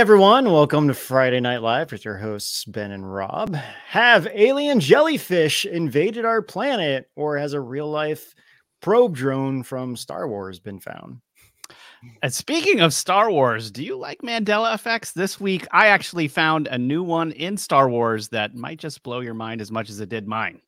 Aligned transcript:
everyone, 0.00 0.50
welcome 0.50 0.88
to 0.88 0.94
Friday 0.94 1.40
Night 1.40 1.60
Live 1.60 1.92
with 1.92 2.06
your 2.06 2.16
hosts 2.16 2.64
Ben 2.64 2.90
and 2.90 3.12
Rob. 3.12 3.54
Have 3.54 4.26
alien 4.32 4.80
jellyfish 4.80 5.66
invaded 5.66 6.24
our 6.24 6.40
planet, 6.40 7.10
or 7.16 7.36
has 7.36 7.52
a 7.52 7.60
real 7.60 7.90
life 7.90 8.34
probe 8.80 9.14
drone 9.14 9.62
from 9.62 9.96
Star 9.96 10.26
Wars 10.26 10.58
been 10.58 10.80
found? 10.80 11.20
And 12.22 12.32
speaking 12.32 12.80
of 12.80 12.94
Star 12.94 13.30
Wars, 13.30 13.70
do 13.70 13.84
you 13.84 13.94
like 13.94 14.22
Mandela 14.22 14.74
effects? 14.74 15.12
This 15.12 15.38
week, 15.38 15.66
I 15.70 15.88
actually 15.88 16.28
found 16.28 16.66
a 16.68 16.78
new 16.78 17.02
one 17.02 17.32
in 17.32 17.58
Star 17.58 17.90
Wars 17.90 18.30
that 18.30 18.54
might 18.54 18.78
just 18.78 19.02
blow 19.02 19.20
your 19.20 19.34
mind 19.34 19.60
as 19.60 19.70
much 19.70 19.90
as 19.90 20.00
it 20.00 20.08
did 20.08 20.26
mine. 20.26 20.62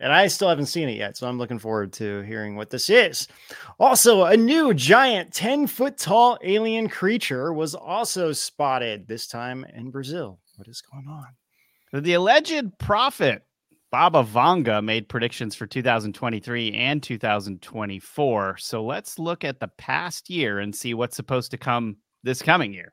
And 0.00 0.12
I 0.12 0.28
still 0.28 0.48
haven't 0.48 0.66
seen 0.66 0.88
it 0.88 0.96
yet, 0.96 1.16
so 1.16 1.26
I'm 1.26 1.38
looking 1.38 1.58
forward 1.58 1.92
to 1.94 2.20
hearing 2.22 2.54
what 2.54 2.70
this 2.70 2.88
is. 2.88 3.26
Also, 3.80 4.24
a 4.24 4.36
new 4.36 4.72
giant 4.72 5.32
10 5.34 5.66
foot 5.66 5.98
tall 5.98 6.38
alien 6.42 6.88
creature 6.88 7.52
was 7.52 7.74
also 7.74 8.32
spotted, 8.32 9.08
this 9.08 9.26
time 9.26 9.66
in 9.74 9.90
Brazil. 9.90 10.38
What 10.56 10.68
is 10.68 10.80
going 10.80 11.06
on? 11.08 12.02
The 12.02 12.14
alleged 12.14 12.78
prophet 12.78 13.42
Baba 13.90 14.22
Vanga 14.22 14.84
made 14.84 15.08
predictions 15.08 15.54
for 15.54 15.66
2023 15.66 16.74
and 16.74 17.02
2024. 17.02 18.56
So 18.58 18.84
let's 18.84 19.18
look 19.18 19.44
at 19.44 19.60
the 19.60 19.68
past 19.78 20.28
year 20.28 20.58
and 20.58 20.76
see 20.76 20.92
what's 20.92 21.16
supposed 21.16 21.50
to 21.52 21.58
come 21.58 21.96
this 22.22 22.42
coming 22.42 22.74
year. 22.74 22.92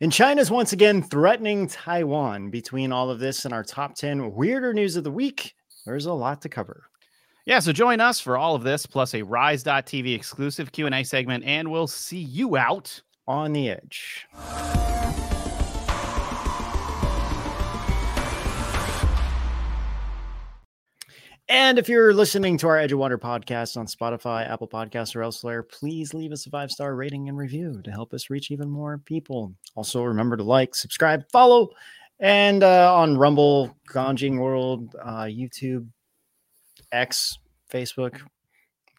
And 0.00 0.12
China's 0.12 0.50
once 0.50 0.72
again 0.72 1.02
threatening 1.02 1.66
Taiwan. 1.66 2.50
Between 2.50 2.92
all 2.92 3.10
of 3.10 3.18
this 3.18 3.44
and 3.44 3.52
our 3.52 3.64
top 3.64 3.96
10 3.96 4.32
weirder 4.32 4.72
news 4.72 4.96
of 4.96 5.04
the 5.04 5.10
week, 5.10 5.54
there's 5.86 6.06
a 6.06 6.12
lot 6.12 6.42
to 6.42 6.48
cover. 6.48 6.84
Yeah, 7.46 7.58
so 7.58 7.72
join 7.72 8.00
us 8.00 8.20
for 8.20 8.36
all 8.36 8.54
of 8.54 8.62
this 8.62 8.86
plus 8.86 9.14
a 9.14 9.22
rise.tv 9.22 10.14
exclusive 10.14 10.72
Q&A 10.72 11.02
segment 11.04 11.44
and 11.44 11.70
we'll 11.70 11.86
see 11.86 12.20
you 12.20 12.56
out 12.56 13.00
on 13.26 13.52
the 13.52 13.70
edge. 13.70 14.26
And 21.50 21.80
if 21.80 21.88
you're 21.88 22.14
listening 22.14 22.56
to 22.58 22.68
our 22.68 22.78
Edge 22.78 22.92
of 22.92 23.00
Wonder 23.00 23.18
podcast 23.18 23.76
on 23.76 23.86
Spotify, 23.86 24.48
Apple 24.48 24.68
Podcasts, 24.68 25.16
or 25.16 25.22
elsewhere, 25.24 25.64
please 25.64 26.14
leave 26.14 26.30
us 26.30 26.46
a 26.46 26.50
five 26.50 26.70
star 26.70 26.94
rating 26.94 27.28
and 27.28 27.36
review 27.36 27.80
to 27.82 27.90
help 27.90 28.14
us 28.14 28.30
reach 28.30 28.52
even 28.52 28.70
more 28.70 28.98
people. 28.98 29.52
Also, 29.74 30.04
remember 30.04 30.36
to 30.36 30.44
like, 30.44 30.76
subscribe, 30.76 31.28
follow, 31.32 31.70
and 32.20 32.62
uh, 32.62 32.94
on 32.94 33.16
Rumble, 33.16 33.74
Ganjing 33.88 34.38
World, 34.38 34.94
uh, 35.02 35.24
YouTube, 35.24 35.88
X, 36.92 37.38
Facebook, 37.70 38.20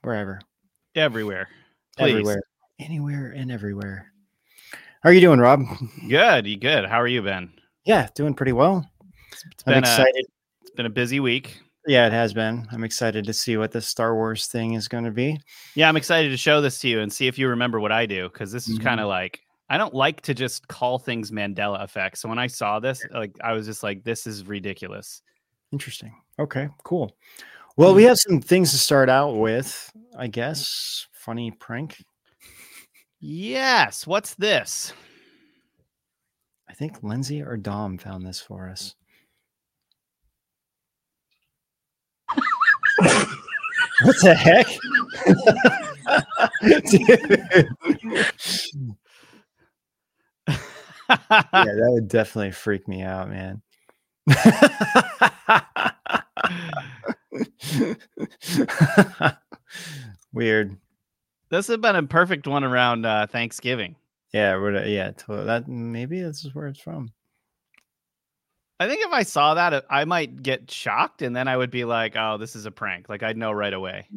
wherever. 0.01 0.41
Everywhere. 0.95 1.47
Please. 1.97 2.11
Everywhere. 2.11 2.41
Anywhere 2.79 3.33
and 3.35 3.51
everywhere. 3.51 4.11
How 5.01 5.09
are 5.09 5.13
you 5.13 5.21
doing, 5.21 5.39
Rob? 5.39 5.61
Good. 6.07 6.47
You 6.47 6.57
good? 6.57 6.85
How 6.85 6.99
are 6.99 7.07
you, 7.07 7.21
Ben? 7.21 7.51
Yeah, 7.85 8.07
doing 8.15 8.33
pretty 8.33 8.53
well. 8.53 8.87
It's 9.31 9.63
been 9.63 9.75
I'm 9.75 9.79
excited. 9.79 10.15
A, 10.15 10.61
it's 10.61 10.71
been 10.71 10.85
a 10.85 10.91
busy 10.91 11.19
week. 11.19 11.59
Yeah, 11.87 12.05
it 12.05 12.13
has 12.13 12.33
been. 12.33 12.67
I'm 12.71 12.83
excited 12.83 13.25
to 13.25 13.33
see 13.33 13.57
what 13.57 13.71
the 13.71 13.81
Star 13.81 14.13
Wars 14.13 14.45
thing 14.47 14.73
is 14.73 14.87
going 14.87 15.03
to 15.03 15.11
be. 15.11 15.39
Yeah, 15.73 15.89
I'm 15.89 15.97
excited 15.97 16.29
to 16.29 16.37
show 16.37 16.61
this 16.61 16.79
to 16.79 16.87
you 16.87 16.99
and 16.99 17.11
see 17.11 17.27
if 17.27 17.39
you 17.39 17.47
remember 17.49 17.79
what 17.79 17.91
I 17.91 18.05
do 18.05 18.29
because 18.29 18.51
this 18.51 18.67
is 18.67 18.75
mm-hmm. 18.75 18.87
kind 18.87 18.99
of 18.99 19.07
like 19.07 19.41
I 19.71 19.77
don't 19.77 19.93
like 19.93 20.19
to 20.23 20.33
just 20.33 20.67
call 20.67 20.99
things 20.99 21.31
Mandela 21.31 21.81
effects. 21.81 22.19
So 22.19 22.27
when 22.27 22.37
I 22.37 22.47
saw 22.47 22.81
this, 22.81 23.01
like 23.09 23.37
I 23.41 23.53
was 23.53 23.65
just 23.65 23.83
like, 23.83 24.03
this 24.03 24.27
is 24.27 24.45
ridiculous. 24.45 25.21
Interesting. 25.71 26.13
Okay, 26.37 26.67
cool. 26.83 27.15
Well, 27.77 27.95
we 27.95 28.01
mm-hmm. 28.01 28.09
have 28.09 28.17
some 28.17 28.41
things 28.41 28.71
to 28.71 28.77
start 28.77 29.07
out 29.07 29.37
with, 29.37 29.89
I 30.17 30.27
guess. 30.27 31.07
Funny 31.13 31.51
prank. 31.51 32.03
Yes. 33.21 34.05
What's 34.05 34.33
this? 34.33 34.91
I 36.69 36.73
think 36.73 37.01
Lindsay 37.01 37.41
or 37.41 37.55
Dom 37.55 37.97
found 37.97 38.27
this 38.27 38.41
for 38.41 38.67
us. 38.67 38.95
what 42.97 44.15
the 44.21 44.35
heck? 44.35 44.67
yeah, 51.11 51.17
that 51.51 51.89
would 51.91 52.07
definitely 52.07 52.51
freak 52.51 52.87
me 52.87 53.01
out, 53.01 53.29
man. 53.29 53.61
Weird. 60.33 60.77
This 61.49 61.67
would 61.67 61.75
have 61.75 61.81
been 61.81 61.95
a 61.95 62.07
perfect 62.07 62.47
one 62.47 62.63
around 62.63 63.05
uh, 63.05 63.27
Thanksgiving. 63.27 63.95
Yeah, 64.33 64.83
yeah, 64.85 65.11
totally. 65.11 65.45
That 65.45 65.67
maybe 65.67 66.21
this 66.21 66.45
is 66.45 66.55
where 66.55 66.67
it's 66.67 66.79
from. 66.79 67.11
I 68.79 68.87
think 68.87 69.05
if 69.05 69.11
I 69.11 69.23
saw 69.23 69.55
that, 69.55 69.85
I 69.89 70.05
might 70.05 70.41
get 70.41 70.71
shocked, 70.71 71.21
and 71.21 71.35
then 71.35 71.47
I 71.47 71.57
would 71.57 71.69
be 71.69 71.83
like, 71.83 72.15
"Oh, 72.15 72.37
this 72.37 72.55
is 72.55 72.65
a 72.65 72.71
prank." 72.71 73.09
Like 73.09 73.21
I'd 73.21 73.37
know 73.37 73.51
right 73.51 73.73
away. 73.73 74.07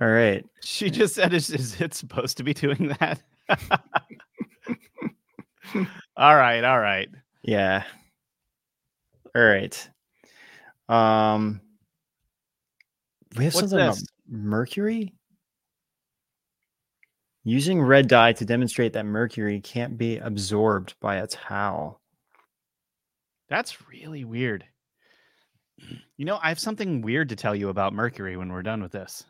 All 0.00 0.08
right. 0.08 0.44
She 0.62 0.90
just 0.90 1.14
said, 1.14 1.32
"Is, 1.32 1.50
is 1.50 1.80
it 1.80 1.94
supposed 1.94 2.36
to 2.38 2.42
be 2.42 2.52
doing 2.54 2.94
that?" 3.00 3.22
all 6.16 6.36
right, 6.36 6.64
all 6.64 6.80
right. 6.80 7.08
Yeah. 7.42 7.84
All 9.34 9.44
right. 9.44 9.90
Um, 10.88 11.60
we 13.36 13.44
have 13.44 13.54
What's 13.54 13.70
something 13.70 13.86
this? 13.86 13.98
about 13.98 14.08
mercury. 14.28 15.14
Using 17.44 17.82
red 17.82 18.08
dye 18.08 18.32
to 18.32 18.44
demonstrate 18.44 18.94
that 18.94 19.04
mercury 19.04 19.60
can't 19.60 19.98
be 19.98 20.16
absorbed 20.16 20.94
by 21.00 21.16
a 21.16 21.26
towel. 21.26 22.00
That's 23.48 23.86
really 23.88 24.24
weird. 24.24 24.64
You 26.16 26.24
know, 26.24 26.38
I 26.42 26.48
have 26.48 26.58
something 26.58 27.02
weird 27.02 27.28
to 27.28 27.36
tell 27.36 27.54
you 27.54 27.68
about 27.68 27.92
mercury 27.92 28.36
when 28.36 28.50
we're 28.50 28.62
done 28.62 28.80
with 28.80 28.92
this. 28.92 29.24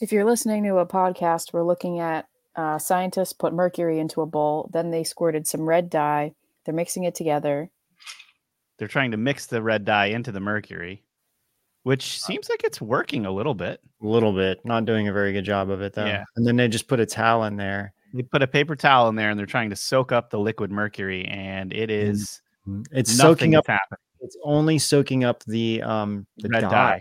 If 0.00 0.12
you're 0.12 0.24
listening 0.24 0.64
to 0.64 0.78
a 0.78 0.86
podcast, 0.86 1.52
we're 1.52 1.64
looking 1.64 2.00
at 2.00 2.26
uh, 2.56 2.78
scientists 2.78 3.32
put 3.32 3.52
mercury 3.52 3.98
into 3.98 4.20
a 4.20 4.26
bowl, 4.26 4.70
then 4.72 4.90
they 4.90 5.04
squirted 5.04 5.46
some 5.46 5.68
red 5.68 5.90
dye. 5.90 6.32
They're 6.64 6.74
mixing 6.74 7.04
it 7.04 7.14
together. 7.14 7.70
They're 8.78 8.88
trying 8.88 9.12
to 9.12 9.16
mix 9.16 9.46
the 9.46 9.62
red 9.62 9.84
dye 9.84 10.06
into 10.06 10.32
the 10.32 10.40
mercury 10.40 11.04
which 11.84 12.16
uh, 12.16 12.26
seems 12.26 12.48
like 12.48 12.64
it's 12.64 12.80
working 12.80 13.24
a 13.24 13.30
little 13.30 13.54
bit. 13.54 13.80
A 14.02 14.06
little 14.06 14.32
bit, 14.32 14.60
not 14.64 14.84
doing 14.84 15.08
a 15.08 15.12
very 15.12 15.32
good 15.32 15.44
job 15.44 15.70
of 15.70 15.80
it 15.80 15.92
though. 15.92 16.04
Yeah. 16.04 16.24
And 16.36 16.46
then 16.46 16.56
they 16.56 16.66
just 16.66 16.88
put 16.88 16.98
a 16.98 17.06
towel 17.06 17.44
in 17.44 17.56
there. 17.56 17.94
They 18.12 18.22
put 18.22 18.42
a 18.42 18.46
paper 18.46 18.76
towel 18.76 19.08
in 19.08 19.16
there, 19.16 19.30
and 19.30 19.38
they're 19.38 19.46
trying 19.46 19.70
to 19.70 19.76
soak 19.76 20.12
up 20.12 20.30
the 20.30 20.38
liquid 20.38 20.70
mercury, 20.70 21.24
and 21.26 21.72
it 21.72 21.90
is 21.90 22.42
it's 22.90 23.12
soaking 23.12 23.54
up. 23.54 23.66
Happening. 23.66 23.98
It's 24.20 24.36
only 24.42 24.78
soaking 24.78 25.24
up 25.24 25.42
the 25.44 25.82
um 25.82 26.26
the 26.38 26.48
Red 26.48 26.62
dye, 26.62 26.70
dye 26.70 27.00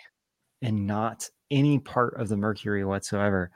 and 0.62 0.88
not 0.88 1.30
any 1.54 1.80
part 1.80 2.20
of 2.20 2.30
the 2.30 2.38
mercury 2.38 2.84
whatsoever. 2.84 3.52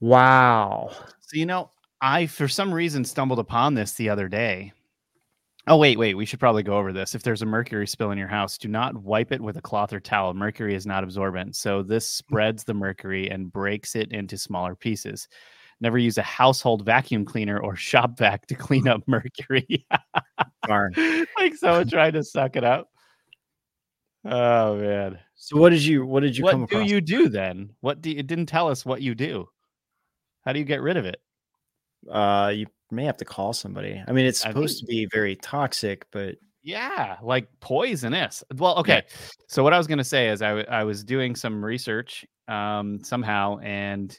Wow. 0.00 0.90
So 0.92 1.36
you 1.36 1.46
know, 1.46 1.70
I 2.00 2.26
for 2.26 2.48
some 2.48 2.72
reason 2.72 3.04
stumbled 3.04 3.38
upon 3.38 3.74
this 3.74 3.92
the 3.94 4.10
other 4.10 4.28
day 4.28 4.72
Oh, 5.68 5.76
wait, 5.76 5.98
wait. 5.98 6.14
We 6.14 6.24
should 6.24 6.40
probably 6.40 6.62
go 6.62 6.78
over 6.78 6.94
this. 6.94 7.14
If 7.14 7.22
there's 7.22 7.42
a 7.42 7.46
mercury 7.46 7.86
spill 7.86 8.10
in 8.10 8.16
your 8.16 8.26
house, 8.26 8.56
do 8.56 8.68
not 8.68 8.96
wipe 8.96 9.32
it 9.32 9.40
with 9.40 9.58
a 9.58 9.60
cloth 9.60 9.92
or 9.92 10.00
towel. 10.00 10.32
Mercury 10.32 10.74
is 10.74 10.86
not 10.86 11.04
absorbent. 11.04 11.56
So 11.56 11.82
this 11.82 12.06
hmm. 12.06 12.24
spreads 12.24 12.64
the 12.64 12.72
mercury 12.72 13.28
and 13.28 13.52
breaks 13.52 13.94
it 13.94 14.10
into 14.10 14.38
smaller 14.38 14.74
pieces. 14.74 15.28
Never 15.82 15.98
use 15.98 16.16
a 16.16 16.22
household 16.22 16.86
vacuum 16.86 17.26
cleaner 17.26 17.58
or 17.58 17.76
shop 17.76 18.16
vac 18.16 18.46
to 18.46 18.54
clean 18.54 18.88
up 18.88 19.02
mercury. 19.06 19.86
Darn. 20.66 20.94
like 21.38 21.54
someone 21.54 21.88
trying 21.88 22.14
to 22.14 22.24
suck 22.24 22.56
it 22.56 22.64
up. 22.64 22.88
Oh 24.24 24.76
man. 24.76 25.18
So 25.40 25.56
what 25.56 25.70
did 25.70 25.84
you 25.84 26.04
what 26.04 26.20
did 26.20 26.36
you 26.36 26.44
what 26.44 26.68
do 26.68 26.82
you 26.82 27.00
do 27.00 27.28
then? 27.28 27.70
What 27.80 28.02
do 28.02 28.10
you, 28.10 28.18
it 28.18 28.26
didn't 28.26 28.46
tell 28.46 28.68
us 28.68 28.84
what 28.84 29.00
you 29.00 29.14
do? 29.14 29.48
How 30.44 30.52
do 30.52 30.58
you 30.58 30.64
get 30.64 30.82
rid 30.82 30.96
of 30.96 31.06
it? 31.06 31.20
Uh 32.10 32.52
you 32.54 32.66
may 32.90 33.04
have 33.04 33.16
to 33.18 33.24
call 33.24 33.52
somebody. 33.52 34.02
I 34.06 34.12
mean, 34.12 34.26
it's 34.26 34.40
supposed 34.40 34.80
to 34.80 34.86
be 34.86 35.06
very 35.12 35.36
toxic, 35.36 36.06
but 36.10 36.36
yeah, 36.62 37.16
like 37.22 37.48
poisonous. 37.60 38.42
Well, 38.56 38.76
okay. 38.78 39.02
Yeah. 39.06 39.16
So 39.48 39.62
what 39.62 39.72
I 39.72 39.78
was 39.78 39.86
going 39.86 39.98
to 39.98 40.04
say 40.04 40.28
is 40.28 40.42
I, 40.42 40.48
w- 40.48 40.66
I 40.68 40.84
was 40.84 41.04
doing 41.04 41.34
some 41.34 41.64
research 41.64 42.26
um, 42.48 43.02
somehow, 43.02 43.58
and 43.58 44.18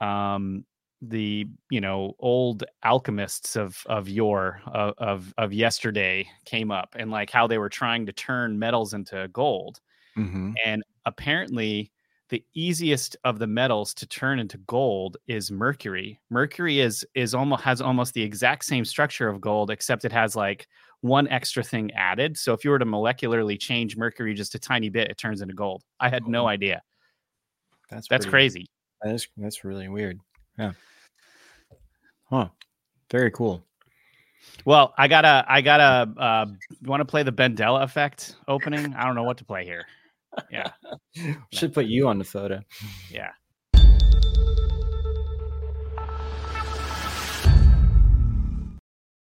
um, 0.00 0.64
the 1.02 1.46
you 1.70 1.80
know 1.80 2.14
old 2.18 2.64
alchemists 2.84 3.56
of 3.56 3.82
of 3.86 4.08
yore 4.08 4.60
of, 4.66 4.94
of, 4.98 5.34
of 5.38 5.52
yesterday 5.52 6.26
came 6.44 6.70
up 6.70 6.94
and 6.98 7.10
like 7.10 7.30
how 7.30 7.46
they 7.46 7.58
were 7.58 7.68
trying 7.68 8.06
to 8.06 8.12
turn 8.12 8.58
metals 8.58 8.94
into 8.94 9.28
gold, 9.32 9.80
mm-hmm. 10.16 10.52
and 10.64 10.82
apparently 11.06 11.90
the 12.28 12.44
easiest 12.54 13.16
of 13.24 13.38
the 13.38 13.46
metals 13.46 13.92
to 13.92 14.06
turn 14.06 14.38
into 14.38 14.56
gold 14.58 15.18
is 15.26 15.50
mercury. 15.50 16.18
Mercury 16.30 16.80
is 16.80 17.04
is 17.14 17.34
almost 17.34 17.62
has 17.62 17.80
almost 17.82 18.14
the 18.14 18.22
exact 18.22 18.64
same 18.64 18.84
structure 18.84 19.28
of 19.28 19.40
gold, 19.40 19.70
except 19.70 20.04
it 20.04 20.12
has 20.12 20.34
like 20.34 20.66
one 21.02 21.28
extra 21.28 21.62
thing 21.62 21.90
added. 21.92 22.38
So 22.38 22.54
if 22.54 22.64
you 22.64 22.70
were 22.70 22.78
to 22.78 22.86
molecularly 22.86 23.60
change 23.60 23.96
mercury 23.96 24.32
just 24.34 24.54
a 24.54 24.58
tiny 24.58 24.88
bit, 24.88 25.10
it 25.10 25.18
turns 25.18 25.42
into 25.42 25.52
gold. 25.54 25.82
I 26.00 26.08
had 26.08 26.26
no 26.26 26.44
Oh. 26.44 26.48
idea. 26.48 26.80
That's 27.90 28.08
That's 28.08 28.24
pretty- 28.24 28.30
crazy. 28.30 28.66
That 29.02 29.14
is 29.14 29.28
that's 29.36 29.64
really 29.64 29.88
weird. 29.88 30.18
Yeah. 30.58 30.72
Huh. 32.30 32.48
Very 33.10 33.30
cool. 33.32 33.62
Well, 34.64 34.94
I 34.96 35.06
gotta, 35.08 35.44
I 35.48 35.60
gotta. 35.60 36.18
Uh, 36.18 36.46
you 36.80 36.88
want 36.88 37.00
to 37.00 37.04
play 37.04 37.22
the 37.22 37.32
Bendela 37.32 37.82
effect 37.82 38.36
opening? 38.48 38.94
I 38.94 39.04
don't 39.04 39.14
know 39.14 39.22
what 39.22 39.36
to 39.38 39.44
play 39.44 39.64
here. 39.64 39.84
Yeah, 40.50 40.70
Should 41.52 41.72
put 41.74 41.86
you 41.86 42.08
on 42.08 42.18
the 42.18 42.24
photo. 42.24 42.60
yeah. 43.10 43.30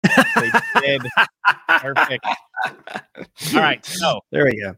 They 0.02 0.50
did. 0.80 1.02
Perfect. 1.68 2.26
All 2.66 3.60
right. 3.60 3.84
So, 3.84 4.20
There 4.32 4.44
we 4.44 4.60
go. 4.60 4.74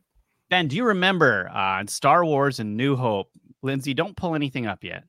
Ben, 0.49 0.69
do 0.69 0.77
you 0.77 0.85
remember 0.85 1.51
uh, 1.53 1.85
Star 1.89 2.25
Wars 2.25 2.61
and 2.61 2.77
New 2.77 2.95
Hope? 2.97 3.31
Lindsay, 3.63 3.95
don't 3.95 4.17
pull 4.17 4.35
anything 4.37 4.67
up 4.67 4.85
yet. 4.85 5.05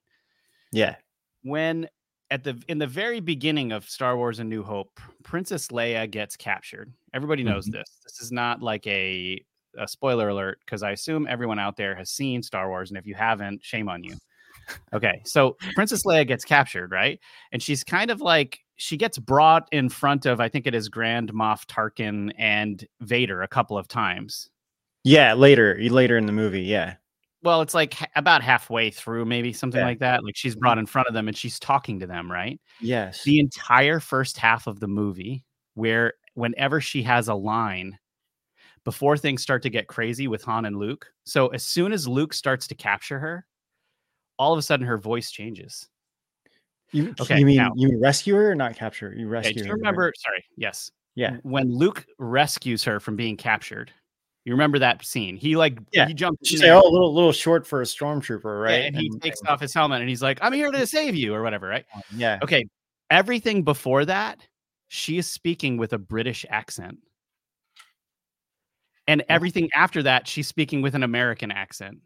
Yeah. 0.71 0.95
When 1.43 1.87
at 2.31 2.43
the 2.43 2.59
in 2.67 2.79
the 2.79 2.87
very 2.87 3.19
beginning 3.19 3.71
of 3.71 3.87
Star 3.87 4.17
Wars 4.17 4.39
and 4.39 4.49
New 4.49 4.63
Hope, 4.63 4.99
Princess 5.23 5.67
Leia 5.67 6.09
gets 6.09 6.35
captured. 6.35 6.91
Everybody 7.13 7.43
knows 7.43 7.67
Mhm. 7.69 7.73
this. 7.73 7.99
This 8.03 8.19
is 8.21 8.31
not 8.31 8.61
like 8.63 8.85
a, 8.87 9.43
a 9.77 9.87
spoiler 9.87 10.29
alert 10.29 10.59
because 10.65 10.83
I 10.83 10.91
assume 10.91 11.27
everyone 11.27 11.59
out 11.59 11.77
there 11.77 11.95
has 11.95 12.09
seen 12.09 12.43
Star 12.43 12.69
Wars, 12.69 12.89
and 12.89 12.97
if 12.97 13.05
you 13.05 13.15
haven't, 13.15 13.63
shame 13.63 13.89
on 13.89 14.03
you. 14.03 14.15
Okay, 14.93 15.21
so 15.25 15.55
Princess 15.75 16.03
Leia 16.03 16.27
gets 16.27 16.43
captured, 16.43 16.91
right? 16.91 17.19
And 17.51 17.63
she's 17.63 17.83
kind 17.83 18.11
of 18.11 18.19
like 18.21 18.59
she 18.75 18.97
gets 18.97 19.17
brought 19.17 19.67
in 19.71 19.89
front 19.89 20.25
of 20.25 20.39
I 20.39 20.49
think 20.49 20.67
it 20.67 20.75
is 20.75 20.89
Grand 20.89 21.31
Moff 21.33 21.65
Tarkin 21.65 22.31
and 22.37 22.85
Vader 23.01 23.41
a 23.41 23.47
couple 23.47 23.77
of 23.77 23.87
times. 23.87 24.49
Yeah, 25.03 25.33
later, 25.35 25.77
later 25.89 26.17
in 26.17 26.25
the 26.25 26.33
movie, 26.33 26.63
yeah. 26.63 26.95
Well, 27.43 27.61
it's 27.61 27.73
like 27.73 27.95
about 28.15 28.41
halfway 28.43 28.89
through, 28.91 29.25
maybe 29.25 29.53
something 29.53 29.79
Yeah. 29.79 29.85
like 29.85 29.99
that. 29.99 30.23
Like 30.23 30.35
she's 30.35 30.53
mm-hmm. 30.53 30.59
brought 30.59 30.77
in 30.79 30.85
front 30.85 31.07
of 31.07 31.13
them 31.13 31.27
and 31.27 31.37
she's 31.37 31.59
talking 31.59 31.99
to 31.99 32.07
them, 32.07 32.29
right? 32.29 32.59
Yes. 32.81 33.23
the 33.23 33.39
entire 33.39 33.99
first 33.99 34.37
half 34.37 34.67
of 34.67 34.79
the 34.79 34.87
movie 34.87 35.45
where 35.75 36.13
whenever 36.33 36.81
she 36.81 37.03
has 37.03 37.27
a 37.27 37.35
line 37.35 37.97
before 38.87 39.17
things 39.17 39.41
start 39.41 39.61
to 39.61 39.69
get 39.69 39.85
crazy 39.87 40.29
with 40.29 40.41
Han 40.43 40.63
and 40.63 40.77
Luke. 40.77 41.07
So 41.25 41.47
as 41.47 41.61
soon 41.61 41.91
as 41.91 42.07
Luke 42.07 42.33
starts 42.33 42.67
to 42.67 42.73
capture 42.73 43.19
her, 43.19 43.45
all 44.39 44.53
of 44.53 44.59
a 44.59 44.61
sudden 44.61 44.87
her 44.87 44.95
voice 44.97 45.29
changes. 45.29 45.89
you, 46.93 47.13
okay, 47.19 47.37
you 47.37 47.45
mean 47.45 47.57
now- 47.57 47.73
you 47.75 47.99
rescue 48.01 48.33
her 48.35 48.49
or 48.51 48.55
not 48.55 48.77
capture 48.77 49.09
her? 49.09 49.13
You 49.13 49.25
Okay, 49.25 49.31
rescue 49.33 49.53
do 49.55 49.59
you 49.65 49.71
right? 49.71 49.77
remember? 49.79 50.13
Sorry, 50.15 50.45
yes. 50.55 50.89
Yeah. 51.15 51.35
When 51.43 51.69
Luke 51.69 52.05
rescues 52.17 52.81
her 52.85 53.01
from 53.01 53.17
being 53.17 53.35
captured, 53.35 53.91
you 54.45 54.53
remember 54.53 54.79
that 54.79 55.03
scene? 55.03 55.35
He 55.35 55.57
like 55.57 55.79
Yeah, 55.91 56.07
he 56.07 56.13
jumps. 56.13 56.47
She's 56.47 56.61
like, 56.61 56.71
oh, 56.71 56.79
a 56.79 56.89
little 56.89 57.13
little 57.13 57.33
short 57.33 57.67
for 57.67 57.81
a 57.81 57.85
stormtrooper, 57.85 58.45
yeah, 58.69 58.73
right? 58.73 58.85
and 58.85 58.95
he 58.95 59.09
takes 59.19 59.41
off 59.49 59.59
his 59.59 59.73
helmet 59.73 59.99
and 59.99 60.07
he's 60.07 60.21
like, 60.21 60.39
"I'm 60.41 60.53
here 60.53 60.71
to 60.71 60.87
save 60.87 61.13
you" 61.13 61.33
or 61.33 61.43
whatever, 61.43 61.67
right? 61.67 61.83
Um, 61.93 62.03
yeah. 62.15 62.39
Okay, 62.41 62.63
everything 63.09 63.63
before 63.63 64.05
that, 64.05 64.39
she 64.87 65.17
is 65.17 65.29
speaking 65.29 65.75
with 65.75 65.91
a 65.91 65.97
British 65.97 66.45
accent. 66.49 66.99
And 69.07 69.23
everything 69.29 69.69
after 69.73 70.03
that, 70.03 70.27
she's 70.27 70.47
speaking 70.47 70.81
with 70.81 70.93
an 70.95 71.03
American 71.03 71.51
accent. 71.51 71.99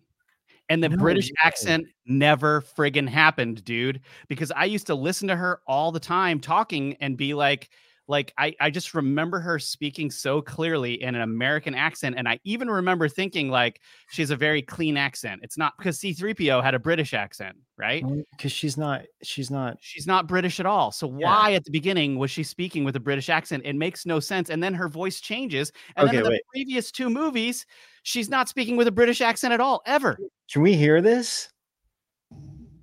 And 0.69 0.83
the 0.83 0.89
No 0.89 0.97
British 0.97 1.29
way. 1.29 1.35
accent 1.43 1.85
never 2.05 2.61
friggin' 2.61 3.09
happened, 3.09 3.65
dude. 3.65 4.01
Because 4.29 4.51
I 4.51 4.65
used 4.65 4.87
to 4.87 4.95
listen 4.95 5.27
to 5.27 5.35
her 5.35 5.61
all 5.67 5.91
the 5.91 5.99
time 5.99 6.39
talking 6.39 6.95
and 7.01 7.17
be 7.17 7.33
like, 7.33 7.69
like 8.11 8.33
I, 8.37 8.53
I 8.59 8.69
just 8.69 8.93
remember 8.93 9.39
her 9.39 9.57
speaking 9.57 10.11
so 10.11 10.41
clearly 10.41 11.01
in 11.01 11.15
an 11.15 11.21
American 11.21 11.73
accent. 11.73 12.15
And 12.17 12.27
I 12.27 12.39
even 12.43 12.69
remember 12.69 13.07
thinking 13.07 13.49
like 13.49 13.79
she 14.09 14.21
has 14.21 14.29
a 14.31 14.35
very 14.35 14.61
clean 14.61 14.97
accent. 14.97 15.39
It's 15.43 15.57
not 15.57 15.73
because 15.77 15.97
C3PO 15.99 16.61
had 16.61 16.75
a 16.75 16.79
British 16.79 17.13
accent, 17.13 17.55
right? 17.77 18.03
Oh, 18.05 18.21
because 18.31 18.51
she's 18.51 18.77
not. 18.77 19.03
She's 19.23 19.49
not. 19.49 19.77
She's 19.79 20.05
not 20.05 20.27
British 20.27 20.59
at 20.59 20.65
all. 20.65 20.91
So 20.91 21.07
Yeah. 21.07 21.29
why 21.29 21.53
at 21.53 21.63
the 21.63 21.71
beginning 21.71 22.17
was 22.17 22.29
she 22.29 22.43
speaking 22.43 22.83
with 22.83 22.97
a 22.97 22.99
British 22.99 23.29
accent? 23.29 23.63
It 23.65 23.75
makes 23.77 24.05
no 24.05 24.19
sense. 24.19 24.49
And 24.49 24.61
then 24.61 24.73
her 24.73 24.89
voice 24.89 25.21
changes. 25.21 25.71
And 25.95 26.07
then 26.07 26.15
Okay, 26.15 26.17
in 26.17 26.23
the 26.25 26.29
wait. 26.31 26.41
previous 26.51 26.91
two 26.91 27.09
movies, 27.09 27.65
she's 28.03 28.29
not 28.29 28.49
speaking 28.49 28.75
with 28.75 28.87
a 28.87 28.91
British 28.91 29.21
accent 29.21 29.53
at 29.53 29.61
all, 29.61 29.81
ever. 29.85 30.19
Can 30.51 30.61
we 30.63 30.75
hear 30.75 31.01
this? 31.01 31.49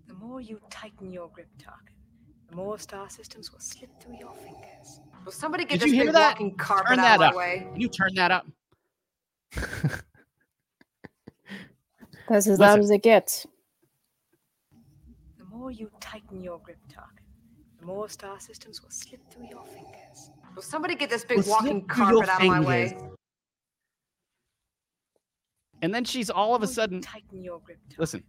The 0.06 0.14
more 0.14 0.40
you 0.40 0.58
tighten 0.70 1.12
your 1.12 1.28
grip, 1.28 1.48
Tarkin, 1.58 1.92
the 2.48 2.56
more 2.56 2.78
star 2.78 3.10
systems 3.10 3.52
will 3.52 3.60
slip 3.60 3.90
through 4.00 4.16
your 4.18 4.34
fingers. 4.34 5.00
Will 5.28 5.32
somebody 5.32 5.64
get 5.66 5.72
Did 5.72 5.80
this 5.82 5.88
you 5.90 5.94
hear 5.96 6.04
big 6.06 6.14
that? 6.14 6.28
walking 6.40 6.54
carpet 6.56 6.86
Turn 6.88 7.00
out 7.00 7.02
that 7.02 7.14
of 7.16 7.20
my 7.20 7.26
up. 7.26 7.34
way? 7.36 7.66
Can 7.70 7.78
you 7.82 7.88
turn 7.90 8.14
that 8.14 8.30
up? 8.30 8.46
That's 12.30 12.46
as 12.46 12.46
Listen. 12.46 12.56
loud 12.60 12.78
as 12.78 12.90
it 12.90 13.02
gets. 13.02 13.46
The 15.38 15.44
more 15.44 15.70
you 15.70 15.90
tighten 16.00 16.40
your 16.42 16.58
grip, 16.60 16.78
Tarkin, 16.90 17.26
the 17.78 17.84
more 17.84 18.08
star 18.08 18.40
systems 18.40 18.82
will 18.82 18.88
slip 18.88 19.20
through 19.30 19.48
your 19.50 19.66
fingers. 19.66 20.30
Will 20.56 20.62
somebody 20.62 20.94
get 20.94 21.10
this 21.10 21.26
big 21.26 21.36
Will 21.44 21.50
walking 21.50 21.84
slip 21.86 21.90
through 21.94 22.06
your 22.08 22.24
carpet 22.24 22.28
out 22.30 22.40
of 22.40 22.46
my 22.48 22.60
way? 22.60 22.88
fingers. 22.88 23.10
And 25.82 25.94
then 25.94 26.06
she's 26.06 26.30
all 26.30 26.54
of 26.54 26.62
a 26.62 26.66
The 26.66 26.68
more 26.68 26.70
you 26.70 26.74
sudden, 26.74 27.00
tighten 27.02 27.44
your 27.44 27.60
grip, 27.60 27.80
Tarkin, 27.90 27.98
listen, 27.98 28.24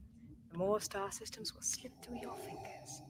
the 0.52 0.58
more 0.58 0.82
star 0.82 1.10
systems 1.14 1.56
will 1.56 1.62
slip 1.62 1.94
through 2.04 2.20
your 2.22 2.36
fingers. 2.36 3.04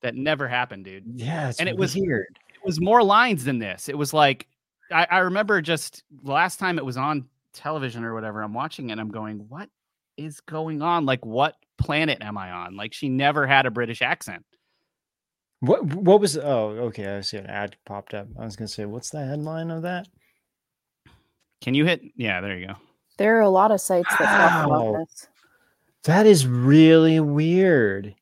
that 0.00 0.14
never 0.14 0.48
happened, 0.48 0.86
dude. 0.86 1.02
Yeah. 1.14 1.50
It's 1.50 1.60
And 1.60 1.68
it 1.68 1.76
was- 1.76 1.94
weird. 1.94 2.38
It 2.60 2.66
was 2.66 2.80
more 2.80 3.02
lines 3.02 3.44
than 3.44 3.58
this. 3.58 3.88
It 3.88 3.96
was 3.96 4.12
like, 4.12 4.46
I, 4.90 5.06
I 5.10 5.18
remember 5.18 5.60
just 5.60 6.02
the 6.24 6.32
last 6.32 6.58
time 6.58 6.78
it 6.78 6.84
was 6.84 6.96
on 6.96 7.28
television 7.52 8.04
or 8.04 8.14
whatever, 8.14 8.42
I'm 8.42 8.54
watching 8.54 8.90
it 8.90 8.92
and 8.92 9.00
I'm 9.00 9.10
going, 9.10 9.46
what 9.48 9.68
is 10.16 10.40
going 10.40 10.82
on? 10.82 11.06
Like, 11.06 11.24
what 11.24 11.54
planet 11.78 12.18
am 12.20 12.36
I 12.36 12.50
on? 12.50 12.76
Like, 12.76 12.92
she 12.92 13.08
never 13.08 13.46
had 13.46 13.66
a 13.66 13.70
British 13.70 14.02
accent. 14.02 14.44
What 15.60 15.82
what 15.92 16.20
was 16.20 16.36
oh 16.38 16.68
okay, 16.86 17.16
I 17.16 17.20
see 17.20 17.36
an 17.36 17.46
ad 17.46 17.76
popped 17.84 18.14
up. 18.14 18.28
I 18.38 18.44
was 18.44 18.54
gonna 18.54 18.68
say, 18.68 18.84
what's 18.84 19.10
the 19.10 19.24
headline 19.24 19.72
of 19.72 19.82
that? 19.82 20.06
Can 21.60 21.74
you 21.74 21.84
hit? 21.84 22.00
Yeah, 22.14 22.40
there 22.40 22.56
you 22.56 22.68
go. 22.68 22.74
There 23.16 23.36
are 23.36 23.42
a 23.42 23.50
lot 23.50 23.72
of 23.72 23.80
sites 23.80 24.08
that 24.18 24.48
talk 24.48 24.66
about 24.66 24.98
this. 24.98 25.26
That 26.04 26.26
is 26.26 26.46
really 26.46 27.18
weird. 27.18 28.14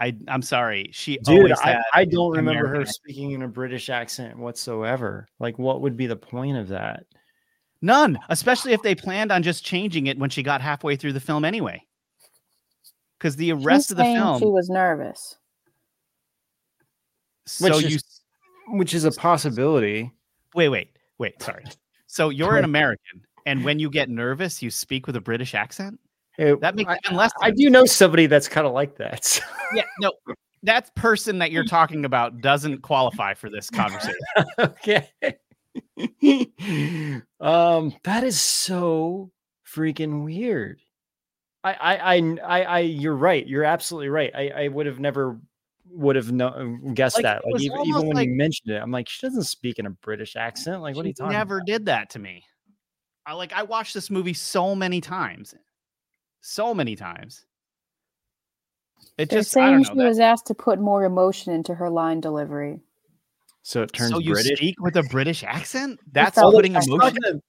I 0.00 0.14
I'm 0.28 0.42
sorry. 0.42 0.90
She 0.92 1.18
Dude, 1.18 1.38
always 1.38 1.58
I, 1.60 1.68
had 1.72 1.82
I 1.94 2.04
don't 2.04 2.32
remember 2.36 2.66
her 2.66 2.74
American 2.74 2.92
speaking 2.92 3.30
in 3.32 3.42
a 3.42 3.48
British 3.48 3.88
accent 3.88 4.38
whatsoever. 4.38 5.26
Like 5.38 5.58
what 5.58 5.80
would 5.80 5.96
be 5.96 6.06
the 6.06 6.16
point 6.16 6.56
of 6.56 6.68
that? 6.68 7.04
none, 7.82 8.18
especially 8.30 8.72
if 8.72 8.82
they 8.82 8.94
planned 8.94 9.30
on 9.30 9.42
just 9.42 9.64
changing 9.64 10.06
it 10.06 10.18
when 10.18 10.30
she 10.30 10.42
got 10.42 10.60
halfway 10.60 10.96
through 10.96 11.12
the 11.12 11.20
film 11.20 11.44
anyway. 11.44 11.80
Because 13.18 13.36
the 13.36 13.52
rest 13.52 13.86
She's 13.88 13.90
of 13.92 13.96
the 13.98 14.04
film, 14.04 14.38
she 14.40 14.44
was 14.46 14.68
nervous. 14.68 15.36
so 17.46 17.64
Which 17.76 17.82
you 17.82 17.96
is- 17.96 18.20
Which 18.68 18.94
is 18.94 19.04
a 19.04 19.12
possibility. 19.12 20.10
wait, 20.54 20.68
wait, 20.70 20.88
wait. 21.18 21.40
Sorry. 21.42 21.64
So 22.06 22.30
you're 22.30 22.56
an 22.56 22.64
American, 22.72 23.22
and 23.46 23.64
when 23.64 23.78
you 23.78 23.88
get 23.90 24.08
nervous, 24.10 24.62
you 24.62 24.70
speak 24.70 25.06
with 25.06 25.16
a 25.16 25.20
British 25.20 25.54
accent. 25.54 26.00
It- 26.38 26.60
That 26.60 26.74
makes 26.74 26.90
I, 26.90 26.98
even 27.04 27.16
less. 27.16 27.32
I 27.42 27.48
sense. 27.48 27.60
do 27.60 27.70
know 27.70 27.84
somebody 27.86 28.26
that's 28.26 28.48
kind 28.48 28.66
of 28.66 28.72
like 28.72 28.96
that. 28.96 29.24
so- 29.24 29.42
Yeah, 29.74 29.84
no, 30.00 30.12
that 30.62 30.94
person 30.94 31.38
that 31.38 31.50
you're 31.50 31.64
talking 31.64 32.04
about 32.04 32.40
doesn't 32.40 32.82
qualify 32.82 33.34
for 33.34 33.50
this 33.50 33.68
conversation. 33.70 34.14
okay. 34.58 35.08
um, 37.40 37.94
that 38.04 38.24
is 38.24 38.40
so 38.40 39.30
freaking 39.66 40.24
weird. 40.24 40.80
I, 41.64 41.72
I, 41.72 42.14
I, 42.14 42.36
I, 42.44 42.62
I 42.62 42.78
you're 42.80 43.16
right. 43.16 43.46
You're 43.46 43.64
absolutely 43.64 44.08
right. 44.08 44.30
I, 44.34 44.48
I 44.64 44.68
would 44.68 44.86
have 44.86 45.00
never 45.00 45.38
would 45.90 46.16
have 46.16 46.30
no, 46.32 46.78
guessed 46.94 47.16
Like, 47.16 47.22
that. 47.24 47.42
Like 47.50 47.62
even, 47.62 47.80
even 47.86 48.06
when 48.06 48.16
like- 48.16 48.28
you 48.28 48.34
mentioned 48.36 48.70
it, 48.72 48.80
I'm 48.80 48.90
like, 48.92 49.08
she 49.08 49.26
doesn't 49.26 49.44
speak 49.44 49.78
in 49.78 49.86
a 49.86 49.90
British 49.90 50.36
accent. 50.36 50.80
Like, 50.82 50.94
what 50.96 51.04
are 51.04 51.08
you 51.08 51.14
talking? 51.14 51.32
never 51.32 51.56
about? 51.56 51.66
did 51.66 51.86
that 51.86 52.10
to 52.10 52.18
me. 52.18 52.44
I 53.24 53.32
like 53.32 53.52
I 53.52 53.64
watched 53.64 53.94
this 53.94 54.10
movie 54.10 54.34
so 54.34 54.74
many 54.76 55.00
times, 55.00 55.54
so 56.46 56.74
many 56.74 56.96
times. 56.96 57.44
It 59.18 59.28
They're 59.30 59.40
just 59.40 59.56
I 59.56 59.60
saying 59.60 59.72
don't 59.74 59.84
she 59.84 59.94
that- 59.94 60.08
was 60.08 60.18
asked 60.18 60.46
to 60.46 60.54
put 60.54 60.78
more 60.80 61.04
emotion 61.04 61.52
into 61.52 61.74
her 61.74 61.88
line 61.90 62.20
delivery. 62.20 62.80
So 63.62 63.82
it 63.82 63.92
turns 63.92 64.10
so 64.12 64.18
you 64.18 64.32
British. 64.34 64.58
speak 64.58 64.80
with 64.80 64.96
a 64.96 65.02
British 65.04 65.42
accent? 65.42 65.98
That's 66.12 66.36
felt 66.36 66.54
putting 66.54 66.72
emotion. 66.72 66.98
talking 66.98 67.42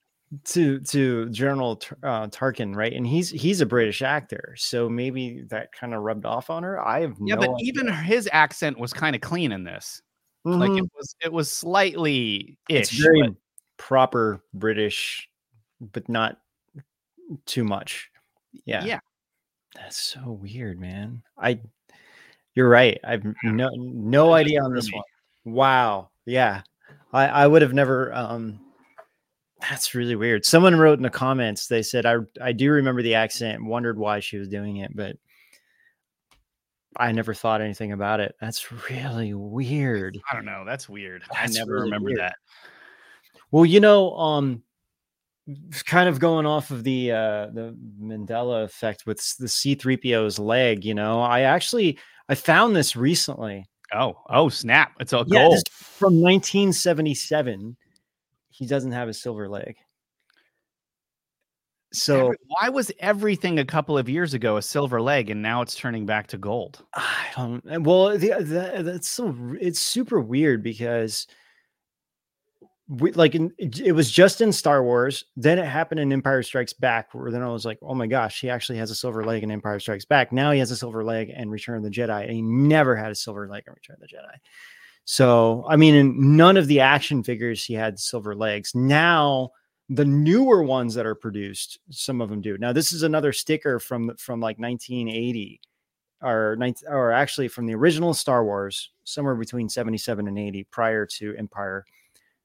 to 0.46 0.80
to 0.80 1.30
General 1.30 1.76
Tar- 1.78 1.98
uh, 2.04 2.28
Tarkin, 2.28 2.76
right? 2.76 2.92
And 2.92 3.06
he's 3.06 3.30
he's 3.30 3.62
a 3.62 3.66
British 3.66 4.02
actor, 4.02 4.56
so 4.58 4.90
maybe 4.90 5.44
that 5.50 5.72
kind 5.72 5.94
of 5.94 6.02
rubbed 6.02 6.26
off 6.26 6.50
on 6.50 6.64
her. 6.64 6.80
I 6.86 7.02
have 7.02 7.16
Yeah, 7.22 7.36
no 7.36 7.42
but 7.42 7.50
idea. 7.56 7.66
even 7.68 7.86
Mm-hmm. 7.88 8.04
his 8.04 8.28
accent 8.34 8.80
was 8.80 8.94
kind 8.94 9.16
of 9.16 9.22
clean 9.22 9.52
in 9.52 9.64
this. 9.64 10.02
Like 10.44 10.72
it 10.78 10.86
was, 10.96 11.16
it 11.24 11.32
was 11.34 11.52
slightly 11.52 12.58
it's 12.70 12.92
ish. 12.94 13.02
very 13.02 13.36
proper 13.76 14.42
British, 14.54 15.30
but 15.82 16.08
not 16.08 16.38
too 17.46 17.66
much. 17.66 18.10
Yeah. 18.66 18.84
yeah. 18.84 19.00
That's 19.76 19.98
so 19.98 20.40
weird, 20.42 20.80
man. 20.80 21.22
I 21.38 21.60
you're 22.56 22.70
right. 22.70 23.00
I've 23.04 23.24
no 23.44 23.70
no 23.76 24.34
idea 24.34 24.64
on 24.64 24.74
this 24.74 24.92
one. 24.92 25.04
Wow. 25.46 26.10
Yeah. 26.26 26.62
I 27.14 27.28
I 27.28 27.48
would 27.48 27.62
have 27.62 27.74
never. 27.74 28.14
um 28.14 28.60
That's 29.62 29.94
really 29.94 30.16
weird. 30.16 30.46
Someone 30.46 30.76
wrote 30.76 30.98
in 30.98 31.04
the 31.04 31.10
comments. 31.10 31.68
They 31.68 31.84
said 31.84 32.06
I 32.06 32.18
I 32.42 32.52
do 32.54 32.72
remember 32.72 33.02
the 33.02 33.16
accent. 33.16 33.64
Wondered 33.64 33.98
why 33.98 34.20
she 34.20 34.38
was 34.38 34.48
doing 34.48 34.78
it, 34.78 34.96
but 34.96 35.18
I 36.98 37.12
never 37.12 37.34
thought 37.34 37.62
anything 37.62 37.92
about 37.92 38.20
it. 38.20 38.36
That's 38.42 38.72
really 38.90 39.34
weird. 39.36 40.20
I 40.32 40.36
don't 40.36 40.46
know. 40.46 40.64
That's 40.66 40.90
weird. 40.90 41.24
That's 41.32 41.56
I 41.56 41.60
never 41.60 41.74
really 41.74 41.86
remember 41.86 42.08
weird. 42.08 42.20
that. 42.20 42.36
Well, 43.52 43.66
you 43.66 43.80
know, 43.80 44.18
um, 44.18 44.64
kind 45.86 46.10
of 46.10 46.20
going 46.20 46.46
off 46.46 46.72
of 46.72 46.84
the 46.84 47.12
uh, 47.12 47.48
the 47.48 47.78
Mandela 48.02 48.64
effect 48.64 49.06
with 49.06 49.18
the 49.38 49.48
C3PO's 49.48 50.40
leg. 50.40 50.84
You 50.86 50.94
know, 50.94 51.22
I 51.22 51.42
actually 51.42 51.98
I 52.30 52.36
found 52.36 52.76
this 52.76 52.96
recently. 52.96 53.66
Oh, 53.94 54.16
oh, 54.30 54.50
snap! 54.50 54.94
It's 55.00 55.14
a 55.14 55.24
Yeah, 55.28 55.50
from 55.72 56.20
1977. 56.22 57.78
He 58.50 58.66
doesn't 58.66 58.92
have 58.92 59.08
a 59.08 59.14
silver 59.14 59.48
leg. 59.48 59.78
So 61.94 62.26
Every- 62.26 62.38
why 62.48 62.70
was 62.70 62.92
everything 63.00 63.60
a 63.60 63.66
couple 63.66 63.98
of 63.98 64.10
years 64.10 64.34
ago 64.34 64.58
a 64.58 64.62
silver 64.62 65.02
leg 65.02 65.30
and 65.30 65.42
now 65.42 65.62
it's 65.62 65.74
turning 65.74 66.06
back 66.06 66.28
to 66.28 66.38
gold? 66.38 66.84
I 66.94 67.28
don't. 67.36 67.84
Well, 67.84 68.18
the, 68.18 68.34
the, 68.40 68.84
that's 68.84 69.08
so. 69.08 69.34
It's 69.62 69.80
super 69.80 70.20
weird 70.20 70.62
because, 70.64 71.28
we, 72.90 73.12
like, 73.12 73.36
in, 73.36 73.54
it 73.58 73.94
was 73.94 74.10
just 74.10 74.42
in 74.42 74.52
Star 74.52 74.84
Wars. 74.84 75.26
Then 75.36 75.60
it 75.60 75.66
happened 75.66 76.00
in 76.00 76.14
Empire 76.14 76.42
Strikes 76.44 76.74
Back, 76.74 77.14
where 77.14 77.32
then 77.32 77.44
I 77.44 77.50
was 77.50 77.66
like, 77.66 77.80
oh 77.82 77.94
my 77.94 78.08
gosh, 78.08 78.40
he 78.40 78.50
actually 78.50 78.78
has 78.78 78.92
a 78.92 78.96
silver 78.96 79.26
leg 79.26 79.44
in 79.44 79.52
Empire 79.52 79.80
Strikes 79.80 80.06
Back. 80.06 80.32
Now 80.32 80.52
he 80.52 80.60
has 80.60 80.72
a 80.72 80.78
silver 80.78 81.04
leg 81.04 81.30
in 81.30 81.50
Return 81.50 81.78
of 81.78 81.84
the 81.84 81.90
Jedi, 81.90 82.24
and 82.24 82.32
he 82.32 82.42
never 82.42 82.96
had 82.96 83.12
a 83.12 83.16
silver 83.16 83.48
leg 83.48 83.64
in 83.68 83.74
Return 83.74 83.96
of 83.96 84.02
the 84.02 84.08
Jedi. 84.08 84.38
So, 85.04 85.66
I 85.70 85.76
mean, 85.78 85.96
in 85.96 86.36
none 86.36 86.58
of 86.58 86.68
the 86.68 86.82
action 86.82 87.24
figures 87.24 87.64
he 87.64 87.74
had 87.74 88.00
silver 88.00 88.36
legs. 88.36 88.74
Now 88.76 89.52
the 89.90 90.06
newer 90.06 90.64
ones 90.64 90.94
that 90.96 91.06
are 91.06 91.16
produced, 91.16 91.80
some 91.90 92.20
of 92.20 92.30
them 92.30 92.42
do. 92.42 92.58
Now 92.58 92.74
this 92.74 92.92
is 92.92 93.04
another 93.04 93.32
sticker 93.32 93.80
from 93.80 94.16
from 94.18 94.42
like 94.42 94.60
1980 94.60 95.62
or 96.22 96.56
19, 96.60 96.90
or 96.90 97.12
actually 97.12 97.48
from 97.48 97.68
the 97.68 97.76
original 97.76 98.14
Star 98.14 98.44
Wars, 98.44 98.92
somewhere 99.04 99.36
between 99.36 99.70
77 99.70 100.28
and 100.28 100.38
80 100.38 100.66
prior 100.72 101.06
to 101.06 101.36
Empire. 101.38 101.86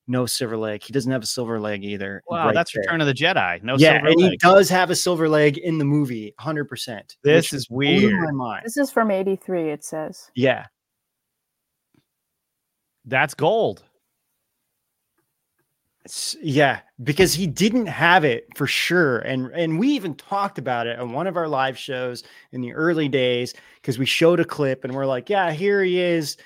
No 0.08 0.26
silver 0.26 0.56
leg. 0.56 0.82
He 0.82 0.92
doesn't 0.92 1.10
have 1.12 1.22
a 1.22 1.26
silver 1.26 1.60
leg 1.60 1.84
either. 1.84 2.22
Wow, 2.26 2.46
right 2.46 2.54
that's 2.54 2.72
there. 2.72 2.80
Return 2.80 3.00
of 3.00 3.06
the 3.06 3.14
Jedi. 3.14 3.62
No 3.62 3.76
yeah, 3.76 3.92
silver 3.92 4.06
and 4.08 4.20
he 4.20 4.36
does 4.36 4.68
have 4.68 4.90
a 4.90 4.96
silver 4.96 5.28
leg 5.28 5.58
in 5.58 5.78
the 5.78 5.84
movie, 5.84 6.34
100%. 6.40 7.16
This 7.22 7.52
is 7.52 7.70
weird. 7.70 8.12
my 8.12 8.32
mind. 8.32 8.62
This 8.64 8.76
is 8.76 8.90
from 8.90 9.10
83, 9.10 9.70
it 9.70 9.84
says. 9.84 10.30
Yeah. 10.34 10.66
That's 13.04 13.34
gold. 13.34 13.84
It's- 16.04 16.36
yeah, 16.42 16.80
because 17.04 17.32
he 17.32 17.46
didn't 17.46 17.86
have 17.86 18.24
it 18.24 18.48
for 18.56 18.66
sure, 18.66 19.18
and 19.20 19.52
and 19.52 19.78
we 19.78 19.88
even 19.90 20.16
talked 20.16 20.58
about 20.58 20.88
it 20.88 20.98
on 20.98 21.12
one 21.12 21.28
of 21.28 21.36
our 21.36 21.46
live 21.46 21.78
shows 21.78 22.24
in 22.50 22.60
the 22.60 22.72
early 22.72 23.08
days 23.08 23.54
because 23.76 24.00
we 24.00 24.06
showed 24.06 24.40
a 24.40 24.44
clip 24.44 24.82
and 24.82 24.92
we're 24.92 25.06
like, 25.06 25.30
yeah, 25.30 25.52
here 25.52 25.80
he 25.80 26.00
is, 26.00 26.38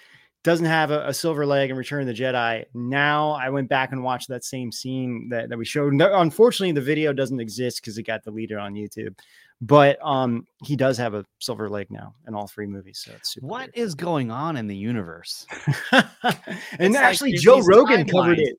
doesn't 0.46 0.66
have 0.66 0.92
a, 0.92 1.08
a 1.08 1.12
silver 1.12 1.44
leg 1.44 1.70
in 1.70 1.76
Return 1.76 2.02
of 2.02 2.06
the 2.06 2.14
Jedi. 2.22 2.64
Now 2.72 3.32
I 3.32 3.50
went 3.50 3.68
back 3.68 3.90
and 3.90 4.04
watched 4.04 4.28
that 4.28 4.44
same 4.44 4.70
scene 4.70 5.28
that, 5.30 5.48
that 5.48 5.58
we 5.58 5.64
showed. 5.64 5.92
No, 5.92 6.20
unfortunately, 6.20 6.70
the 6.70 6.80
video 6.80 7.12
doesn't 7.12 7.40
exist 7.40 7.80
because 7.82 7.98
it 7.98 8.04
got 8.04 8.22
deleted 8.22 8.56
on 8.56 8.74
YouTube, 8.74 9.18
but 9.60 9.98
um, 10.06 10.46
he 10.62 10.76
does 10.76 10.96
have 10.98 11.14
a 11.14 11.24
silver 11.40 11.68
leg 11.68 11.90
now 11.90 12.14
in 12.28 12.34
all 12.36 12.46
three 12.46 12.68
movies. 12.68 13.02
So 13.04 13.10
it's 13.16 13.34
super 13.34 13.44
What 13.44 13.58
weird. 13.62 13.70
is 13.74 13.96
going 13.96 14.30
on 14.30 14.56
in 14.56 14.68
the 14.68 14.76
universe? 14.76 15.48
and 15.90 16.94
like 16.94 17.02
actually, 17.02 17.32
there's 17.32 17.42
Joe 17.42 17.60
Rogan 17.62 18.06
covered 18.06 18.38
it. 18.38 18.56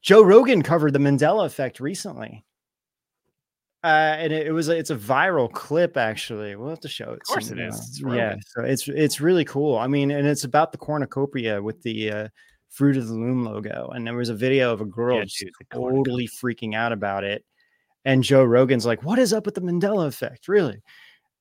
Joe 0.00 0.22
Rogan 0.22 0.62
covered 0.62 0.94
the 0.94 0.98
Mandela 1.00 1.44
effect 1.44 1.80
recently. 1.80 2.45
Uh, 3.86 4.16
and 4.18 4.32
it, 4.32 4.48
it 4.48 4.50
was 4.50 4.68
a, 4.68 4.76
it's 4.76 4.90
a 4.90 4.96
viral 4.96 5.48
clip 5.52 5.96
actually. 5.96 6.56
We'll 6.56 6.70
have 6.70 6.80
to 6.80 6.88
show 6.88 7.12
it. 7.12 7.20
Of 7.20 7.26
course 7.28 7.52
it 7.52 7.60
is. 7.60 7.76
It's 7.76 8.02
yeah, 8.12 8.34
so 8.44 8.64
it's 8.64 8.88
it's 8.88 9.20
really 9.20 9.44
cool. 9.44 9.78
I 9.78 9.86
mean, 9.86 10.10
and 10.10 10.26
it's 10.26 10.42
about 10.42 10.72
the 10.72 10.78
cornucopia 10.78 11.62
with 11.62 11.80
the 11.82 12.10
uh, 12.10 12.28
Fruit 12.70 12.96
of 12.96 13.06
the 13.06 13.14
Loom 13.14 13.44
logo. 13.44 13.92
And 13.94 14.04
there 14.04 14.16
was 14.16 14.28
a 14.28 14.34
video 14.34 14.72
of 14.72 14.80
a 14.80 14.84
girl 14.84 15.18
Yeah, 15.18 15.26
dude, 15.38 15.52
totally 15.72 16.28
freaking 16.42 16.74
out 16.74 16.90
about 16.90 17.22
it. 17.22 17.44
And 18.04 18.24
Joe 18.24 18.42
Rogan's 18.42 18.86
like, 18.86 19.04
"What 19.04 19.20
is 19.20 19.32
up 19.32 19.46
with 19.46 19.54
the 19.54 19.60
Mandela 19.60 20.08
effect, 20.08 20.48
really?" 20.48 20.82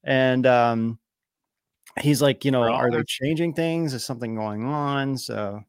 And 0.03 0.45
um, 0.45 0.99
he's 1.99 2.21
like, 2.21 2.45
"You 2.45 2.51
know, 2.51 2.61
We're 2.61 2.91
they 2.91 3.03
changing 3.07 3.55
things? 3.55 3.95
Is 3.95 4.05
something 4.05 4.35
going 4.35 4.65
on?" 4.65 5.17
So, 5.17 5.61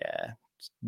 yeah, 0.00 0.30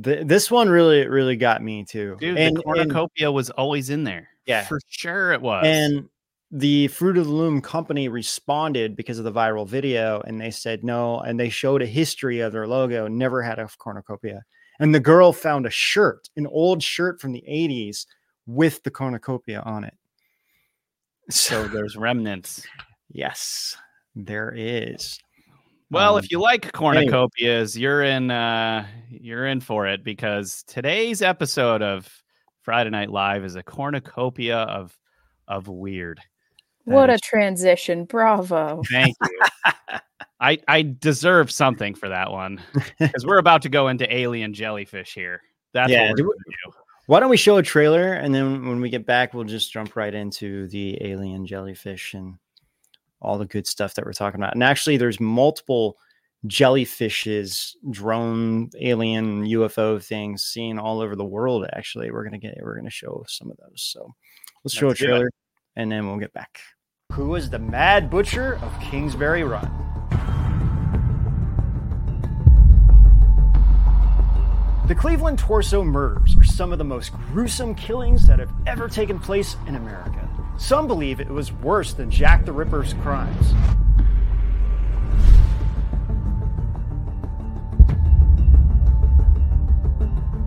Th- 0.03 0.27
this 0.27 0.51
one 0.51 0.71
really, 0.71 1.07
really 1.07 1.37
got 1.37 1.63
me 1.63 1.85
too. 1.85 2.17
Dude, 2.19 2.39
and, 2.39 2.57
the 2.57 2.63
cornucopia 2.63 3.31
was 3.31 3.51
always 3.51 3.91
in 3.91 4.03
there. 4.03 4.31
Yeah. 4.47 4.65
For 4.65 4.81
sure 4.89 5.33
it 5.33 5.43
was. 5.43 5.65
and 5.67 6.09
the 6.53 6.87
Fruit 6.89 7.19
of 7.19 7.27
the 7.27 7.33
Loom 7.33 7.61
company 7.61 8.09
responded 8.09 8.95
because 8.97 9.19
of 9.19 9.25
the 9.25 9.33
viral 9.33 9.67
video, 9.67 10.23
and 10.27 10.41
they 10.41 10.51
said 10.53 10.85
no, 10.85 11.19
and 11.21 11.39
they 11.41 11.49
showed 11.49 11.83
a 11.83 11.87
history 11.87 12.39
of 12.41 12.53
their 12.53 12.69
logo, 12.69 13.09
never 13.09 13.43
had 13.43 13.59
a 13.59 13.69
cornucopia. 13.79 14.45
And 14.79 14.95
the 14.95 15.01
girl 15.01 15.33
found 15.33 15.67
a 15.67 15.71
shirt, 15.71 16.29
an 16.37 16.47
old 16.47 16.83
shirt 16.83 17.21
from 17.21 17.33
the 17.33 17.43
80s 17.49 18.07
with 18.47 18.83
the 18.85 18.91
cornucopia 18.93 19.61
on 19.67 19.83
it. 19.85 19.95
so 21.31 21.67
there's 21.69 21.97
remnants. 21.97 22.67
Yes, 23.09 23.77
there 24.17 24.53
is. 24.55 25.19
Well, 25.91 26.15
Um, 26.17 26.19
if 26.25 26.31
you 26.33 26.41
like 26.41 26.73
cornucopias, 26.73 27.77
you're 27.79 28.03
in 28.03 28.31
uh 28.33 28.85
you're 29.09 29.47
in 29.47 29.61
for 29.61 29.87
it 29.87 30.03
because 30.03 30.65
today's 30.67 31.23
episode 31.23 31.83
of 31.83 32.11
Friday 32.67 32.91
Night 32.91 33.11
Live 33.13 33.45
is 33.45 33.55
a 33.55 33.63
cornucopia 33.63 34.57
of 34.57 34.99
of 35.47 35.69
weird. 35.69 36.21
What 36.85 37.11
a 37.11 37.19
transition. 37.21 38.07
Bravo. 38.07 38.83
Thank 38.91 39.15
you. 39.23 39.39
I 40.41 40.59
I 40.67 40.83
deserve 40.83 41.53
something 41.53 41.95
for 41.95 42.09
that 42.09 42.33
one 42.33 42.61
because 42.99 43.25
we're 43.25 43.39
about 43.39 43.63
to 43.63 43.69
go 43.69 43.87
into 43.87 44.13
alien 44.13 44.53
jellyfish 44.53 45.15
here. 45.15 45.43
That's 45.75 45.93
Yeah, 45.93 46.01
what 46.01 46.11
we're 46.11 46.17
do 46.17 46.23
gonna 46.25 46.57
do. 46.65 46.73
Why 47.07 47.21
don't 47.21 47.31
we 47.31 47.37
show 47.37 47.57
a 47.57 47.63
trailer 47.63 48.15
and 48.15 48.35
then 48.35 48.67
when 48.67 48.81
we 48.81 48.91
get 48.91 49.07
back, 49.07 49.33
we'll 49.33 49.45
just 49.45 49.73
jump 49.73 49.95
right 49.95 50.13
into 50.13 50.67
the 50.67 50.99
alien 51.07 51.47
jellyfish 51.47 52.15
and 52.15 52.35
all 53.23 53.39
the 53.39 53.47
good 53.47 53.69
stuff 53.69 53.95
that 53.95 54.05
we're 54.05 54.13
talking 54.13 54.41
about. 54.41 54.55
And 54.55 54.65
actually, 54.65 54.97
there's 54.97 55.21
multiple 55.21 55.99
jellyfishes, 56.47 57.73
drone, 57.91 58.71
alien, 58.81 59.45
UFO 59.45 60.03
things 60.03 60.45
seen 60.45 60.79
all 60.79 61.01
over 61.01 61.17
the 61.17 61.25
world. 61.25 61.67
Actually, 61.73 62.11
we're 62.11 62.25
gonna 62.25 62.39
get 62.39 62.59
we're 62.61 62.77
gonna 62.77 62.91
show 62.91 63.25
some 63.29 63.51
of 63.51 63.57
those. 63.59 63.83
So 63.83 64.15
let's 64.65 64.75
show 64.75 64.89
Let's 64.89 65.01
a 65.01 65.05
trailer 65.05 65.31
and 65.77 65.91
then 65.91 66.07
we'll 66.07 66.19
get 66.19 66.33
back. 66.33 66.61
Who 67.13 67.29
was 67.29 67.51
the 67.51 67.59
Mad 67.59 68.11
Butcher 68.11 68.59
of 68.63 68.81
Kingsbury 68.81 69.45
Run? 69.45 69.71
The 74.89 74.95
Cleveland 74.95 75.39
Torso 75.39 75.83
murders 75.83 76.37
are 76.39 76.45
some 76.45 76.73
of 76.73 76.79
the 76.79 76.85
most 76.85 77.13
gruesome 77.13 77.75
killings 77.75 78.27
that 78.27 78.39
have 78.39 78.53
ever 78.69 78.89
taken 78.89 79.19
place 79.19 79.57
in 79.67 79.75
America. 79.75 80.29
Some 80.59 80.87
believe 80.87 81.21
it 81.21 81.29
was 81.29 81.53
worse 81.53 81.93
than 81.93 82.11
Jack 82.11 82.45
the 82.45 82.53
Ripper's 82.53 82.95
crimes. 82.95 83.53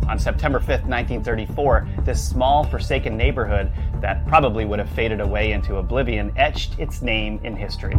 On 0.09 0.17
September 0.17 0.57
5th, 0.59 0.87
1934, 0.87 1.87
this 2.03 2.27
small, 2.27 2.63
forsaken 2.63 3.15
neighborhood 3.15 3.71
that 4.01 4.25
probably 4.25 4.65
would 4.65 4.79
have 4.79 4.89
faded 4.89 5.21
away 5.21 5.51
into 5.51 5.75
oblivion 5.75 6.33
etched 6.35 6.79
its 6.79 7.03
name 7.03 7.39
in 7.43 7.55
history. 7.55 7.93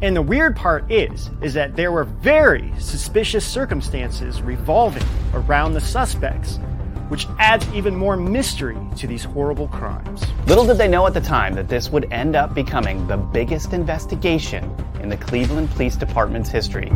And 0.00 0.14
the 0.14 0.22
weird 0.22 0.54
part 0.54 0.88
is, 0.92 1.28
is 1.42 1.54
that 1.54 1.74
there 1.74 1.90
were 1.90 2.04
very 2.04 2.72
suspicious 2.78 3.44
circumstances 3.44 4.40
revolving 4.42 5.02
around 5.34 5.72
the 5.72 5.80
suspects, 5.80 6.60
which 7.08 7.26
adds 7.40 7.66
even 7.74 7.96
more 7.96 8.16
mystery 8.16 8.78
to 8.96 9.08
these 9.08 9.24
horrible 9.24 9.66
crimes. 9.66 10.24
Little 10.46 10.64
did 10.64 10.78
they 10.78 10.86
know 10.86 11.04
at 11.08 11.14
the 11.14 11.20
time 11.20 11.54
that 11.54 11.68
this 11.68 11.90
would 11.90 12.12
end 12.12 12.36
up 12.36 12.54
becoming 12.54 13.08
the 13.08 13.16
biggest 13.16 13.72
investigation 13.72 14.72
in 15.00 15.08
the 15.08 15.16
Cleveland 15.16 15.68
Police 15.72 15.96
Department's 15.96 16.48
history. 16.48 16.92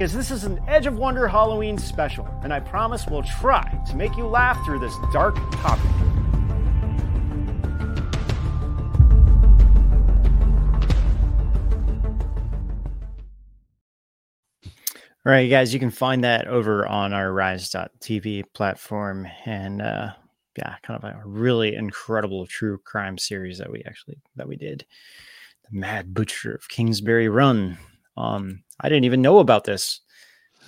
Because 0.00 0.14
this 0.14 0.30
is 0.30 0.44
an 0.44 0.58
Edge 0.66 0.86
of 0.86 0.96
Wonder 0.96 1.28
Halloween 1.28 1.76
special, 1.76 2.26
and 2.42 2.54
I 2.54 2.58
promise 2.58 3.06
we'll 3.06 3.22
try 3.22 3.78
to 3.86 3.96
make 3.96 4.16
you 4.16 4.26
laugh 4.26 4.58
through 4.64 4.78
this 4.78 4.94
dark 5.12 5.36
topic. 5.60 5.90
All 14.64 15.32
right, 15.32 15.50
guys, 15.50 15.74
you 15.74 15.78
can 15.78 15.90
find 15.90 16.24
that 16.24 16.46
over 16.46 16.86
on 16.86 17.12
our 17.12 17.30
rise.tv 17.30 18.44
platform 18.54 19.28
and 19.44 19.82
uh 19.82 20.12
yeah, 20.56 20.76
kind 20.82 20.98
of 20.98 21.04
a 21.04 21.20
really 21.26 21.74
incredible 21.74 22.46
true 22.46 22.78
crime 22.86 23.18
series 23.18 23.58
that 23.58 23.70
we 23.70 23.82
actually 23.86 24.16
that 24.36 24.48
we 24.48 24.56
did. 24.56 24.86
The 25.70 25.78
Mad 25.78 26.14
Butcher 26.14 26.54
of 26.54 26.70
Kingsbury 26.70 27.28
Run. 27.28 27.76
Um 28.20 28.62
I 28.80 28.88
didn't 28.88 29.04
even 29.04 29.22
know 29.22 29.38
about 29.38 29.64
this 29.64 30.00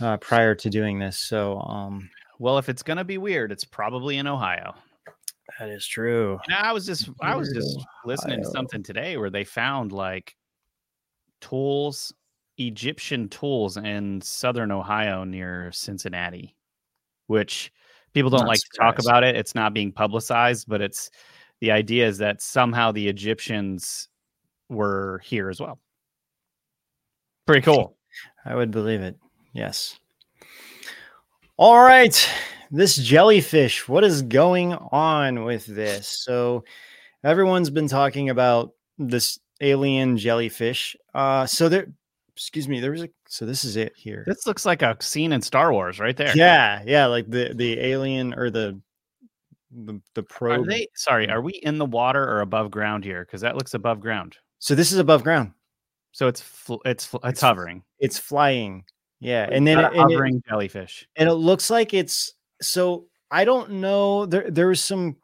uh 0.00 0.16
prior 0.18 0.54
to 0.54 0.70
doing 0.70 0.98
this. 0.98 1.18
So 1.18 1.58
um 1.60 2.08
Well, 2.38 2.58
if 2.58 2.68
it's 2.68 2.82
gonna 2.82 3.04
be 3.04 3.18
weird, 3.18 3.52
it's 3.52 3.64
probably 3.64 4.16
in 4.18 4.26
Ohio. 4.26 4.74
that 5.58 5.68
is 5.68 5.86
true. 5.86 6.38
I 6.50 6.72
was 6.72 6.86
just 6.86 7.10
I 7.20 7.34
was 7.36 7.52
just 7.52 7.78
listening 8.04 8.42
to 8.42 8.50
something 8.50 8.82
today 8.82 9.16
where 9.16 9.30
they 9.30 9.44
found 9.44 9.92
like 9.92 10.34
tools, 11.40 12.12
Egyptian 12.58 13.28
tools 13.28 13.76
in 13.76 14.20
southern 14.20 14.70
Ohio 14.70 15.24
near 15.24 15.70
Cincinnati, 15.72 16.56
which 17.26 17.72
people 18.14 18.30
don't 18.30 18.40
Not 18.40 18.48
like 18.48 18.60
to 18.60 18.78
talk 18.78 18.98
about 18.98 19.24
it. 19.24 19.36
It's 19.36 19.54
not 19.54 19.74
being 19.74 19.92
publicized, 19.92 20.68
but 20.68 20.80
it's 20.80 21.10
the 21.60 21.70
idea 21.70 22.06
is 22.06 22.18
that 22.18 22.40
somehow 22.42 22.92
the 22.92 23.08
Egyptians 23.08 24.08
were 24.68 25.20
here 25.24 25.48
as 25.50 25.60
well. 25.60 25.78
Pretty 27.46 27.62
cool. 27.62 27.96
I 28.44 28.54
would 28.54 28.70
believe 28.70 29.00
it. 29.00 29.16
Yes. 29.52 29.98
All 31.56 31.82
right. 31.82 32.28
This 32.70 32.96
jellyfish, 32.96 33.86
what 33.88 34.04
is 34.04 34.22
going 34.22 34.72
on 34.72 35.44
with 35.44 35.66
this? 35.66 36.08
So, 36.08 36.64
everyone's 37.22 37.70
been 37.70 37.88
talking 37.88 38.30
about 38.30 38.72
this 38.98 39.38
alien 39.60 40.16
jellyfish. 40.16 40.96
Uh, 41.14 41.46
so 41.46 41.68
there, 41.68 41.86
excuse 42.34 42.68
me, 42.68 42.80
there 42.80 42.90
was 42.90 43.02
a, 43.02 43.10
so 43.26 43.46
this 43.46 43.64
is 43.64 43.76
it 43.76 43.92
here. 43.96 44.24
This 44.26 44.46
looks 44.46 44.64
like 44.64 44.82
a 44.82 44.96
scene 45.00 45.32
in 45.32 45.42
Star 45.42 45.72
Wars 45.72 45.98
right 45.98 46.16
there. 46.16 46.36
Yeah, 46.36 46.82
yeah, 46.84 47.06
like 47.06 47.30
the 47.30 47.52
the 47.54 47.78
alien 47.80 48.34
or 48.34 48.50
the 48.50 48.80
the 49.70 50.00
the 50.14 50.22
Are 50.22 50.24
probe. 50.24 50.68
they 50.68 50.88
sorry, 50.94 51.28
are 51.30 51.40
we 51.40 51.52
in 51.62 51.78
the 51.78 51.86
water 51.86 52.22
or 52.22 52.40
above 52.40 52.70
ground 52.70 53.04
here? 53.04 53.24
Because 53.24 53.40
that 53.42 53.56
looks 53.56 53.74
above 53.74 54.00
ground. 54.00 54.36
So 54.58 54.74
this 54.74 54.92
is 54.92 54.98
above 54.98 55.22
ground. 55.22 55.52
So 56.12 56.28
it's 56.28 56.40
fl- 56.40 56.76
it's 56.84 57.04
fl- 57.06 57.16
It's 57.18 57.28
it's 57.32 57.40
hovering. 57.40 57.82
It's 57.98 58.18
flying. 58.18 58.84
Yeah, 59.20 59.48
and 59.50 59.66
then 59.66 59.78
it, 59.78 59.82
a 59.82 59.86
and 59.88 59.96
it- 59.96 60.14
hovering 60.14 60.42
jellyfish. 60.48 61.06
and 61.16 61.28
it 61.28 61.34
looks 61.34 61.70
like 61.70 61.94
it's 61.94 62.34
so 62.60 63.06
i 63.30 63.44
don't 63.44 63.70
know 63.70 64.26
there 64.26 64.50
there's 64.50 64.80
some 64.82 65.16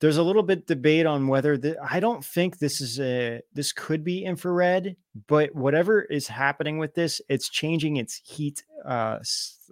there's 0.00 0.16
a 0.16 0.22
little 0.22 0.42
bit 0.42 0.66
debate 0.66 1.04
on 1.06 1.28
whether 1.28 1.56
the, 1.58 1.76
i 1.88 2.00
don't 2.00 2.24
think 2.24 2.58
this 2.58 2.80
is 2.80 2.98
a 3.00 3.40
this 3.52 3.72
could 3.72 4.02
be 4.02 4.24
infrared 4.24 4.96
but 5.28 5.54
whatever 5.54 6.02
is 6.02 6.26
happening 6.26 6.78
with 6.78 6.94
this 6.94 7.20
it's 7.28 7.48
changing 7.48 7.96
its 7.96 8.20
heat 8.24 8.64
uh, 8.84 9.18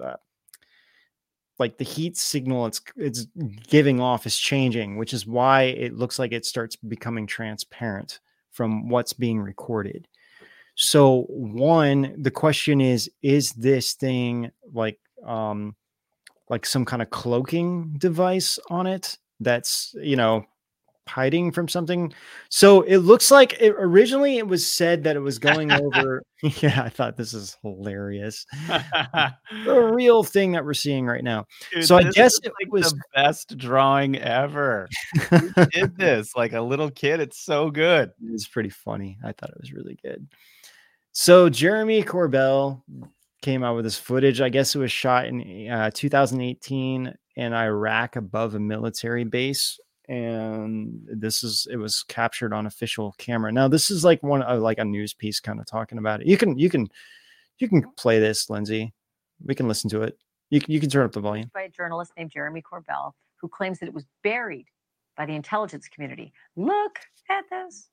uh 0.05 0.15
like 1.59 1.79
the 1.79 1.85
heat 1.85 2.17
signal 2.17 2.67
it's 2.67 2.81
it's 2.97 3.27
giving 3.69 4.01
off 4.01 4.27
is 4.27 4.37
changing 4.37 4.97
which 4.97 5.13
is 5.15 5.27
why 5.27 5.63
it 5.63 5.95
looks 5.95 6.19
like 6.19 6.33
it 6.33 6.45
starts 6.45 6.77
becoming 6.77 7.27
transparent 7.27 8.21
from 8.51 8.89
what's 8.89 9.13
being 9.13 9.41
recorded 9.41 10.07
so 10.77 11.23
one 11.29 12.15
the 12.23 12.31
question 12.31 12.81
is 12.81 13.11
is 13.23 13.53
this 13.53 13.95
thing 13.95 14.51
like 14.73 14.99
um 15.27 15.75
like 16.51 16.65
some 16.67 16.85
kind 16.85 17.01
of 17.03 17.11
cloaking 17.11 17.95
device 17.99 18.59
on 18.71 18.87
it 18.87 19.17
that's 19.41 19.95
you 20.01 20.17
know 20.17 20.45
hiding 21.09 21.53
from 21.53 21.69
something 21.69 22.13
so 22.49 22.83
it 22.83 22.99
looks 22.99 23.31
like 23.31 23.57
it, 23.61 23.73
originally 23.79 24.39
it 24.39 24.47
was 24.47 24.67
said 24.67 25.05
that 25.05 25.15
it 25.15 25.21
was 25.21 25.39
going 25.39 25.71
over 25.71 26.21
yeah 26.43 26.83
i 26.83 26.89
thought 26.89 27.17
this 27.17 27.33
is 27.33 27.57
hilarious 27.63 28.45
the 28.69 29.91
real 29.95 30.25
thing 30.25 30.53
that 30.53 30.65
we're 30.65 30.75
seeing 30.75 31.07
right 31.07 31.23
now 31.25 31.45
Dude, 31.73 31.85
So 31.87 31.97
I 31.97 32.03
guess 32.11 32.37
it 32.43 32.53
like 32.61 32.73
was- 32.73 32.91
the 32.93 33.01
best 33.15 33.57
drawing 33.57 34.17
ever. 34.19 34.89
Who 35.31 35.51
did 35.67 35.97
this 35.97 36.35
like 36.37 36.53
a 36.53 36.61
little 36.61 36.91
kid. 36.91 37.21
It's 37.21 37.39
so 37.39 37.71
good. 37.71 38.11
It's 38.33 38.47
pretty 38.49 38.69
funny. 38.71 39.17
I 39.25 39.33
thought 39.33 39.51
it 39.51 39.61
was 39.61 39.73
really 39.73 39.99
good. 40.03 40.27
So 41.19 41.49
Jeremy 41.49 42.03
Corbell 42.03 42.83
came 43.41 43.65
out 43.65 43.75
with 43.75 43.87
this 43.87 43.97
footage. 43.97 44.43
I 44.43 44.51
guess 44.51 44.75
it 44.75 44.79
was 44.79 44.93
shot 44.93 45.25
in 45.25 45.67
uh, 45.67 45.91
2018 45.95 47.15
in 47.37 47.53
Iraq 47.55 48.17
above 48.17 48.55
a 48.55 48.61
military 48.61 49.25
base, 49.25 49.81
and 50.11 50.93
this 51.11 51.43
is 51.43 51.67
it 51.71 51.79
was 51.79 52.03
captured 52.03 52.53
on 52.53 52.67
official 52.67 53.15
camera. 53.17 53.51
Now 53.51 53.67
this 53.67 53.91
is 53.91 54.05
like 54.05 54.23
one 54.23 54.43
uh, 54.43 54.59
like 54.59 54.77
a 54.77 54.85
news 54.85 55.15
piece 55.15 55.41
kind 55.41 55.59
of 55.59 55.65
talking 55.65 55.97
about 55.97 56.21
it. 56.21 56.27
You 56.27 56.37
can 56.37 56.59
you 56.59 56.69
can 56.69 56.87
you 57.61 57.67
can 57.71 57.83
play 57.97 58.19
this, 58.19 58.51
Lindsay. 58.51 58.93
We 59.43 59.55
can 59.55 59.69
listen 59.69 59.89
to 59.91 60.03
it. 60.03 60.19
You 60.51 60.61
can, 60.61 60.71
you 60.71 60.81
can 60.81 60.91
turn 60.91 61.07
up 61.07 61.13
the 61.13 61.21
volume. 61.21 61.51
by 61.55 61.63
a 61.63 61.71
journalist 61.71 62.13
named 62.19 62.31
Jeremy 62.31 62.61
Corbell, 62.61 63.13
who 63.41 63.49
claims 63.49 63.79
that 63.79 63.87
it 63.87 63.95
was 63.95 64.05
buried 64.23 64.67
by 65.17 65.25
the 65.25 65.33
intelligence 65.33 65.89
community. 65.89 66.35
Look 66.57 66.99
at 67.31 67.45
this. 67.49 67.89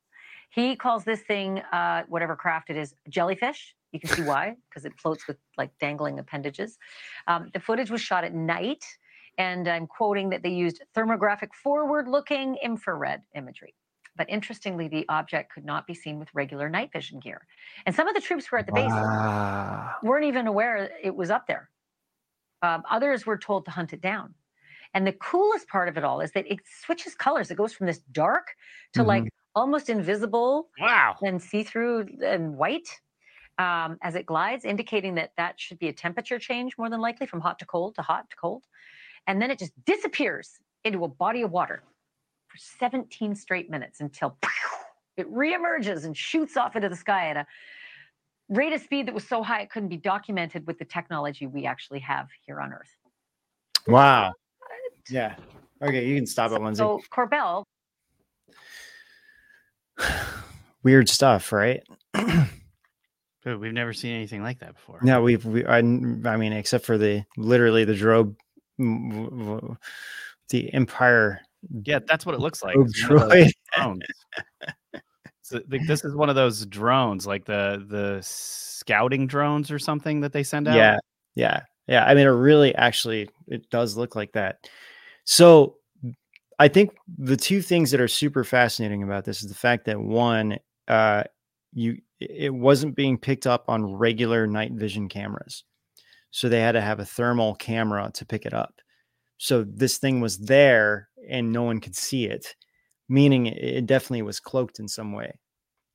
He 0.54 0.76
calls 0.76 1.04
this 1.04 1.22
thing, 1.22 1.60
uh, 1.72 2.04
whatever 2.08 2.36
craft 2.36 2.70
it 2.70 2.78
is, 2.78 2.96
jellyfish. 3.10 3.76
You 3.92 4.00
can 4.00 4.10
see 4.10 4.22
why, 4.34 4.56
because 4.70 4.86
it 4.86 4.94
floats 5.00 5.28
with 5.28 5.38
like 5.58 5.72
dangling 5.80 6.20
appendages. 6.20 6.78
Um, 7.28 7.50
the 7.54 7.60
footage 7.60 7.90
was 7.90 8.02
shot 8.02 8.24
at 8.24 8.34
night, 8.36 8.86
and 9.40 9.68
I'm 9.68 9.88
quoting 9.88 10.30
that 10.30 10.44
they 10.44 10.52
used 10.52 10.84
thermographic 10.96 11.54
forward 11.56 12.08
looking 12.08 12.58
infrared 12.64 13.24
imagery. 13.36 13.74
But 14.16 14.30
interestingly, 14.30 14.88
the 14.88 15.06
object 15.10 15.52
could 15.54 15.66
not 15.66 15.88
be 15.88 15.96
seen 15.96 16.20
with 16.20 16.30
regular 16.36 16.70
night 16.70 16.92
vision 16.94 17.20
gear. 17.20 17.48
And 17.88 17.96
some 17.96 18.08
of 18.08 18.14
the 18.14 18.22
troops 18.22 18.46
who 18.46 18.56
were 18.56 18.60
at 18.60 18.68
the 18.68 18.74
base 18.74 18.94
Wow. 18.94 19.96
weren't 20.04 20.26
even 20.26 20.46
aware 20.48 20.92
it 21.02 21.16
was 21.16 21.32
up 21.32 21.48
there. 21.48 21.72
Um, 22.62 22.84
others 22.90 23.26
were 23.26 23.38
told 23.38 23.66
to 23.66 23.72
hunt 23.72 23.94
it 23.94 24.02
down. 24.02 24.36
And 24.94 25.08
the 25.08 25.14
coolest 25.14 25.68
part 25.68 25.90
of 25.90 25.98
it 25.98 26.04
all 26.04 26.22
is 26.22 26.32
that 26.34 26.46
it 26.48 26.60
switches 26.68 27.16
colors. 27.16 27.50
It 27.50 27.56
goes 27.56 27.74
from 27.74 27.88
this 27.88 28.00
dark 28.12 28.56
to 28.94 29.04
like 29.04 29.33
almost 29.56 29.90
invisible 29.90 30.70
Wow. 30.80 31.16
and 31.22 31.42
see 31.42 31.64
through 31.64 32.08
and 32.24 32.56
white 32.56 32.88
um, 33.60 33.98
as 34.02 34.16
it 34.16 34.26
glides, 34.26 34.66
indicating 34.66 35.16
that 35.16 35.32
that 35.38 35.60
should 35.60 35.80
be 35.80 35.90
a 35.90 35.94
temperature 35.94 36.40
change 36.40 36.78
more 36.78 36.90
than 36.90 37.02
likely 37.02 37.28
from 37.28 37.40
hot 37.40 37.60
to 37.60 37.66
cold 37.66 37.96
to 37.96 38.02
hot 38.02 38.30
to 38.30 38.36
cold. 38.36 38.64
And 39.28 39.42
then 39.42 39.52
it 39.52 39.60
just 39.60 39.74
disappears 39.86 40.60
into 40.84 41.04
a 41.06 41.08
body 41.08 41.44
of 41.44 41.52
water 41.52 41.84
for 42.48 42.58
17 42.58 43.36
straight 43.36 43.70
minutes 43.70 44.02
until 44.02 44.38
it 45.18 45.32
reemerges 45.32 46.06
and 46.06 46.18
shoots 46.18 46.58
off 46.58 46.76
into 46.76 46.90
the 46.90 46.96
sky 46.96 47.30
at 47.30 47.38
a 47.38 47.46
rate 48.50 48.74
of 48.74 48.82
speed 48.82 49.08
that 49.08 49.14
was 49.14 49.28
so 49.28 49.44
high 49.44 49.62
it 49.62 49.70
couldn't 49.70 49.90
be 49.90 49.98
documented 49.98 50.66
with 50.68 50.78
the 50.80 50.86
technology 50.86 51.48
we 51.48 51.66
actually 51.66 52.00
have 52.00 52.28
here 52.46 52.60
on 52.60 52.74
Earth. 52.74 52.98
Wow. 53.88 54.34
Yeah. 55.10 55.36
Okay, 55.82 56.06
you 56.08 56.16
can 56.16 56.26
stop 56.26 56.52
it, 56.52 56.62
Lindsay. 56.62 56.80
So 56.84 57.02
Corbell 57.12 57.64
Weird 60.84 61.10
stuff, 61.10 61.52
right? 61.52 61.82
Dude, 62.14 63.60
we've 63.60 63.74
never 63.74 63.94
seen 63.94 64.16
anything 64.16 64.42
like 64.42 64.60
that 64.60 64.76
before. 64.76 65.00
No, 65.02 65.22
we've, 65.22 65.46
we, 65.46 65.66
I, 65.66 65.78
I 65.78 65.82
mean, 65.82 66.54
except 66.54 66.86
for 66.86 66.98
the 66.98 67.26
literally 67.38 67.84
the 67.84 67.96
drobe, 67.96 68.36
the 68.78 70.74
Empire 70.74 71.42
Yeah, 71.86 72.00
that's 72.08 72.26
what 72.26 72.36
it 72.36 72.42
looks 72.42 72.64
like. 72.64 72.76
drobe 72.76 72.88
It's 72.88 73.10
one 73.10 73.22
of 73.22 73.30
those 73.30 73.54
droid. 73.78 75.02
So, 75.46 75.60
like, 75.70 75.86
this 75.88 76.06
is 76.06 76.16
one 76.16 76.30
of 76.30 76.36
those 76.36 76.66
drones, 76.66 77.28
like 77.28 77.44
the 77.44 77.86
the 77.90 78.20
scouting 78.22 79.28
drones 79.28 79.72
or 79.72 79.78
something 79.78 80.22
that 80.22 80.32
they 80.32 80.42
send 80.42 80.70
out. 80.70 80.76
Yeah, 80.78 81.00
yeah, 81.36 81.64
yeah. 81.86 82.06
I 82.06 82.14
mean, 82.16 82.26
it 82.26 82.32
really 82.32 82.74
actually 82.74 83.30
it 83.48 83.70
does 83.70 83.98
look 83.98 84.16
like 84.16 84.32
that. 84.32 84.60
So, 85.26 85.76
I 86.64 86.70
think 86.70 86.92
the 87.18 87.36
two 87.36 87.62
things 87.62 87.92
that 87.92 88.00
are 88.00 88.08
super 88.08 88.46
fascinating 88.46 89.04
about 89.04 89.26
this 89.26 89.44
is 89.44 89.50
the 89.50 89.54
fact 89.56 89.84
that 89.86 90.00
one, 90.00 90.58
uh, 90.88 91.24
you 91.74 91.98
it 92.22 92.54
wasn't 92.54 92.96
being 92.96 93.18
picked 93.18 93.46
up 93.46 93.66
on 93.68 93.96
regular 93.96 94.48
night 94.48 94.72
vision 94.72 95.10
cameras, 95.10 95.66
so 96.32 96.50
they 96.50 96.62
had 96.62 96.74
to 96.74 96.82
have 96.82 97.00
a 97.02 97.06
thermal 97.06 97.56
camera 97.56 98.12
to 98.16 98.26
pick 98.26 98.46
it 98.46 98.54
up. 98.54 98.76
So 99.40 99.64
this 99.66 99.98
thing 100.00 100.22
was 100.22 100.38
there 100.40 101.10
and 101.30 101.52
no 101.52 101.64
one 101.64 101.82
could 101.82 101.96
see 101.98 102.26
it, 102.28 102.56
meaning 103.10 103.48
it- 103.48 103.58
it 103.80 103.86
definitely 103.88 104.24
was 104.24 104.40
cloaked 104.40 104.80
in 104.80 104.88
some 104.88 105.14
way. 105.14 105.40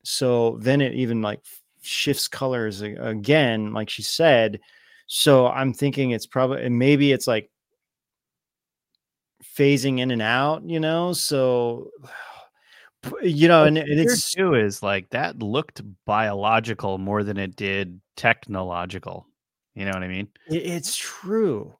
So 0.03 0.57
then 0.61 0.81
it 0.81 0.93
even 0.95 1.21
like 1.21 1.41
shifts 1.81 2.27
colors 2.27 2.81
again, 2.81 3.73
like 3.73 3.89
she 3.89 4.03
said. 4.03 4.59
So 5.07 5.47
I'm 5.47 5.73
thinking 5.73 6.11
it's 6.11 6.27
probably 6.27 6.69
maybe 6.69 7.11
it's 7.11 7.27
like 7.27 7.49
phasing 9.55 9.99
in 9.99 10.11
and 10.11 10.21
out, 10.21 10.63
you 10.67 10.79
know. 10.79 11.13
So 11.13 11.91
you 13.21 13.47
know, 13.47 13.65
and, 13.65 13.77
and 13.77 13.99
it's 13.99 14.31
too 14.31 14.55
is 14.55 14.83
like 14.83 15.09
that 15.09 15.39
looked 15.39 15.81
biological 16.05 16.97
more 16.97 17.23
than 17.23 17.37
it 17.37 17.55
did 17.55 17.99
technological. 18.15 19.25
You 19.75 19.85
know 19.85 19.91
what 19.91 20.03
I 20.03 20.07
mean? 20.07 20.27
It's 20.47 20.95
true. 20.95 21.73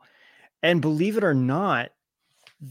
And 0.64 0.82
believe 0.82 1.18
it 1.18 1.24
or 1.24 1.34
not, 1.34 1.90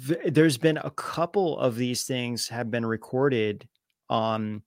th- 0.06 0.32
there's 0.32 0.58
been 0.58 0.78
a 0.78 0.90
couple 0.90 1.58
of 1.58 1.76
these 1.76 2.04
things 2.04 2.48
have 2.48 2.70
been 2.70 2.86
recorded 2.86 3.68
um 4.10 4.62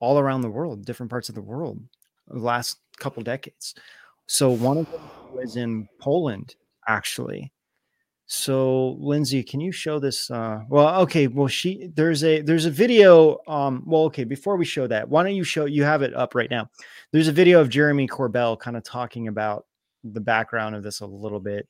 all 0.00 0.18
around 0.18 0.40
the 0.40 0.50
world, 0.50 0.84
different 0.84 1.10
parts 1.10 1.28
of 1.28 1.34
the 1.34 1.42
world, 1.42 1.80
the 2.28 2.38
last 2.38 2.78
couple 2.98 3.22
decades. 3.22 3.74
So 4.26 4.50
one 4.50 4.78
of 4.78 4.90
them 4.90 5.00
was 5.32 5.56
in 5.56 5.88
Poland, 6.00 6.56
actually. 6.88 7.52
So 8.34 8.96
Lindsay, 8.98 9.42
can 9.42 9.60
you 9.60 9.70
show 9.70 9.98
this? 9.98 10.30
Uh, 10.30 10.60
well, 10.68 11.00
okay. 11.02 11.28
Well, 11.28 11.46
she 11.46 11.90
there's 11.94 12.24
a 12.24 12.42
there's 12.42 12.66
a 12.66 12.70
video. 12.70 13.38
Um, 13.46 13.82
well, 13.86 14.02
okay. 14.04 14.24
Before 14.24 14.56
we 14.56 14.64
show 14.64 14.86
that, 14.88 15.08
why 15.08 15.22
don't 15.22 15.36
you 15.36 15.44
show? 15.44 15.66
You 15.66 15.84
have 15.84 16.02
it 16.02 16.14
up 16.14 16.34
right 16.34 16.50
now. 16.50 16.68
There's 17.12 17.28
a 17.28 17.32
video 17.32 17.60
of 17.60 17.68
Jeremy 17.68 18.08
Corbell 18.08 18.58
kind 18.58 18.76
of 18.76 18.82
talking 18.82 19.28
about 19.28 19.66
the 20.02 20.20
background 20.20 20.74
of 20.74 20.82
this 20.82 21.00
a 21.00 21.06
little 21.06 21.40
bit. 21.40 21.68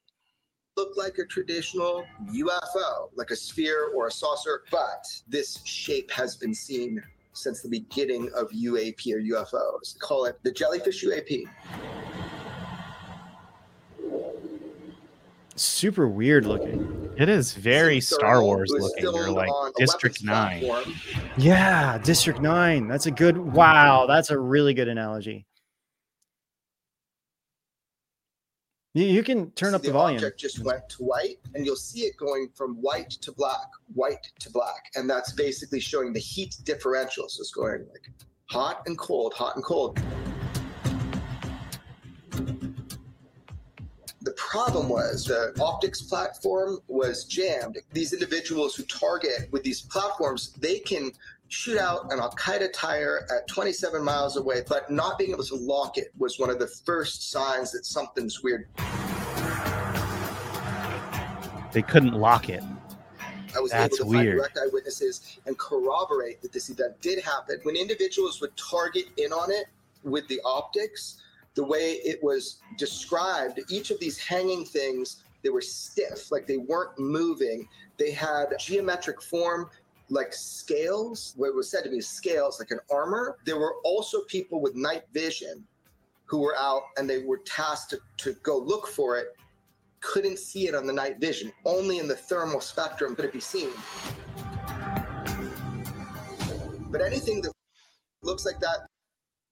look 0.77 0.97
like 0.97 1.19
a 1.19 1.25
traditional 1.27 2.05
UFO, 2.33 3.11
like 3.15 3.31
a 3.31 3.37
sphere 3.37 3.91
or 3.95 4.09
a 4.09 4.11
saucer, 4.11 4.63
but 4.71 5.05
this 5.29 5.61
shape 5.65 6.11
has 6.11 6.35
been 6.37 6.55
seen 6.55 7.01
since 7.35 7.63
the 7.63 7.69
beginning 7.69 8.31
of 8.35 8.49
UAP 8.51 9.13
or 9.13 9.21
UFOs. 9.21 9.99
Call 9.99 10.25
it 10.25 10.39
the 10.43 10.51
jellyfish 10.51 11.05
UAP. 11.05 11.45
Super 15.57 16.09
weird 16.09 16.47
looking. 16.47 17.13
It 17.17 17.29
is 17.29 17.53
very 17.53 17.99
It's 17.99 18.09
Star. 18.09 18.43
Wars 18.43 18.71
looking. 18.77 19.05
You're 19.05 19.31
like 19.31 19.51
District 19.77 20.23
Nine. 20.25 20.65
platform. 20.65 20.95
Yeah, 21.37 21.99
District 21.99 22.41
Nine. 22.41 22.89
That's 22.89 23.07
a 23.07 23.13
good. 23.13 23.39
Wow, 23.39 24.07
that's 24.07 24.31
a 24.31 24.39
really 24.39 24.75
good 24.75 24.89
analogy. 24.89 25.47
You, 28.95 29.05
you 29.07 29.23
can 29.23 29.51
turn 29.53 29.71
See, 29.71 29.77
up 29.77 29.83
the 29.83 29.93
volume. 29.93 30.17
object 30.17 30.41
just 30.41 30.59
went 30.61 30.89
to 30.91 31.03
white, 31.05 31.39
and 31.55 31.65
you'll 31.65 31.77
see 31.77 32.01
it 32.03 32.17
going 32.17 32.49
from 32.55 32.75
white 32.77 33.11
to 33.11 33.33
black, 33.33 33.67
white 33.93 34.31
to 34.41 34.51
black, 34.51 34.91
and 34.97 35.09
that's 35.09 35.33
basically 35.33 35.81
showing 35.81 36.13
the 36.13 36.21
heat 36.21 36.57
differential. 36.65 37.29
So 37.29 37.41
it's 37.43 37.53
going 37.53 37.87
like 37.91 38.11
hot 38.51 38.83
and 38.87 38.99
cold, 38.99 39.35
hot 39.35 39.55
and 39.55 39.65
cold. 39.65 40.01
Problem 44.55 44.89
was 44.89 45.25
the 45.25 45.53
optics 45.61 46.01
platform 46.01 46.79
was 46.87 47.25
jammed. 47.25 47.77
These 47.93 48.13
individuals 48.13 48.77
who 48.77 48.85
target 48.85 49.49
with 49.51 49.65
these 49.65 49.81
platforms, 49.81 50.53
they 50.53 50.79
can 50.79 51.11
shoot 51.49 51.77
out 51.77 52.13
an 52.13 52.21
Al 52.21 52.31
Qaeda 52.31 52.73
tire 52.73 53.27
at 53.37 53.49
27 53.49 54.05
miles 54.05 54.37
away, 54.37 54.63
but 54.69 54.89
not 54.89 55.19
being 55.19 55.33
able 55.33 55.43
to 55.43 55.57
lock 55.57 55.99
it 55.99 56.13
was 56.17 56.39
one 56.39 56.51
of 56.51 56.61
the 56.61 56.69
first 56.69 57.33
signs 57.33 57.73
that 57.73 57.85
something's 57.85 58.45
weird. 58.45 58.69
They 61.73 61.83
couldn't 61.83 62.15
lock 62.15 62.49
it. 62.49 62.63
I 63.57 63.61
was 63.61 63.73
That's 63.73 63.99
able 63.99 64.07
to 64.09 64.15
find 64.15 64.27
weird. 64.27 64.39
direct 64.39 64.59
eyewitnesses 64.59 65.41
and 65.47 65.59
corroborate 65.59 66.43
that 66.43 66.53
this 66.53 66.71
event 66.71 67.01
did 67.01 67.25
happen. 67.25 67.59
When 67.65 67.75
individuals 67.75 68.41
would 68.41 68.57
target 68.57 69.07
in 69.17 69.33
on 69.33 69.51
it 69.51 69.67
with 70.05 70.29
the 70.29 70.41
optics, 70.45 71.17
the 71.55 71.65
way 71.65 71.93
it 72.05 72.23
was 72.23 72.61
described, 72.77 73.61
each 73.71 73.91
of 73.91 74.01
these 74.01 74.19
hanging 74.19 74.65
things, 74.65 75.25
they 75.43 75.51
were 75.51 75.61
stiff, 75.61 76.33
like 76.33 76.47
they 76.47 76.57
weren't 76.57 76.99
moving. 76.99 77.69
They 77.99 78.11
had 78.11 78.47
geometric 78.59 79.23
form, 79.23 79.71
like 80.09 80.33
scales, 80.33 81.35
what 81.37 81.55
was 81.55 81.71
said 81.71 81.85
to 81.85 81.91
be 81.91 82.01
scales, 82.01 82.59
like 82.59 82.71
an 82.71 82.81
armor. 82.91 83.39
There 83.45 83.59
were 83.59 83.77
also 83.85 84.23
people 84.23 84.61
with 84.61 84.75
night 84.75 85.05
vision 85.13 85.65
who 86.27 86.39
were 86.39 86.57
out 86.57 86.83
and 86.97 87.09
they 87.09 87.23
were 87.23 87.39
tasked 87.39 87.91
to, 87.91 88.01
to 88.19 88.39
go 88.43 88.59
look 88.59 88.89
for 88.89 89.19
it 89.19 89.29
couldn't 90.05 90.39
see 90.39 90.69
it 90.69 90.75
on 90.75 90.87
the 90.87 90.93
night 90.93 91.19
vision. 91.19 91.51
Only 91.65 91.99
in 91.99 92.07
the 92.07 92.15
thermal 92.15 92.61
spectrum 92.61 93.17
could 93.17 93.25
it 93.25 93.33
be 93.33 93.41
seen. 93.41 93.71
But 96.91 97.01
anything 97.01 97.41
that 97.41 97.53
looks 98.23 98.45
like 98.45 98.61
that 98.61 98.87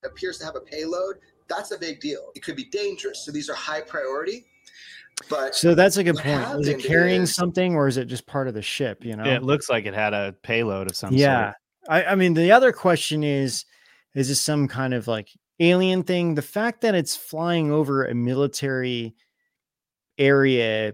appears 0.04 0.38
to 0.38 0.44
have 0.44 0.54
a 0.54 0.60
payload, 0.60 1.18
that's 1.54 1.72
a 1.72 1.78
big 1.78 2.00
deal. 2.00 2.30
It 2.34 2.42
could 2.42 2.56
be 2.56 2.64
dangerous. 2.64 3.24
So 3.24 3.32
these 3.32 3.48
are 3.48 3.54
high 3.54 3.80
priority. 3.80 4.44
But 5.28 5.54
So 5.54 5.74
that's 5.74 5.98
a 5.98 6.04
good 6.04 6.16
point. 6.16 6.60
Is 6.60 6.68
it 6.68 6.82
carrying 6.82 7.22
is- 7.22 7.34
something 7.34 7.74
or 7.74 7.86
is 7.86 7.96
it 7.96 8.06
just 8.06 8.26
part 8.26 8.48
of 8.48 8.54
the 8.54 8.62
ship? 8.62 9.04
You 9.04 9.16
know? 9.16 9.24
It 9.24 9.42
looks 9.42 9.68
like 9.68 9.84
it 9.86 9.94
had 9.94 10.14
a 10.14 10.34
payload 10.42 10.90
of 10.90 10.96
some 10.96 11.14
yeah. 11.14 11.52
sort. 11.52 11.56
I, 11.88 12.12
I 12.12 12.14
mean, 12.14 12.34
the 12.34 12.52
other 12.52 12.72
question 12.72 13.22
is 13.24 13.64
is 14.14 14.28
this 14.28 14.40
some 14.40 14.68
kind 14.68 14.94
of 14.94 15.08
like 15.08 15.28
alien 15.60 16.02
thing? 16.02 16.34
The 16.34 16.42
fact 16.42 16.80
that 16.82 16.94
it's 16.94 17.16
flying 17.16 17.70
over 17.72 18.04
a 18.04 18.14
military 18.14 19.14
area, 20.18 20.92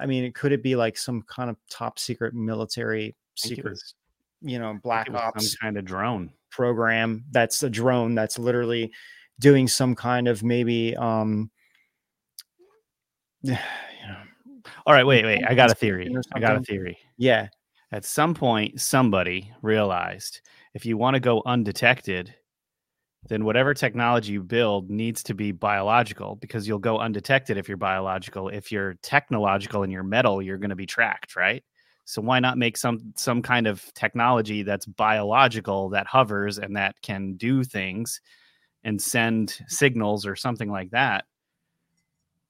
I 0.00 0.06
mean, 0.06 0.32
could 0.32 0.52
it 0.52 0.62
be 0.62 0.76
like 0.76 0.96
some 0.96 1.22
kind 1.22 1.50
of 1.50 1.56
top 1.70 1.98
secret 1.98 2.34
military 2.34 3.08
I 3.08 3.48
secret, 3.48 3.70
was- 3.70 3.94
you 4.42 4.58
know, 4.58 4.78
black 4.82 5.10
ops 5.12 5.50
some 5.52 5.56
kind 5.60 5.76
of 5.76 5.84
drone. 5.84 6.30
program 6.50 7.24
that's 7.30 7.62
a 7.62 7.70
drone 7.70 8.14
that's 8.14 8.38
literally 8.38 8.90
doing 9.40 9.66
some 9.66 9.96
kind 9.96 10.28
of 10.28 10.44
maybe 10.44 10.94
um 10.96 11.50
you 13.42 13.52
know 14.08 14.62
All 14.86 14.94
right, 14.94 15.06
wait, 15.06 15.24
wait. 15.24 15.42
I 15.46 15.54
got 15.54 15.72
a 15.72 15.74
theory. 15.74 16.14
I 16.34 16.38
got 16.38 16.56
a 16.56 16.60
theory. 16.60 16.96
yeah 17.16 17.48
At 17.90 18.04
some 18.04 18.34
point, 18.34 18.80
somebody 18.80 19.52
realized 19.62 20.42
if 20.74 20.86
you 20.86 20.96
want 20.96 21.14
to 21.14 21.20
go 21.20 21.42
undetected, 21.46 22.32
then 23.28 23.44
whatever 23.44 23.74
technology 23.74 24.32
you 24.32 24.42
build 24.42 24.90
needs 24.90 25.22
to 25.24 25.34
be 25.34 25.52
biological 25.52 26.36
because 26.36 26.66
you'll 26.68 26.78
go 26.78 26.98
undetected 26.98 27.58
if 27.58 27.68
you're 27.68 27.76
biological. 27.76 28.48
If 28.48 28.70
you're 28.70 28.94
technological 29.02 29.82
and 29.82 29.92
you're 29.92 30.02
metal, 30.02 30.40
you're 30.40 30.58
going 30.58 30.70
to 30.70 30.76
be 30.76 30.86
tracked, 30.86 31.36
right? 31.36 31.62
So 32.04 32.22
why 32.22 32.40
not 32.40 32.58
make 32.58 32.76
some 32.76 33.12
some 33.16 33.42
kind 33.42 33.66
of 33.66 33.84
technology 33.94 34.62
that's 34.62 34.86
biological 34.86 35.90
that 35.90 36.06
hovers 36.06 36.58
and 36.58 36.76
that 36.76 37.00
can 37.02 37.34
do 37.34 37.62
things 37.62 38.20
and 38.84 39.00
send 39.00 39.58
signals 39.68 40.26
or 40.26 40.36
something 40.36 40.70
like 40.70 40.90
that? 40.90 41.24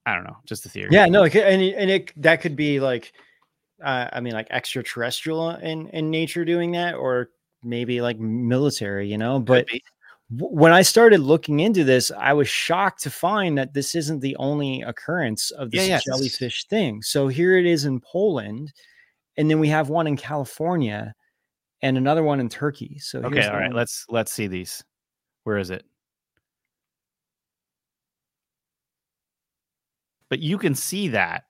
I 0.06 0.14
don't 0.14 0.24
know, 0.24 0.36
just 0.46 0.64
a 0.66 0.68
theory. 0.68 0.88
yeah 0.90 1.06
no 1.06 1.24
it 1.24 1.30
could, 1.30 1.44
and, 1.44 1.60
it, 1.62 1.74
and 1.76 1.90
it 1.90 2.12
that 2.22 2.40
could 2.40 2.56
be 2.56 2.80
like 2.80 3.12
uh, 3.84 4.08
i 4.12 4.20
mean 4.20 4.32
like 4.32 4.48
extraterrestrial 4.50 5.50
in 5.50 5.88
in 5.88 6.10
nature 6.10 6.44
doing 6.44 6.72
that 6.72 6.94
or 6.94 7.30
maybe 7.62 8.00
like 8.00 8.18
military 8.18 9.08
you 9.08 9.18
know 9.18 9.38
but 9.38 9.66
w- 9.68 10.54
when 10.54 10.72
I 10.72 10.82
started 10.82 11.20
looking 11.20 11.60
into 11.60 11.82
this, 11.84 12.10
I 12.16 12.32
was 12.32 12.48
shocked 12.48 13.02
to 13.02 13.10
find 13.10 13.58
that 13.58 13.74
this 13.74 13.94
isn't 13.96 14.20
the 14.20 14.36
only 14.36 14.80
occurrence 14.82 15.50
of 15.50 15.68
Yeah, 15.74 15.80
this 15.82 15.88
yes. 15.88 16.04
jellyfish 16.04 16.66
thing. 16.68 17.02
So 17.02 17.26
here 17.28 17.58
it 17.58 17.66
is 17.66 17.84
in 17.84 18.00
Poland, 18.00 18.72
and 19.36 19.50
then 19.50 19.58
we 19.58 19.68
have 19.68 19.88
one 19.88 20.06
in 20.06 20.16
California, 20.16 21.12
and 21.82 21.98
another 21.98 22.22
one 22.22 22.38
in 22.40 22.48
Turkey. 22.48 22.98
So 23.00 23.18
Okay, 23.18 23.34
here's 23.34 23.46
all 23.48 23.56
the 23.56 23.60
one- 23.62 23.72
Let's 23.72 24.06
let's 24.08 24.32
see 24.32 24.46
these. 24.46 24.82
Where 25.44 25.58
is 25.58 25.70
it? 25.70 25.84
But 30.30 30.38
you 30.40 30.56
can 30.58 30.74
see 30.74 31.08
that. 31.08 31.44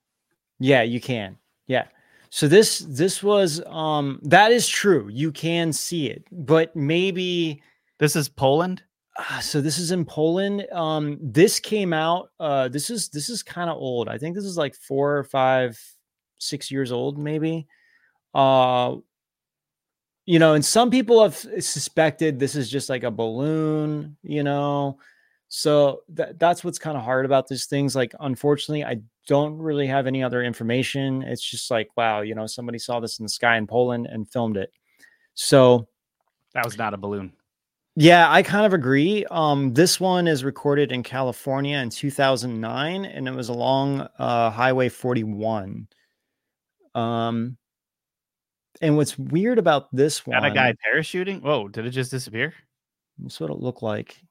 Yeah, 0.58 0.82
you 0.82 1.00
can. 1.00 1.38
Yeah. 1.68 1.86
So 2.30 2.48
this 2.48 2.80
this 2.80 3.22
was 3.22 3.62
um 3.66 4.20
that 4.24 4.52
is 4.52 4.66
true. 4.68 5.08
You 5.12 5.32
can 5.32 5.72
see 5.72 6.08
it, 6.08 6.24
but 6.32 6.74
maybe 6.76 7.62
This 7.98 8.16
is 8.16 8.28
Poland. 8.30 8.82
Ah, 9.18 9.40
so 9.42 9.60
this 9.60 9.78
is 9.78 9.90
in 9.92 10.04
Poland. 10.06 10.66
Um, 10.72 11.18
this 11.20 11.60
came 11.60 11.92
out. 11.92 12.30
Uh, 12.40 12.68
this 12.68 12.88
is 12.88 13.10
this 13.10 13.28
is 13.28 13.42
kind 13.42 13.68
of 13.70 13.76
old. 13.76 14.08
I 14.08 14.16
think 14.18 14.34
this 14.34 14.46
is 14.46 14.56
like 14.56 14.74
four 14.74 15.18
or 15.18 15.24
five, 15.24 15.78
six 16.38 16.70
years 16.70 16.92
old, 16.92 17.18
maybe. 17.18 17.66
Uh, 18.34 18.96
you 20.26 20.38
know, 20.38 20.54
and 20.54 20.64
some 20.64 20.90
people 20.90 21.22
have 21.22 21.36
suspected 21.36 22.38
this 22.38 22.54
is 22.54 22.70
just 22.70 22.88
like 22.88 23.02
a 23.04 23.10
balloon. 23.10 24.16
You 24.22 24.42
know, 24.44 24.98
so 25.52 26.02
that 26.10 26.38
that's 26.38 26.62
what's 26.62 26.78
kind 26.78 26.96
of 26.96 27.02
hard 27.02 27.24
about 27.26 27.48
these 27.48 27.66
things. 27.66 27.96
Like, 27.96 28.14
unfortunately, 28.20 28.84
I 28.84 29.02
don't 29.26 29.58
really 29.58 29.88
have 29.88 30.06
any 30.06 30.22
other 30.22 30.44
information. 30.44 31.22
It's 31.22 31.42
just 31.42 31.72
like, 31.72 31.90
wow, 31.96 32.20
you 32.20 32.36
know, 32.36 32.46
somebody 32.46 32.78
saw 32.78 33.00
this 33.00 33.18
in 33.18 33.24
the 33.24 33.28
sky 33.28 33.56
in 33.56 33.66
Poland 33.66 34.06
and 34.06 34.30
filmed 34.30 34.56
it. 34.56 34.72
So 35.34 35.88
That 36.54 36.64
was 36.64 36.78
not 36.78 36.94
a 36.94 36.96
balloon. 36.96 37.32
yeah, 37.96 38.30
I 38.30 38.44
kind 38.44 38.64
of 38.64 38.72
agree. 38.72 39.24
Um, 39.28 39.74
this 39.74 39.98
one 39.98 40.28
is 40.28 40.44
recorded 40.44 40.92
in 40.92 41.02
California 41.02 41.78
in 41.78 41.90
2009, 41.90 43.04
and 43.04 43.26
it 43.28 43.34
was 43.34 43.48
along 43.48 44.06
uh, 44.18 44.50
Highway 44.50 44.88
41. 44.88 45.88
Um, 46.94 47.56
and 48.80 48.96
what's 48.96 49.18
weird 49.18 49.58
about 49.58 49.94
this 49.94 50.24
one? 50.24 50.40
Got 50.40 50.50
a 50.50 50.54
guy 50.54 50.74
parachuting. 50.86 51.42
Whoa! 51.42 51.66
Did 51.66 51.86
it 51.86 51.90
just 51.90 52.12
disappear? 52.12 52.54
That's 53.18 53.40
what 53.40 53.50
it 53.50 53.58
looked 53.58 53.82
like. 53.82 54.22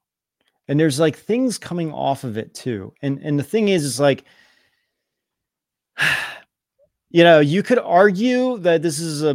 And 0.70 0.78
there's 0.78 1.00
like 1.00 1.16
things 1.16 1.58
coming 1.58 1.92
off 1.92 2.22
of 2.22 2.38
it 2.38 2.54
too. 2.54 2.94
And 3.02 3.18
and 3.24 3.36
the 3.36 3.42
thing 3.42 3.66
is, 3.66 3.82
is 3.82 3.98
like, 3.98 4.22
you 7.10 7.24
know, 7.24 7.40
you 7.40 7.64
could 7.64 7.80
argue 7.80 8.56
that 8.58 8.80
this 8.80 9.00
is 9.00 9.24
a 9.24 9.34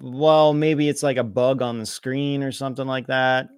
well, 0.00 0.54
maybe 0.54 0.88
it's 0.88 1.02
like 1.02 1.16
a 1.16 1.24
bug 1.24 1.60
on 1.60 1.80
the 1.80 1.86
screen 1.86 2.44
or 2.44 2.52
something 2.52 2.86
like 2.86 3.08
that. 3.08 3.48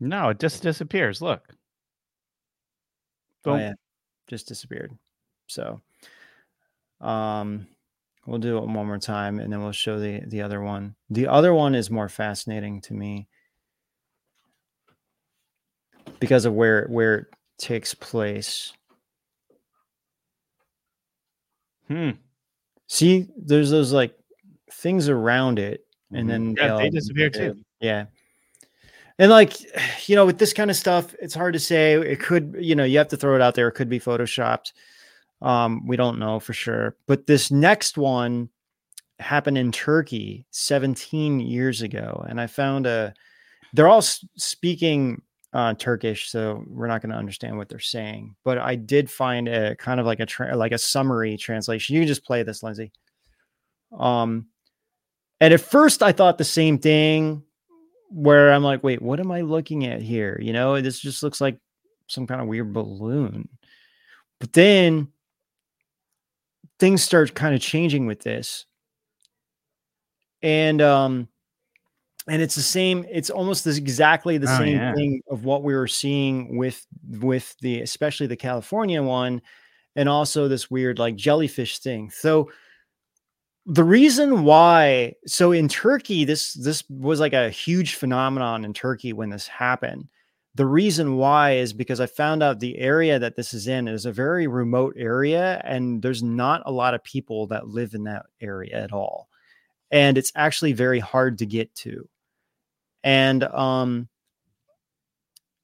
No, 0.00 0.30
it 0.30 0.40
just 0.40 0.62
disappears. 0.62 1.20
Look. 1.20 1.54
Oh 3.44 3.56
yeah, 3.56 3.74
just 4.26 4.48
disappeared. 4.48 4.96
So, 5.48 5.82
um, 7.02 7.66
we'll 8.26 8.38
do 8.38 8.56
it 8.56 8.64
one 8.64 8.86
more 8.86 8.96
time, 8.96 9.38
and 9.38 9.52
then 9.52 9.62
we'll 9.62 9.72
show 9.72 10.00
the 10.00 10.22
the 10.28 10.40
other 10.40 10.62
one. 10.62 10.94
The 11.10 11.26
other 11.26 11.52
one 11.52 11.74
is 11.74 11.90
more 11.90 12.08
fascinating 12.08 12.80
to 12.82 12.94
me 12.94 13.28
because 16.20 16.44
of 16.44 16.54
where 16.54 16.86
where 16.88 17.14
it 17.16 17.26
takes 17.58 17.94
place. 17.94 18.72
Hmm. 21.88 22.10
See, 22.86 23.28
there's 23.36 23.70
those 23.70 23.92
like 23.92 24.14
things 24.72 25.08
around 25.08 25.58
it, 25.58 25.84
and 26.12 26.28
then 26.28 26.54
Yeah, 26.56 26.76
they 26.76 26.90
disappear 26.90 27.30
disappear. 27.30 27.54
too. 27.54 27.64
Yeah. 27.80 28.06
And 29.18 29.30
like, 29.30 29.54
you 30.08 30.16
know, 30.16 30.26
with 30.26 30.38
this 30.38 30.52
kind 30.52 30.70
of 30.70 30.76
stuff, 30.76 31.14
it's 31.20 31.34
hard 31.34 31.54
to 31.54 31.58
say. 31.58 31.94
It 31.94 32.20
could, 32.20 32.56
you 32.58 32.74
know, 32.74 32.84
you 32.84 32.98
have 32.98 33.08
to 33.08 33.16
throw 33.16 33.34
it 33.34 33.42
out 33.42 33.54
there. 33.54 33.68
It 33.68 33.72
could 33.72 33.88
be 33.88 34.00
photoshopped. 34.00 34.72
Um, 35.40 35.86
we 35.86 35.96
don't 35.96 36.18
know 36.18 36.40
for 36.40 36.52
sure. 36.52 36.96
But 37.06 37.26
this 37.26 37.50
next 37.50 37.96
one 37.96 38.48
happened 39.20 39.58
in 39.58 39.72
Turkey 39.72 40.46
17 40.50 41.40
years 41.40 41.82
ago, 41.82 42.24
and 42.28 42.40
I 42.40 42.46
found 42.46 42.86
a. 42.86 43.14
They're 43.74 43.88
all 43.88 44.02
speaking 44.02 45.20
uh, 45.52 45.74
Turkish, 45.74 46.30
so 46.30 46.64
we're 46.66 46.86
not 46.86 47.00
going 47.00 47.12
to 47.12 47.18
understand 47.18 47.56
what 47.56 47.68
they're 47.68 47.78
saying. 47.78 48.34
But 48.44 48.58
I 48.58 48.74
did 48.74 49.10
find 49.10 49.48
a 49.48 49.76
kind 49.76 50.00
of 50.00 50.06
like 50.06 50.20
a 50.20 50.26
tra- 50.26 50.56
like 50.56 50.72
a 50.72 50.78
summary 50.78 51.36
translation. 51.36 51.94
You 51.94 52.02
can 52.02 52.08
just 52.08 52.24
play 52.24 52.42
this, 52.42 52.62
Lindsay. 52.62 52.92
Um, 53.98 54.46
and 55.40 55.54
at 55.54 55.60
first 55.60 56.02
I 56.02 56.12
thought 56.12 56.38
the 56.38 56.44
same 56.44 56.78
thing, 56.78 57.42
where 58.10 58.52
I'm 58.52 58.64
like, 58.64 58.82
wait, 58.82 59.02
what 59.02 59.20
am 59.20 59.30
I 59.30 59.42
looking 59.42 59.86
at 59.86 60.02
here? 60.02 60.38
You 60.40 60.52
know, 60.52 60.80
this 60.80 60.98
just 60.98 61.22
looks 61.22 61.40
like 61.40 61.58
some 62.06 62.26
kind 62.26 62.40
of 62.40 62.46
weird 62.46 62.72
balloon. 62.72 63.48
But 64.40 64.52
then 64.52 65.08
things 66.78 67.02
start 67.02 67.34
kind 67.34 67.54
of 67.54 67.60
changing 67.60 68.06
with 68.06 68.20
this. 68.20 68.64
And 70.42 70.80
um 70.80 71.28
and 72.28 72.42
it's 72.42 72.54
the 72.54 72.62
same 72.62 73.04
it's 73.10 73.30
almost 73.30 73.64
this 73.64 73.78
exactly 73.78 74.38
the 74.38 74.52
Oh, 74.52 74.58
same 74.58 74.76
yeah. 74.76 74.94
thing 74.94 75.22
of 75.30 75.44
what 75.44 75.62
we 75.62 75.74
were 75.74 75.86
seeing 75.88 76.56
with 76.56 76.86
with 77.20 77.54
the 77.60 77.80
especially 77.80 78.26
the 78.26 78.36
California 78.36 79.02
one 79.02 79.40
and 79.96 80.08
also 80.08 80.48
this 80.48 80.70
weird 80.70 80.98
like 80.98 81.16
jellyfish 81.16 81.78
thing. 81.78 82.10
So 82.10 82.50
the 83.66 83.84
reason 83.84 84.44
why 84.44 85.14
so 85.26 85.52
in 85.52 85.68
Turkey 85.68 86.24
this 86.24 86.54
this 86.54 86.82
was 86.88 87.20
like 87.20 87.32
a 87.34 87.50
huge 87.50 87.94
phenomenon 87.94 88.64
in 88.64 88.72
Turkey 88.72 89.12
when 89.12 89.30
this 89.30 89.46
happened. 89.46 90.08
The 90.54 90.66
reason 90.66 91.16
why 91.16 91.52
is 91.52 91.72
because 91.72 92.00
I 92.00 92.06
found 92.06 92.42
out 92.42 92.58
the 92.58 92.78
area 92.78 93.18
that 93.18 93.36
this 93.36 93.54
is 93.54 93.68
in 93.68 93.86
is 93.86 94.06
a 94.06 94.12
very 94.12 94.46
remote 94.48 94.94
area 94.98 95.60
and 95.64 96.02
there's 96.02 96.22
not 96.22 96.62
a 96.66 96.72
lot 96.72 96.94
of 96.94 97.04
people 97.04 97.46
that 97.48 97.68
live 97.68 97.94
in 97.94 98.04
that 98.04 98.26
area 98.40 98.74
at 98.74 98.92
all. 98.92 99.28
And 99.90 100.18
it's 100.18 100.32
actually 100.34 100.72
very 100.72 100.98
hard 101.00 101.38
to 101.38 101.46
get 101.46 101.74
to. 101.76 102.08
And 103.08 103.42
um 103.44 104.08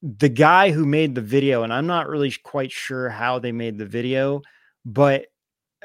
the 0.02 0.30
guy 0.30 0.70
who 0.70 0.86
made 0.86 1.14
the 1.14 1.20
video 1.20 1.62
and 1.62 1.72
I'm 1.72 1.86
not 1.86 2.08
really 2.08 2.32
quite 2.42 2.72
sure 2.72 3.08
how 3.10 3.38
they 3.38 3.52
made 3.52 3.78
the 3.78 3.86
video, 3.86 4.42
but 4.84 5.26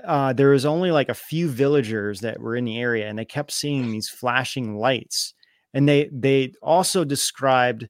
uh, 0.05 0.31
there 0.33 0.49
was 0.49 0.65
only 0.65 0.91
like 0.91 1.09
a 1.09 1.13
few 1.13 1.49
villagers 1.49 2.21
that 2.21 2.39
were 2.39 2.55
in 2.55 2.65
the 2.65 2.79
area 2.79 3.07
and 3.09 3.19
they 3.19 3.25
kept 3.25 3.51
seeing 3.51 3.91
these 3.91 4.09
flashing 4.09 4.77
lights. 4.77 5.33
And 5.73 5.87
they 5.87 6.09
they 6.13 6.53
also 6.61 7.03
described 7.03 7.89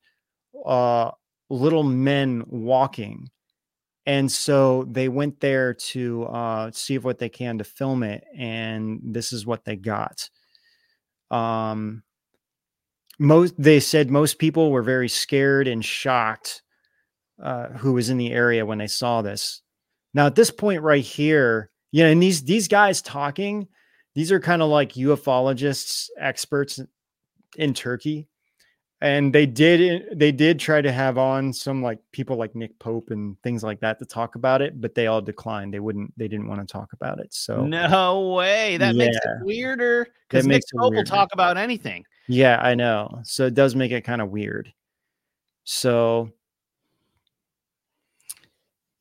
uh 0.65 1.11
little 1.49 1.83
men 1.83 2.43
walking. 2.47 3.29
And 4.05 4.31
so 4.31 4.85
they 4.89 5.09
went 5.09 5.39
there 5.41 5.75
to 5.93 6.23
uh 6.25 6.71
see 6.73 6.97
what 6.97 7.19
they 7.19 7.29
can 7.29 7.59
to 7.59 7.63
film 7.63 8.01
it 8.03 8.23
and 8.35 8.99
this 9.03 9.31
is 9.33 9.45
what 9.45 9.65
they 9.65 9.75
got. 9.75 10.29
Um 11.31 12.03
most 13.19 13.53
they 13.57 13.79
said 13.79 14.09
most 14.09 14.39
people 14.39 14.71
were 14.71 14.81
very 14.81 15.09
scared 15.09 15.67
and 15.67 15.83
shocked 15.83 16.61
uh 17.41 17.67
who 17.67 17.93
was 17.93 18.09
in 18.09 18.17
the 18.17 18.31
area 18.31 18.65
when 18.65 18.77
they 18.77 18.87
saw 18.87 19.21
this. 19.21 19.61
Now 20.13 20.25
at 20.25 20.35
this 20.35 20.51
point 20.51 20.81
right 20.81 21.03
here 21.03 21.69
you 21.91 22.03
know 22.03 22.09
and 22.09 22.23
these 22.23 22.43
these 22.43 22.67
guys 22.67 23.01
talking 23.01 23.67
these 24.15 24.31
are 24.31 24.39
kind 24.39 24.61
of 24.61 24.69
like 24.69 24.93
ufologists 24.93 26.09
experts 26.19 26.79
in 27.55 27.73
turkey. 27.73 28.27
And 29.01 29.33
they 29.33 29.45
did 29.45 30.19
they 30.19 30.33
did 30.33 30.59
try 30.59 30.81
to 30.81 30.91
have 30.91 31.17
on 31.17 31.53
some 31.53 31.81
like 31.81 31.99
people 32.11 32.35
like 32.35 32.53
nick 32.53 32.77
pope 32.79 33.11
and 33.11 33.41
things 33.43 33.63
like 33.63 33.79
that 33.79 33.97
to 33.99 34.05
talk 34.05 34.35
about 34.35 34.61
it 34.61 34.81
but 34.81 34.93
they 34.93 35.07
all 35.07 35.21
declined. 35.21 35.73
They 35.73 35.79
wouldn't 35.79 36.13
they 36.17 36.27
didn't 36.27 36.49
want 36.49 36.59
to 36.59 36.67
talk 36.67 36.91
about 36.91 37.19
it 37.19 37.33
so 37.33 37.65
No 37.65 38.31
way. 38.31 38.75
That 38.75 38.95
makes 38.95 39.15
it 39.15 39.45
weirder 39.45 40.07
because 40.27 40.45
Nick 40.45 40.63
Pope 40.77 40.93
will 40.93 41.05
talk 41.05 41.29
about 41.31 41.57
anything. 41.57 42.03
Yeah, 42.29 42.59
I 42.61 42.75
know. 42.75 43.21
So 43.23 43.47
it 43.47 43.55
does 43.55 43.75
make 43.75 43.91
it 43.91 44.03
kind 44.03 44.21
of 44.21 44.29
weird. 44.29 44.71
So 45.63 46.29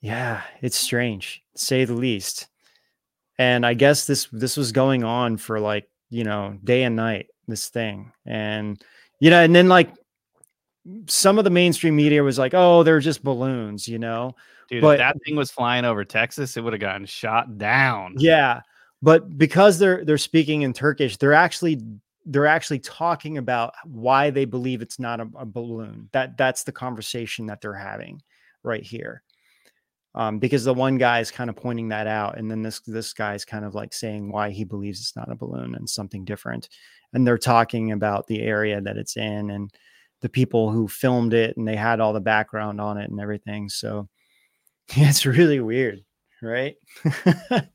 yeah, 0.01 0.43
it's 0.63 0.77
strange, 0.77 1.43
say 1.55 1.85
the 1.85 1.93
least. 1.95 2.47
And 3.39 3.67
I 3.67 3.75
guess 3.75 4.07
this 4.07 4.29
this 4.33 4.57
was 4.57 4.73
going 4.73 5.05
on 5.05 5.37
for 5.37 5.61
like, 5.61 5.89
you 6.11 6.25
know, 6.25 6.57
day 6.65 6.85
and 6.85 6.97
night, 6.97 7.27
this 7.47 7.69
thing. 7.69 8.13
And 8.27 8.83
you 9.21 9.31
know, 9.31 9.43
and 9.43 9.55
then 9.55 9.69
like 9.69 9.93
some 11.07 11.39
of 11.39 11.45
the 11.45 11.51
mainstream 11.51 11.97
media 11.97 12.23
was 12.23 12.39
like, 12.39 12.55
"Oh, 12.55 12.83
they're 12.83 13.01
just 13.01 13.23
balloons," 13.23 13.87
you 13.89 13.99
know. 13.99 14.35
Dude, 14.71 14.81
But- 14.83 14.95
if 14.95 14.99
that 15.01 15.17
thing 15.25 15.37
was 15.37 15.51
flying 15.51 15.85
over 15.85 16.05
Texas, 16.05 16.57
it 16.57 16.63
would 16.65 16.73
have 16.73 16.81
gotten 16.81 17.07
shot 17.07 17.59
down. 17.59 18.15
Yeah, 18.19 18.63
but 19.03 19.37
because 19.39 19.79
they're 19.79 20.05
they're 20.05 20.19
speaking 20.19 20.63
in 20.63 20.73
Turkish, 20.73 21.17
they're 21.19 21.35
actually 21.35 21.81
they're 22.29 22.47
actually 22.47 22.79
talking 22.79 23.39
about 23.39 23.73
why 23.85 24.29
they 24.29 24.45
believe 24.45 24.83
it's 24.83 24.99
not 24.99 25.19
a, 25.19 25.29
a 25.37 25.47
balloon. 25.47 26.11
That 26.13 26.37
that's 26.37 26.63
the 26.63 26.73
conversation 26.73 27.47
that 27.47 27.63
they're 27.63 27.73
having 27.73 28.23
right 28.63 28.83
here. 28.83 29.23
Um, 30.15 30.39
because 30.39 30.65
the 30.65 30.75
one 30.75 30.99
guy 30.99 31.21
is 31.21 31.31
kind 31.31 31.49
of 31.49 31.57
pointing 31.57 31.89
that 31.89 32.07
out, 32.07 32.39
and 32.39 32.51
then 32.51 32.63
this 32.63 32.81
this 32.81 33.15
guy 33.15 33.35
is 33.35 33.45
kind 33.45 33.65
of 33.65 33.75
like 33.75 33.95
saying 33.95 34.31
why 34.31 34.51
he 34.51 34.65
believes 34.65 35.01
it's 35.01 35.17
not 35.17 35.31
a 35.31 35.37
balloon 35.37 35.75
and 35.75 35.89
something 35.89 36.25
different. 36.25 36.69
And 37.15 37.27
they're 37.27 37.39
talking 37.39 37.93
about 37.93 38.27
the 38.27 38.43
area 38.43 38.81
that 38.81 38.99
it's 38.99 39.17
in 39.17 39.51
and 39.51 39.73
the 40.21 40.29
people 40.29 40.71
who 40.71 40.87
filmed 40.87 41.33
it, 41.33 41.57
and 41.57 41.67
they 41.67 41.77
had 41.77 42.01
all 42.01 42.13
the 42.13 42.21
background 42.21 42.81
on 42.81 42.99
it 42.99 43.11
and 43.11 43.21
everything. 43.21 43.71
So 43.71 44.09
yeah, 44.97 45.05
it's 45.09 45.25
really 45.25 45.61
weird, 45.61 46.05
right? 46.43 46.77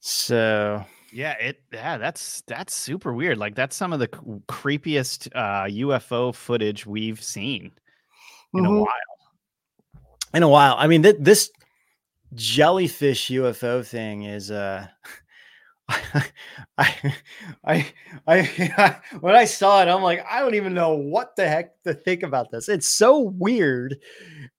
so 0.00 0.84
Yeah, 1.12 1.32
it 1.32 1.60
yeah, 1.72 1.98
that's 1.98 2.42
that's 2.46 2.74
super 2.74 3.12
weird. 3.12 3.36
Like 3.36 3.54
that's 3.54 3.76
some 3.76 3.92
of 3.92 4.00
the 4.00 4.08
c- 4.12 4.20
creepiest 4.48 5.28
uh 5.34 5.64
UFO 5.68 6.34
footage 6.34 6.86
we've 6.86 7.22
seen 7.22 7.70
in 8.54 8.64
a 8.64 8.68
Mhm. 8.68 8.80
while. 8.80 8.88
in 10.34 10.42
a 10.42 10.48
while. 10.48 10.74
I 10.78 10.86
mean, 10.86 11.02
th- 11.02 11.16
this 11.20 11.50
jellyfish 12.34 13.28
UFO 13.30 13.84
thing 13.84 14.22
is 14.22 14.50
uh 14.50 14.86
I, 15.88 17.12
I 17.58 17.86
I 18.26 18.70
I 18.76 18.96
when 19.20 19.34
I 19.34 19.44
saw 19.44 19.82
it, 19.82 19.88
I'm 19.88 20.02
like, 20.02 20.24
I 20.28 20.40
don't 20.40 20.54
even 20.54 20.74
know 20.74 20.94
what 20.94 21.36
the 21.36 21.46
heck 21.48 21.80
to 21.82 21.92
think 21.94 22.22
about 22.22 22.50
this. 22.50 22.68
It's 22.68 22.88
so 22.88 23.18
weird. 23.20 23.96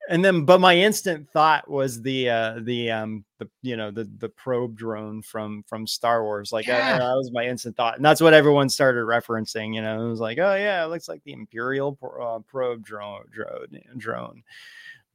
And 0.09 0.23
then, 0.23 0.43
but 0.45 0.59
my 0.59 0.75
instant 0.75 1.29
thought 1.29 1.69
was 1.69 2.01
the 2.01 2.29
uh 2.29 2.59
the 2.63 2.91
um 2.91 3.23
the 3.39 3.49
you 3.61 3.77
know 3.77 3.89
the 3.89 4.03
the 4.17 4.29
probe 4.29 4.75
drone 4.75 5.21
from 5.21 5.63
from 5.67 5.87
Star 5.87 6.23
Wars. 6.23 6.51
Like 6.51 6.67
uh, 6.67 6.73
Yeah. 6.73 6.97
that 6.99 7.15
was 7.15 7.31
my 7.33 7.45
instant 7.45 7.77
thought, 7.77 7.95
and 7.95 8.03
that's 8.05 8.21
what 8.21 8.33
everyone 8.33 8.69
started 8.69 9.05
referencing. 9.05 9.73
You 9.73 9.81
know, 9.81 10.05
it 10.05 10.09
was 10.09 10.19
like, 10.19 10.37
oh 10.39 10.55
yeah, 10.55 10.83
it 10.83 10.89
looks 10.89 11.07
like 11.07 11.23
the 11.23 11.33
Imperial 11.33 11.93
pro- 11.95 12.35
uh, 12.35 12.39
probe 12.39 12.83
drone 12.83 13.23
drone 13.31 13.79
drone. 13.97 14.43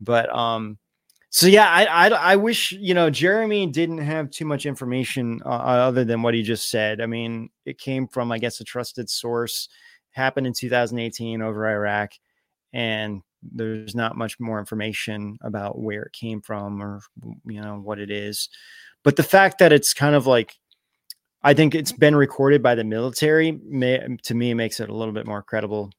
But 0.00 0.34
um, 0.34 0.78
so 1.30 1.46
yeah, 1.46 1.68
I, 1.68 1.84
I 1.84 2.08
I 2.08 2.36
wish 2.36 2.72
you 2.72 2.94
know 2.94 3.10
Jeremy 3.10 3.66
didn't 3.66 3.98
have 3.98 4.30
too 4.30 4.46
much 4.46 4.64
information 4.64 5.40
uh, 5.44 5.48
other 5.48 6.04
than 6.04 6.22
what 6.22 6.34
he 6.34 6.42
just 6.42 6.70
said. 6.70 7.00
I 7.00 7.06
mean, 7.06 7.50
it 7.66 7.78
came 7.78 8.08
from 8.08 8.32
I 8.32 8.38
guess 8.38 8.60
a 8.60 8.64
trusted 8.64 9.10
source. 9.10 9.68
Happened 10.12 10.46
in 10.46 10.52
2018 10.52 11.42
over 11.42 11.68
Iraq, 11.68 12.12
and 12.72 13.22
there's 13.42 13.94
not 13.94 14.16
much 14.16 14.40
more 14.40 14.58
information 14.58 15.38
about 15.42 15.78
where 15.78 16.02
it 16.02 16.12
came 16.12 16.40
from 16.40 16.82
or 16.82 17.00
you 17.44 17.60
know 17.60 17.76
what 17.76 17.98
it 17.98 18.10
is. 18.10 18.48
But 19.04 19.16
the 19.16 19.22
fact 19.22 19.58
that 19.58 19.72
it's 19.72 19.92
kind 19.94 20.14
of 20.14 20.26
like 20.26 20.54
I 21.42 21.54
think 21.54 21.74
it's 21.74 21.92
been 21.92 22.16
recorded 22.16 22.62
by 22.62 22.74
the 22.74 22.84
military 22.84 23.52
may, 23.64 24.16
to 24.24 24.34
me 24.34 24.54
makes 24.54 24.80
it 24.80 24.88
a 24.88 24.94
little 24.94 25.14
bit 25.14 25.26
more 25.26 25.42
credible. 25.42 25.90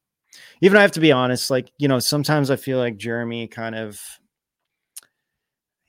Even 0.61 0.77
I 0.77 0.81
have 0.81 0.91
to 0.93 0.99
be 0.99 1.11
honest, 1.11 1.49
like 1.49 1.71
you 1.77 1.87
know, 1.87 1.99
sometimes 1.99 2.49
I 2.49 2.55
feel 2.55 2.79
like 2.79 2.97
Jeremy 2.97 3.47
kind 3.47 3.75
of 3.75 4.01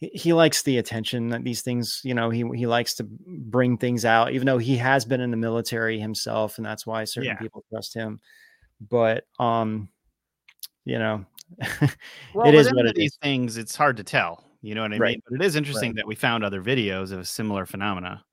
he, 0.01 0.09
he 0.15 0.33
likes 0.33 0.63
the 0.63 0.79
attention 0.79 1.29
that 1.31 1.45
these 1.45 1.63
things, 1.63 2.01
you 2.05 2.15
know, 2.15 2.31
he 2.31 2.45
he 2.57 2.67
likes 2.67 2.95
to 2.95 3.05
bring 3.05 3.77
things 3.79 4.05
out, 4.05 4.33
even 4.33 4.47
though 4.47 4.59
he 4.59 4.77
has 4.79 5.05
been 5.05 5.21
in 5.21 5.31
the 5.31 5.37
military 5.37 6.01
himself, 6.01 6.57
and 6.59 6.67
that's 6.67 6.87
why 6.87 7.05
certain 7.05 7.31
Yeah. 7.31 7.39
people 7.39 7.65
trust 7.71 7.95
him. 7.95 8.21
But 8.89 9.25
um, 9.39 9.89
you 10.85 10.99
know, 10.99 11.25
Well, 12.35 12.49
it 12.49 12.55
with 12.55 12.73
what 12.73 12.87
of 12.87 12.91
it 12.91 12.97
these 12.97 13.13
is. 13.13 13.19
things, 13.23 13.57
it's 13.57 13.77
hard 13.77 13.97
to 13.99 14.05
tell. 14.05 14.45
You 14.63 14.75
know 14.75 14.83
what 14.83 14.93
I 14.93 14.99
Right. 14.99 15.13
mean? 15.13 15.23
But 15.29 15.41
it 15.41 15.45
is 15.47 15.57
interesting 15.57 15.91
Right. 15.91 15.97
that 15.97 16.07
we 16.07 16.15
found 16.15 16.45
other 16.45 16.63
videos 16.63 17.13
of 17.13 17.21
a 17.21 17.25
similar 17.25 17.67
phenomena. 17.67 18.25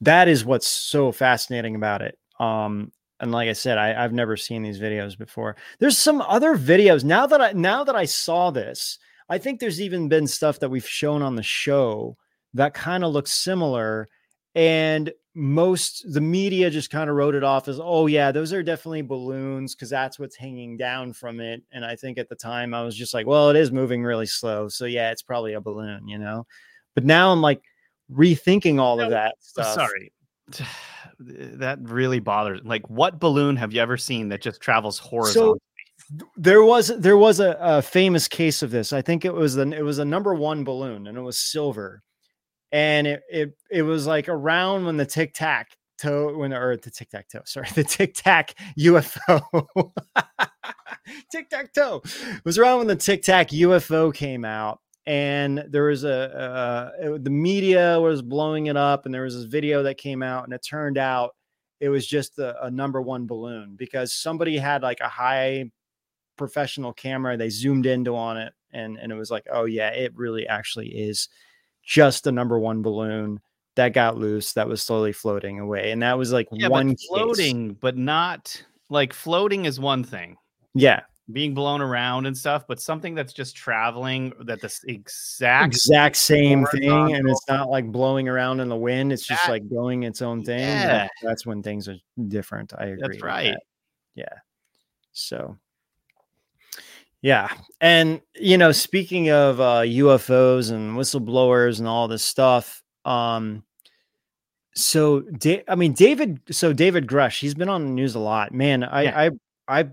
that 0.00 0.28
is 0.28 0.44
what's 0.44 0.66
so 0.66 1.12
fascinating 1.12 1.74
about 1.76 2.02
it. 2.02 2.18
Um, 2.40 2.92
and 3.20 3.30
like 3.32 3.48
I 3.48 3.52
said, 3.52 3.78
I, 3.78 4.02
I've 4.02 4.12
never 4.12 4.36
seen 4.36 4.62
these 4.62 4.80
videos 4.80 5.16
before. 5.16 5.56
There's 5.78 5.98
some 5.98 6.20
other 6.22 6.56
videos 6.56 7.04
now 7.04 7.26
that 7.26 7.40
I 7.40 7.52
now 7.52 7.84
that 7.84 7.94
I 7.96 8.04
saw 8.04 8.50
this. 8.50 8.98
I 9.32 9.38
think 9.38 9.60
there's 9.60 9.80
even 9.80 10.10
been 10.10 10.26
stuff 10.26 10.58
that 10.58 10.68
we've 10.68 10.86
shown 10.86 11.22
on 11.22 11.36
the 11.36 11.42
show 11.42 12.18
that 12.52 12.74
kind 12.74 13.02
of 13.02 13.14
looks 13.14 13.32
similar, 13.32 14.06
and 14.54 15.10
most 15.34 16.04
the 16.12 16.20
media 16.20 16.68
just 16.68 16.90
kind 16.90 17.08
of 17.08 17.16
wrote 17.16 17.34
it 17.34 17.42
off 17.42 17.66
as, 17.66 17.80
oh 17.82 18.08
yeah, 18.08 18.30
those 18.30 18.52
are 18.52 18.62
definitely 18.62 19.00
balloons 19.00 19.74
because 19.74 19.88
that's 19.88 20.18
what's 20.18 20.36
hanging 20.36 20.76
down 20.76 21.14
from 21.14 21.40
it. 21.40 21.62
And 21.72 21.82
I 21.82 21.96
think 21.96 22.18
at 22.18 22.28
the 22.28 22.34
time 22.34 22.74
I 22.74 22.82
was 22.82 22.94
just 22.94 23.14
like, 23.14 23.26
well, 23.26 23.48
it 23.48 23.56
is 23.56 23.72
moving 23.72 24.04
really 24.04 24.26
slow, 24.26 24.68
so 24.68 24.84
yeah, 24.84 25.10
it's 25.10 25.22
probably 25.22 25.54
a 25.54 25.62
balloon, 25.62 26.06
you 26.06 26.18
know. 26.18 26.46
But 26.94 27.06
now 27.06 27.32
I'm 27.32 27.40
like 27.40 27.62
rethinking 28.12 28.80
all 28.80 29.00
of 29.00 29.08
that 29.08 29.36
stuff. 29.40 29.74
Sorry. 29.74 30.12
That 31.24 31.78
really 31.82 32.18
bothers. 32.18 32.62
Like, 32.64 32.88
what 32.90 33.20
balloon 33.20 33.54
have 33.56 33.72
you 33.72 33.80
ever 33.80 33.96
seen 33.96 34.28
that 34.30 34.42
just 34.42 34.60
travels 34.60 34.98
horizontally? 34.98 35.60
There 36.36 36.62
was 36.64 36.88
there 36.98 37.16
was 37.16 37.40
a, 37.40 37.56
a 37.60 37.82
famous 37.82 38.28
case 38.28 38.62
of 38.62 38.70
this. 38.70 38.92
I 38.92 39.02
think 39.02 39.24
it 39.24 39.32
was 39.34 39.54
the 39.54 39.70
it 39.72 39.82
was 39.82 39.98
a 39.98 40.04
number 40.04 40.34
one 40.34 40.64
balloon 40.64 41.06
and 41.06 41.16
it 41.16 41.22
was 41.22 41.38
silver, 41.38 42.02
and 42.72 43.06
it 43.06 43.22
it 43.30 43.56
it 43.70 43.82
was 43.82 44.06
like 44.06 44.28
around 44.28 44.86
when 44.86 44.96
the 44.96 45.06
tic 45.06 45.34
tac 45.34 45.70
toe 45.98 46.36
when 46.36 46.52
or 46.52 46.76
the 46.76 46.90
tic 46.90 47.10
tac 47.10 47.28
toe 47.28 47.42
sorry 47.46 47.68
the 47.74 47.84
tic 47.84 48.14
tac 48.14 48.54
UFO 48.78 49.40
tic 51.30 51.48
tac 51.50 51.72
toe 51.72 52.02
was 52.44 52.58
around 52.58 52.78
when 52.78 52.86
the 52.88 52.96
tic 52.96 53.22
tac 53.22 53.48
UFO 53.48 54.12
came 54.12 54.44
out 54.44 54.80
and 55.06 55.64
there 55.70 55.84
was 55.84 56.04
a 56.04 56.10
uh, 56.38 56.90
it- 57.00 57.24
the 57.24 57.30
media 57.30 58.00
was 58.00 58.22
blowing 58.22 58.66
it 58.66 58.76
up 58.76 59.04
and 59.06 59.14
there 59.14 59.22
was 59.22 59.34
this 59.36 59.44
video 59.44 59.82
that 59.84 59.96
came 59.98 60.22
out 60.22 60.44
and 60.44 60.52
it 60.52 60.64
turned 60.68 60.98
out 60.98 61.34
it 61.80 61.88
was 61.88 62.06
just 62.06 62.38
a, 62.38 62.64
a 62.64 62.70
number 62.70 63.00
one 63.02 63.26
balloon 63.26 63.74
because 63.76 64.12
somebody 64.12 64.56
had 64.58 64.82
like 64.82 65.00
a 65.00 65.08
high 65.08 65.70
professional 66.36 66.92
camera 66.92 67.36
they 67.36 67.48
zoomed 67.50 67.86
into 67.86 68.16
on 68.16 68.36
it 68.36 68.52
and 68.72 68.96
and 68.98 69.12
it 69.12 69.14
was 69.16 69.30
like 69.30 69.46
oh 69.52 69.64
yeah 69.64 69.88
it 69.88 70.12
really 70.16 70.46
actually 70.46 70.88
is 70.88 71.28
just 71.84 72.24
the 72.24 72.32
number 72.32 72.58
one 72.58 72.80
balloon 72.82 73.40
that 73.74 73.92
got 73.92 74.16
loose 74.18 74.52
that 74.52 74.68
was 74.68 74.82
slowly 74.82 75.12
floating 75.12 75.58
away 75.58 75.90
and 75.92 76.02
that 76.02 76.16
was 76.18 76.32
like 76.32 76.46
Yeah, 76.52 76.68
one 76.68 76.88
but 76.88 76.98
case. 76.98 77.06
floating, 77.08 77.74
but 77.74 77.96
not 77.96 78.62
like 78.88 79.12
floating 79.12 79.64
is 79.64 79.80
one 79.80 80.04
thing. 80.04 80.36
yeah 80.74 81.00
Being 81.32 81.54
blown 81.54 81.80
around 81.80 82.26
and 82.26 82.36
stuff, 82.36 82.64
but 82.68 82.80
something 82.80 83.14
that's 83.14 83.32
just 83.32 83.56
traveling 83.56 84.32
that 84.44 84.60
the 84.60 84.70
exact 84.88 85.74
exact 85.74 86.16
same 86.16 86.66
thing 86.66 87.14
and 87.14 87.28
it's 87.30 87.44
not 87.48 87.70
like 87.70 87.90
blowing 87.90 88.28
around 88.28 88.60
in 88.60 88.68
the 88.68 88.76
wind 88.76 89.12
it's 89.12 89.26
just 89.26 89.44
That- 89.46 89.52
like 89.52 89.70
going 89.70 90.02
its 90.02 90.20
own 90.22 90.44
thing 90.44 90.60
Yeah. 90.60 91.08
that's 91.22 91.46
when 91.46 91.62
things 91.62 91.88
are 91.88 91.96
different 92.28 92.72
i 92.78 92.84
agree 92.86 93.00
That's 93.00 93.22
right. 93.22 93.52
that. 93.54 93.62
yeah 94.14 94.38
so 95.12 95.56
yeah 97.22 97.48
and 97.80 98.20
you 98.34 98.58
know 98.58 98.72
speaking 98.72 99.30
of 99.30 99.60
uh 99.60 99.80
ufos 99.82 100.70
and 100.70 100.96
whistleblowers 100.96 101.78
and 101.78 101.88
all 101.88 102.08
this 102.08 102.22
stuff 102.22 102.82
um 103.04 103.62
so 104.74 105.20
da- 105.20 105.62
i 105.68 105.74
mean 105.74 105.92
david 105.92 106.40
so 106.50 106.72
david 106.72 107.06
grusch 107.06 107.38
he's 107.40 107.54
been 107.54 107.68
on 107.68 107.84
the 107.84 107.90
news 107.90 108.14
a 108.14 108.18
lot 108.18 108.52
man 108.52 108.82
i 108.84 109.02
Yeah. 109.02 109.30
i 109.68 109.80
i 109.80 109.88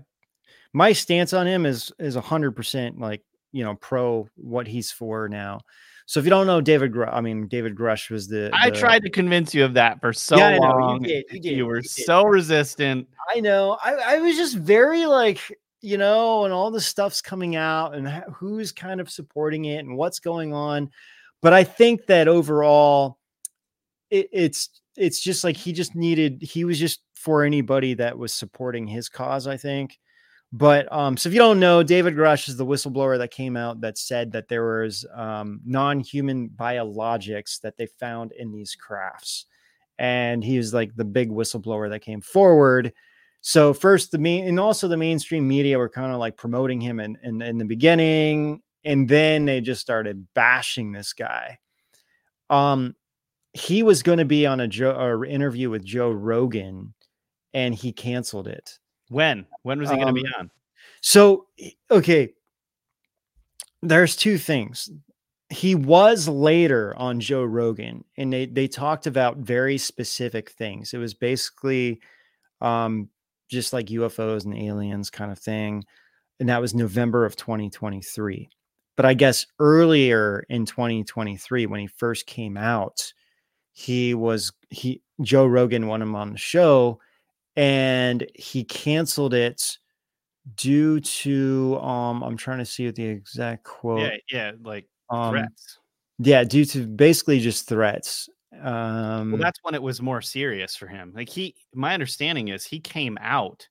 my 0.72 0.92
stance 0.92 1.32
on 1.32 1.46
him 1.46 1.66
is 1.66 1.92
is 1.98 2.16
a 2.16 2.20
hundred 2.20 2.52
percent 2.52 2.98
like 2.98 3.22
you 3.52 3.64
know 3.64 3.74
pro 3.76 4.28
what 4.36 4.66
he's 4.66 4.90
for 4.90 5.28
now 5.28 5.60
so 6.06 6.18
if 6.18 6.26
you 6.26 6.30
don't 6.30 6.46
know 6.46 6.60
david 6.60 6.92
grusch 6.92 7.12
i 7.12 7.20
mean 7.20 7.46
david 7.48 7.76
grusch 7.76 8.10
was 8.10 8.26
the, 8.28 8.50
I 8.52 8.70
tried 8.70 9.02
to 9.02 9.10
convince 9.10 9.54
you 9.54 9.64
of 9.64 9.74
that 9.74 10.00
for 10.00 10.12
so 10.12 10.36
Yeah, 10.36 10.58
know, 10.58 10.58
you 10.58 10.60
long. 10.60 11.02
did, 11.02 11.24
you 11.30 11.40
did, 11.40 11.62
were 11.62 11.78
you 11.78 11.82
so 11.82 12.24
resistant. 12.24 13.06
I 13.34 13.40
know. 13.40 13.78
I, 13.82 13.94
I 13.94 14.18
was 14.18 14.36
just 14.36 14.56
very 14.56 15.06
like, 15.06 15.40
you 15.82 15.96
know, 15.96 16.44
and 16.44 16.52
all 16.52 16.70
the 16.70 16.80
stuff's 16.80 17.22
coming 17.22 17.56
out 17.56 17.94
and 17.94 18.08
who's 18.32 18.72
kind 18.72 19.00
of 19.00 19.10
supporting 19.10 19.64
it 19.66 19.78
and 19.78 19.96
what's 19.96 20.18
going 20.18 20.52
on. 20.52 20.90
But 21.42 21.52
I 21.52 21.64
think 21.64 22.06
that 22.06 22.28
overall, 22.28 23.18
it, 24.10 24.28
it's 24.32 24.68
it's 24.96 25.20
just 25.20 25.44
like 25.44 25.56
he 25.56 25.72
just 25.72 25.94
needed. 25.94 26.42
He 26.42 26.64
was 26.64 26.78
just 26.78 27.00
for 27.14 27.44
anybody 27.44 27.94
that 27.94 28.18
was 28.18 28.34
supporting 28.34 28.86
his 28.86 29.08
cause. 29.08 29.46
I 29.46 29.56
think. 29.56 29.98
But 30.52 30.92
um, 30.92 31.16
so 31.16 31.28
if 31.28 31.32
you 31.32 31.38
don't 31.38 31.60
know, 31.60 31.82
David 31.84 32.16
Grusch 32.16 32.48
is 32.48 32.56
the 32.56 32.66
whistleblower 32.66 33.18
that 33.18 33.30
came 33.30 33.56
out 33.56 33.80
that 33.82 33.96
said 33.96 34.32
that 34.32 34.48
there 34.48 34.80
was 34.80 35.06
um, 35.14 35.60
non-human 35.64 36.48
biologics 36.48 37.60
that 37.60 37.76
they 37.76 37.86
found 37.86 38.32
in 38.32 38.50
these 38.50 38.74
crafts, 38.74 39.46
and 39.98 40.42
he 40.42 40.58
was 40.58 40.74
like 40.74 40.94
the 40.96 41.04
big 41.04 41.30
whistleblower 41.30 41.88
that 41.90 42.00
came 42.00 42.20
forward 42.20 42.92
so 43.40 43.72
first 43.72 44.10
the 44.10 44.18
main 44.18 44.46
and 44.46 44.60
also 44.60 44.86
the 44.88 44.96
mainstream 44.96 45.46
media 45.48 45.78
were 45.78 45.88
kind 45.88 46.12
of 46.12 46.18
like 46.18 46.36
promoting 46.36 46.80
him 46.80 47.00
in, 47.00 47.16
in 47.22 47.40
in 47.42 47.58
the 47.58 47.64
beginning 47.64 48.60
and 48.84 49.08
then 49.08 49.44
they 49.44 49.60
just 49.60 49.80
started 49.80 50.26
bashing 50.34 50.92
this 50.92 51.12
guy. 51.12 51.58
Um 52.48 52.94
he 53.52 53.82
was 53.82 54.02
going 54.02 54.18
to 54.18 54.24
be 54.24 54.46
on 54.46 54.60
a 54.60 54.68
joe 54.68 54.92
or 54.92 55.24
interview 55.24 55.70
with 55.70 55.84
joe 55.84 56.10
rogan 56.10 56.94
and 57.52 57.74
he 57.74 57.92
canceled 57.92 58.46
it. 58.46 58.78
When? 59.08 59.44
When 59.62 59.80
was 59.80 59.90
he 59.90 59.96
going 59.96 60.06
to 60.08 60.12
be 60.12 60.24
Um, 60.26 60.32
on? 60.38 60.50
so 61.00 61.46
okay. 61.90 62.34
There's 63.82 64.14
two 64.14 64.36
things. 64.38 64.90
He 65.48 65.74
was 65.74 66.28
later 66.28 66.94
on 66.96 67.18
joe 67.20 67.42
rogan 67.44 68.04
and 68.16 68.32
they 68.32 68.46
they 68.46 68.68
talked 68.68 69.06
about 69.06 69.38
very 69.38 69.78
specific 69.78 70.50
things. 70.50 70.92
It 70.94 70.98
was 70.98 71.14
basically 71.14 72.00
um 72.60 73.08
just 73.50 73.72
like 73.72 73.86
ufos 73.86 74.44
and 74.44 74.56
aliens 74.56 75.10
kind 75.10 75.30
of 75.32 75.38
thing 75.38 75.84
and 76.38 76.48
that 76.48 76.60
was 76.60 76.74
november 76.74 77.24
of 77.24 77.36
2023 77.36 78.48
but 78.96 79.04
i 79.04 79.12
guess 79.14 79.46
earlier 79.58 80.44
in 80.48 80.64
2023 80.64 81.66
when 81.66 81.80
he 81.80 81.86
first 81.86 82.26
came 82.26 82.56
out 82.56 83.12
he 83.72 84.14
was 84.14 84.52
he 84.70 85.02
joe 85.22 85.46
rogan 85.46 85.86
wanted 85.86 86.04
him 86.04 86.14
on 86.16 86.32
the 86.32 86.38
show 86.38 86.98
and 87.56 88.26
he 88.34 88.64
canceled 88.64 89.34
it 89.34 89.76
due 90.56 91.00
to 91.00 91.78
um 91.80 92.22
i'm 92.22 92.36
trying 92.36 92.58
to 92.58 92.64
see 92.64 92.86
what 92.86 92.94
the 92.94 93.04
exact 93.04 93.64
quote 93.64 94.00
Yeah, 94.00 94.16
yeah, 94.30 94.52
like 94.62 94.86
um 95.10 95.32
threats. 95.32 95.78
yeah 96.18 96.44
due 96.44 96.64
to 96.66 96.86
basically 96.86 97.40
just 97.40 97.68
threats 97.68 98.28
um 98.60 99.32
Well, 99.32 99.40
that's 99.40 99.60
when 99.62 99.74
it 99.74 99.82
was 99.82 100.02
more 100.02 100.20
serious 100.20 100.76
for 100.76 100.86
him. 100.86 101.12
Like 101.14 101.28
he, 101.28 101.54
my 101.74 101.94
understanding 101.94 102.48
is 102.48 102.64
he 102.64 102.80
came 102.80 103.16
out 103.20 103.68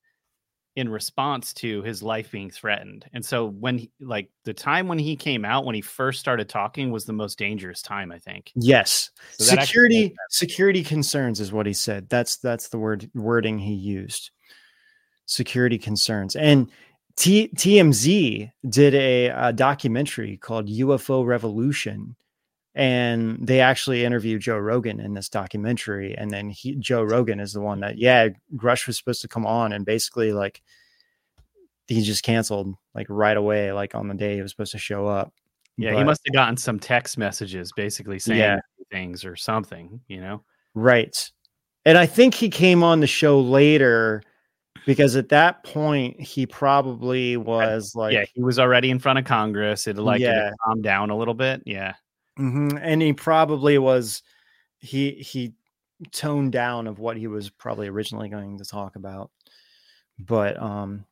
in 0.75 0.87
response 0.87 1.51
to 1.51 1.81
his 1.81 2.01
life 2.01 2.31
being 2.31 2.49
threatened, 2.49 3.05
and 3.11 3.25
so 3.25 3.47
when, 3.47 3.79
he, 3.79 3.91
like, 3.99 4.29
the 4.45 4.53
time 4.53 4.87
when 4.87 4.99
he 4.99 5.15
came 5.15 5.43
out, 5.43 5.65
when 5.65 5.75
he 5.75 5.81
first 5.81 6.21
started 6.21 6.47
talking, 6.47 6.91
was 6.91 7.03
the 7.03 7.11
most 7.11 7.37
dangerous 7.37 7.81
time. 7.81 8.11
I 8.11 8.19
think. 8.19 8.51
yes 8.55 9.11
So 9.31 9.55
security 9.55 10.15
security 10.29 10.83
concerns 10.83 11.41
is 11.41 11.51
what 11.51 11.65
he 11.65 11.73
said 11.73 12.07
that's 12.07 12.37
that's 12.37 12.69
the 12.69 12.77
word 12.77 13.09
wording 13.13 13.59
he 13.59 13.73
used 13.73 14.31
security 15.25 15.77
concerns 15.77 16.35
and 16.35 16.71
T- 17.17 17.49
tmz 17.55 18.49
did 18.69 18.95
a, 18.95 19.27
a 19.27 19.51
documentary 19.51 20.37
called 20.37 20.69
ufo 20.69 21.25
revolution 21.25 22.15
and 22.79 23.45
they 23.45 23.59
actually 23.59 24.05
interviewed 24.05 24.41
joe 24.41 24.57
rogan 24.57 24.99
in 24.99 25.13
this 25.13 25.27
documentary 25.27 26.15
and 26.17 26.31
then 26.31 26.49
he 26.49 26.75
joe 26.75 27.03
rogan 27.03 27.39
is 27.39 27.51
the 27.53 27.59
one 27.59 27.81
that 27.81 27.97
yeah 27.97 28.29
grusch 28.55 28.87
was 28.87 28.97
supposed 28.97 29.21
to 29.21 29.27
come 29.27 29.45
on 29.45 29.73
and 29.73 29.85
basically 29.85 30.31
like 30.31 30.61
he 31.87 32.01
just 32.01 32.23
canceled 32.23 32.73
like 32.95 33.07
right 33.09 33.35
away 33.37 33.71
like 33.71 33.95
on 33.95 34.07
the 34.07 34.13
day 34.13 34.35
he 34.35 34.41
was 34.41 34.51
supposed 34.51 34.71
to 34.71 34.77
show 34.77 35.07
up 35.07 35.33
Yeah, 35.77 35.97
he 35.97 36.03
must 36.03 36.21
have 36.25 36.33
gotten 36.33 36.57
some 36.57 36.79
text 36.79 37.17
messages 37.17 37.71
basically 37.75 38.19
saying 38.19 38.39
Yeah. 38.39 38.59
things 38.91 39.25
or 39.25 39.35
something. 39.35 40.01
You 40.07 40.21
know. 40.21 40.43
Right. 40.75 41.31
And 41.85 41.97
I 41.97 42.05
think 42.05 42.33
he 42.33 42.49
came 42.49 42.83
on 42.83 42.99
the 42.99 43.07
show 43.07 43.39
later 43.39 44.21
because 44.85 45.15
at 45.15 45.29
that 45.29 45.63
point 45.63 46.19
he 46.19 46.45
probably 46.45 47.37
was 47.37 47.95
like 47.95 48.13
yeah, 48.13 48.25
he 48.33 48.41
was 48.41 48.59
already 48.59 48.89
in 48.89 48.99
front 48.99 49.19
of 49.19 49.25
Congress. 49.25 49.87
It 49.87 49.97
like 49.97 50.21
yeah. 50.21 50.51
calmed 50.65 50.83
down 50.83 51.09
a 51.09 51.17
little 51.17 51.33
bit. 51.33 51.63
Yeah. 51.65 51.93
Mhm, 52.39 52.79
and 52.81 53.01
he 53.01 53.13
probably 53.13 53.77
was 53.77 54.23
he 54.79 55.11
he 55.11 55.53
toned 56.11 56.53
down 56.53 56.87
of 56.87 56.97
what 56.99 57.17
he 57.17 57.27
was 57.27 57.49
probably 57.49 57.87
originally 57.87 58.29
going 58.29 58.57
to 58.57 58.65
talk 58.65 58.95
about. 58.95 59.29
But 60.17 60.61
um 60.61 61.05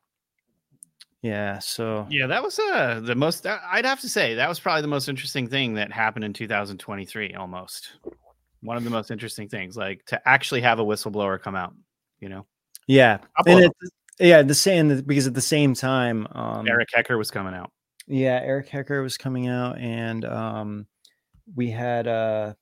yeah, 1.20 1.58
so 1.58 2.06
Yeah, 2.10 2.28
that 2.28 2.42
was 2.42 2.58
uh 2.58 3.00
the 3.04 3.14
most 3.14 3.46
I'd 3.46 3.84
have 3.84 4.00
to 4.00 4.08
say 4.08 4.36
that 4.36 4.48
was 4.48 4.58
probably 4.58 4.82
the 4.82 4.88
most 4.88 5.08
interesting 5.08 5.48
thing 5.48 5.74
that 5.74 5.92
happened 5.92 6.24
in 6.24 6.32
2023 6.32 7.34
almost. 7.34 7.92
One 8.62 8.76
of 8.76 8.84
the 8.84 8.90
most 8.90 9.10
interesting 9.10 9.48
things 9.48 9.76
like 9.76 10.04
to 10.06 10.28
actually 10.28 10.62
have 10.62 10.78
a 10.78 10.84
whistleblower 10.84 11.40
come 11.40 11.54
out, 11.54 11.74
you 12.20 12.28
know. 12.28 12.46
yeah. 12.86 13.18
And 13.46 13.60
it, 13.60 13.72
yeah, 14.18 14.42
the 14.42 14.54
same 14.54 15.02
because 15.02 15.26
at 15.26 15.34
the 15.34 15.42
same 15.42 15.74
time 15.74 16.26
um 16.32 16.66
Eric 16.66 16.88
Hecker 16.94 17.18
was 17.18 17.30
coming 17.30 17.54
out. 17.54 17.70
Yeah, 18.08 18.40
Eric 18.42 18.68
Hecker 18.68 19.02
was 19.02 19.18
coming 19.18 19.48
out, 19.48 19.78
and 19.78 20.24
um, 20.24 20.86
we 21.54 21.70
had 21.70 22.06
uh, 22.06 22.54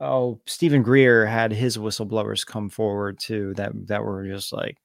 oh, 0.00 0.40
Steven 0.46 0.82
Greer 0.82 1.26
had 1.26 1.52
his 1.52 1.76
whistleblowers 1.76 2.46
come 2.46 2.68
forward 2.68 3.18
too 3.18 3.54
that 3.54 3.72
that 3.88 4.04
were 4.04 4.26
just 4.26 4.52
like 4.52 4.76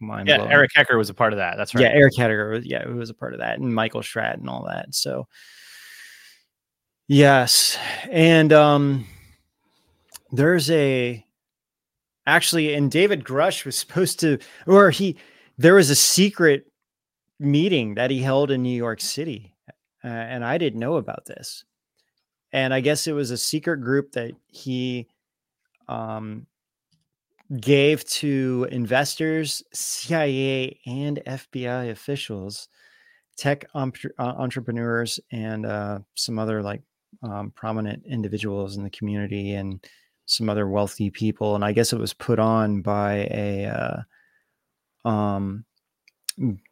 mind 0.00 0.28
Yeah, 0.28 0.38
blowing. 0.38 0.52
Eric 0.52 0.70
Hecker 0.74 0.98
was 0.98 1.10
a 1.10 1.14
part 1.14 1.32
of 1.32 1.38
that. 1.38 1.56
That's 1.56 1.74
right. 1.74 1.82
Yeah, 1.82 1.92
Eric 1.92 2.16
Hecker 2.16 2.50
was 2.50 2.66
yeah, 2.66 2.84
who 2.84 2.96
was 2.96 3.10
a 3.10 3.14
part 3.14 3.34
of 3.34 3.40
that, 3.40 3.58
and 3.58 3.74
Michael 3.74 4.02
Stratton 4.02 4.40
and 4.40 4.50
all 4.50 4.66
that. 4.66 4.94
So 4.94 5.26
yes. 7.08 7.78
And 8.10 8.52
um 8.52 9.06
there's 10.32 10.70
a 10.70 11.24
actually 12.26 12.74
and 12.74 12.90
David 12.90 13.24
Grusch 13.24 13.64
was 13.64 13.76
supposed 13.76 14.20
to 14.20 14.38
or 14.66 14.90
he 14.90 15.16
there 15.58 15.74
was 15.74 15.90
a 15.90 15.96
secret 15.96 16.66
meeting 17.38 17.94
that 17.94 18.10
he 18.10 18.20
held 18.20 18.50
in 18.50 18.62
New 18.62 18.76
York 18.76 19.00
City. 19.00 19.54
Uh, 20.02 20.08
and 20.08 20.44
I 20.44 20.56
didn't 20.56 20.80
know 20.80 20.96
about 20.96 21.26
this. 21.26 21.64
And 22.52 22.74
I 22.74 22.80
guess 22.80 23.06
it 23.06 23.12
was 23.12 23.30
a 23.30 23.38
secret 23.38 23.78
group 23.78 24.12
that 24.12 24.32
he 24.48 25.08
um 25.88 26.46
gave 27.58 28.04
to 28.04 28.68
investors, 28.70 29.62
CIA, 29.72 30.78
and 30.86 31.20
FBI 31.26 31.90
officials, 31.90 32.68
tech 33.36 33.64
uh, 33.74 33.90
entrepreneurs, 34.18 35.18
and 35.32 35.66
uh, 35.66 35.98
some 36.14 36.38
other 36.38 36.62
like 36.62 36.82
um, 37.22 37.50
prominent 37.56 38.04
individuals 38.06 38.76
in 38.76 38.84
the 38.84 38.90
community 38.90 39.54
and 39.54 39.84
some 40.26 40.48
other 40.48 40.68
wealthy 40.68 41.10
people. 41.10 41.56
And 41.56 41.64
I 41.64 41.72
guess 41.72 41.92
it 41.92 41.98
was 41.98 42.14
put 42.14 42.38
on 42.38 42.82
by 42.82 43.28
a 43.30 44.04
uh, 45.04 45.08
um, 45.08 45.64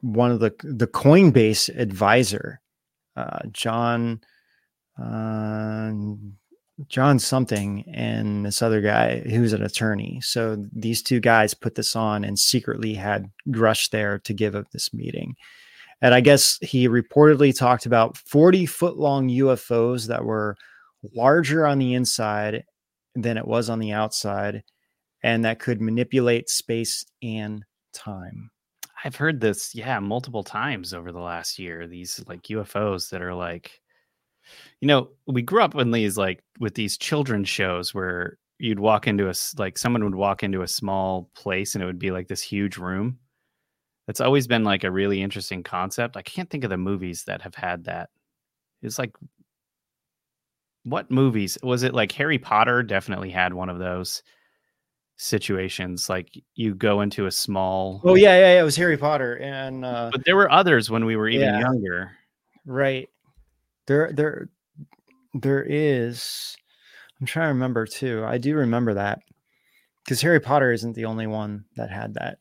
one 0.01 0.31
of 0.31 0.41
the 0.41 0.55
the 0.63 0.87
Coinbase 0.87 1.77
advisor, 1.77 2.61
uh, 3.17 3.41
John. 3.51 4.21
Uh, 5.01 5.93
John 6.89 7.19
something 7.19 7.85
and 7.93 8.47
this 8.47 8.63
other 8.63 8.81
guy 8.81 9.21
who's 9.21 9.53
an 9.53 9.63
attorney. 9.63 10.21
So 10.23 10.65
these 10.73 11.03
two 11.03 11.19
guys 11.19 11.53
put 11.53 11.75
this 11.75 11.97
on 11.97 12.25
and 12.25 12.39
secretly 12.39 12.95
had 12.95 13.31
Grusch 13.49 13.91
there 13.91 14.21
to 14.21 14.33
give 14.33 14.55
up 14.55 14.71
this 14.71 14.95
meeting. 14.95 15.35
And 16.01 16.15
I 16.15 16.21
guess 16.21 16.57
he 16.63 16.89
reportedly 16.89 17.57
talked 17.57 17.85
about 17.85 18.17
40 18.17 18.67
foot 18.67 18.97
long 18.97 19.29
UFOs 19.29 20.07
that 20.07 20.25
were 20.25 20.57
larger 21.15 21.67
on 21.67 21.79
the 21.79 21.95
inside 21.95 22.65
than 23.17 23.37
it 23.37 23.47
was 23.47 23.69
on 23.69 23.81
the 23.81 23.93
outside 23.93 24.63
and 25.23 25.45
that 25.45 25.59
could 25.59 25.81
manipulate 25.81 26.49
space 26.49 27.05
and 27.23 27.65
time. 27.93 28.51
I've 29.05 29.17
heard 29.17 29.41
this, 29.41 29.75
yeah, 29.75 29.99
multiple 30.01 30.45
times 30.45 30.93
over 30.93 31.13
the 31.13 31.21
last 31.21 31.59
year. 31.59 31.87
These 31.87 32.25
like 32.27 32.43
UFOs 32.45 33.11
that 33.11 33.23
are 33.23 33.35
like, 33.35 33.81
you 34.81 34.89
know, 34.89 35.09
we 35.27 35.43
grew 35.43 35.63
up 35.63 35.75
in 35.75 35.91
these 35.91 36.17
like 36.19 36.43
with 36.61 36.75
these 36.75 36.97
children's 36.99 37.49
shows 37.49 37.95
where 37.95 38.39
you'd 38.59 38.81
walk 38.81 39.07
into 39.07 39.29
a 39.29 39.35
like 39.57 39.79
someone 39.79 40.05
would 40.05 40.15
walk 40.15 40.43
into 40.43 40.63
a 40.63 40.69
small 40.69 41.31
place 41.35 41.75
and 41.75 41.83
it 41.83 41.87
would 41.87 41.99
be 41.99 42.11
like 42.11 42.29
this 42.29 42.43
huge 42.43 42.77
room. 42.77 43.19
That's 44.07 44.21
always 44.21 44.47
been 44.47 44.65
like 44.65 44.85
a 44.85 44.91
really 44.91 45.23
interesting 45.23 45.63
concept. 45.63 46.17
I 46.17 46.23
can't 46.23 46.49
think 46.49 46.65
of 46.65 46.71
the 46.71 46.77
movies 46.79 47.25
that 47.25 47.43
have 47.43 47.55
had 47.55 47.85
that. 47.85 48.11
It's 48.83 48.99
like 48.99 49.13
what 50.85 51.11
movies 51.11 51.59
was 51.63 51.83
it 51.83 51.95
like 51.95 52.13
Harry 52.13 52.39
Potter 52.39 52.83
definitely 52.83 53.31
had 53.31 53.53
one 53.53 53.69
of 53.69 53.79
those 53.79 54.23
situations 55.17 56.09
like 56.09 56.31
you 56.55 56.75
go 56.75 57.01
into 57.01 57.27
a 57.27 57.31
small 57.31 58.01
Oh 58.05 58.15
yeah, 58.15 58.39
yeah, 58.39 58.55
yeah. 58.55 58.61
It 58.61 58.65
was 58.65 58.77
Harry 58.77 58.97
Potter. 58.97 59.37
And 59.39 59.85
uh 59.85 60.11
but 60.13 60.25
there 60.25 60.37
were 60.37 60.51
others 60.51 60.91
when 60.91 61.05
we 61.05 61.17
were 61.17 61.29
even 61.29 61.49
Yeah. 61.49 61.61
younger. 61.61 62.13
Right. 62.65 63.09
There 63.89 64.13
there 64.13 64.49
there 65.35 65.65
is 65.69 66.57
I'm 67.21 67.27
trying 67.27 67.47
to 67.49 67.55
remember 67.55 67.85
too. 67.87 68.25
I 68.25 68.39
do 68.39 68.55
remember 68.55 68.95
that. 68.95 69.19
Because 70.05 70.21
Harry 70.21 70.41
Potter 70.41 70.71
isn't 70.73 70.95
the 70.95 71.05
only 71.07 71.27
one 71.27 71.65
that 71.77 71.91
had 71.91 72.15
that. 72.15 72.39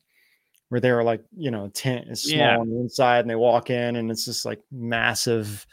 Where 0.69 0.79
they 0.79 0.91
were 0.91 1.03
like, 1.03 1.23
you 1.35 1.49
know, 1.49 1.65
a 1.65 1.69
tent 1.69 2.07
is 2.09 2.23
small 2.23 2.37
Yeah. 2.37 2.57
on 2.59 2.69
the 2.69 2.77
inside 2.79 3.21
and 3.21 3.29
they 3.29 3.35
walk 3.35 3.69
in 3.69 3.95
and 3.95 4.11
it's 4.11 4.25
just 4.25 4.45
like 4.45 4.59
massive 4.71 5.65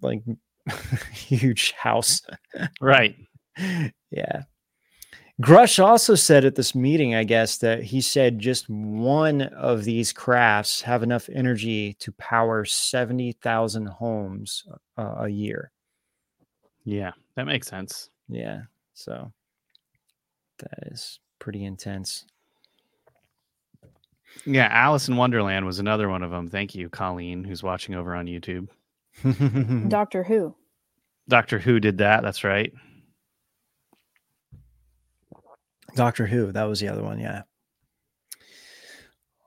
like 0.00 0.22
huge 1.12 1.72
house. 1.72 2.22
Right. 2.80 3.16
yeah. 4.10 4.42
Grusch 5.40 5.82
also 5.82 6.14
said 6.14 6.44
at 6.44 6.54
this 6.54 6.74
meeting, 6.74 7.14
I 7.14 7.24
guess, 7.24 7.58
that 7.58 7.82
he 7.82 8.00
said 8.02 8.38
just 8.38 8.68
one 8.68 9.42
of 9.42 9.84
these 9.84 10.12
crafts 10.12 10.82
have 10.82 11.02
enough 11.02 11.30
energy 11.32 11.94
to 11.94 12.12
power 12.12 12.64
70,000 12.64 13.86
homes 13.86 14.64
uh, 14.98 15.14
a 15.20 15.28
year. 15.28 15.72
Yeah, 16.84 17.12
that 17.36 17.46
makes 17.46 17.68
sense. 17.68 18.10
Yeah. 18.28 18.62
So 18.94 19.32
that 20.58 20.92
is 20.92 21.20
pretty 21.38 21.64
intense. 21.64 22.26
Yeah, 24.44 24.68
Alice 24.70 25.08
in 25.08 25.16
Wonderland 25.16 25.64
was 25.64 25.78
another 25.78 26.08
one 26.08 26.22
of 26.22 26.30
them. 26.30 26.48
Thank 26.48 26.74
you, 26.74 26.88
Colleen, 26.88 27.44
who's 27.44 27.62
watching 27.62 27.94
over 27.94 28.14
on 28.14 28.26
YouTube. 28.26 28.68
Doctor 29.88 30.22
Who. 30.22 30.54
Doctor 31.28 31.58
Who 31.58 31.80
did 31.80 31.98
that. 31.98 32.22
That's 32.22 32.44
right. 32.44 32.72
Doctor 35.94 36.26
Who, 36.26 36.52
that 36.52 36.64
was 36.64 36.80
the 36.80 36.88
other 36.88 37.02
one, 37.02 37.18
yeah. 37.18 37.42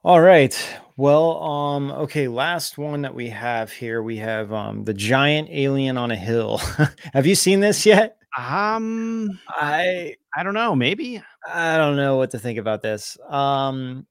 All 0.04 0.20
right. 0.20 0.54
Well, 0.98 1.42
um, 1.42 1.92
okay, 1.92 2.28
last 2.28 2.78
one 2.78 3.04
that 3.04 3.16
we 3.16 3.30
have 3.30 3.72
here, 3.72 4.04
we 4.04 4.18
have 4.18 4.52
um 4.52 4.84
the 4.84 4.94
giant 4.94 5.48
alien 5.50 5.98
on 5.98 6.12
a 6.12 6.16
hill. 6.16 6.58
have 7.14 7.26
you 7.26 7.36
seen 7.36 7.62
this 7.62 7.86
yet? 7.86 8.18
Um, 8.38 9.40
I 9.48 10.16
I 10.36 10.44
don't 10.44 10.54
know. 10.54 10.76
Maybe 10.76 11.24
I 11.48 11.78
don't 11.78 11.96
know 11.96 12.18
what 12.18 12.32
to 12.32 12.40
think 12.40 12.60
about 12.60 12.82
this. 12.82 13.18
Um 13.30 14.06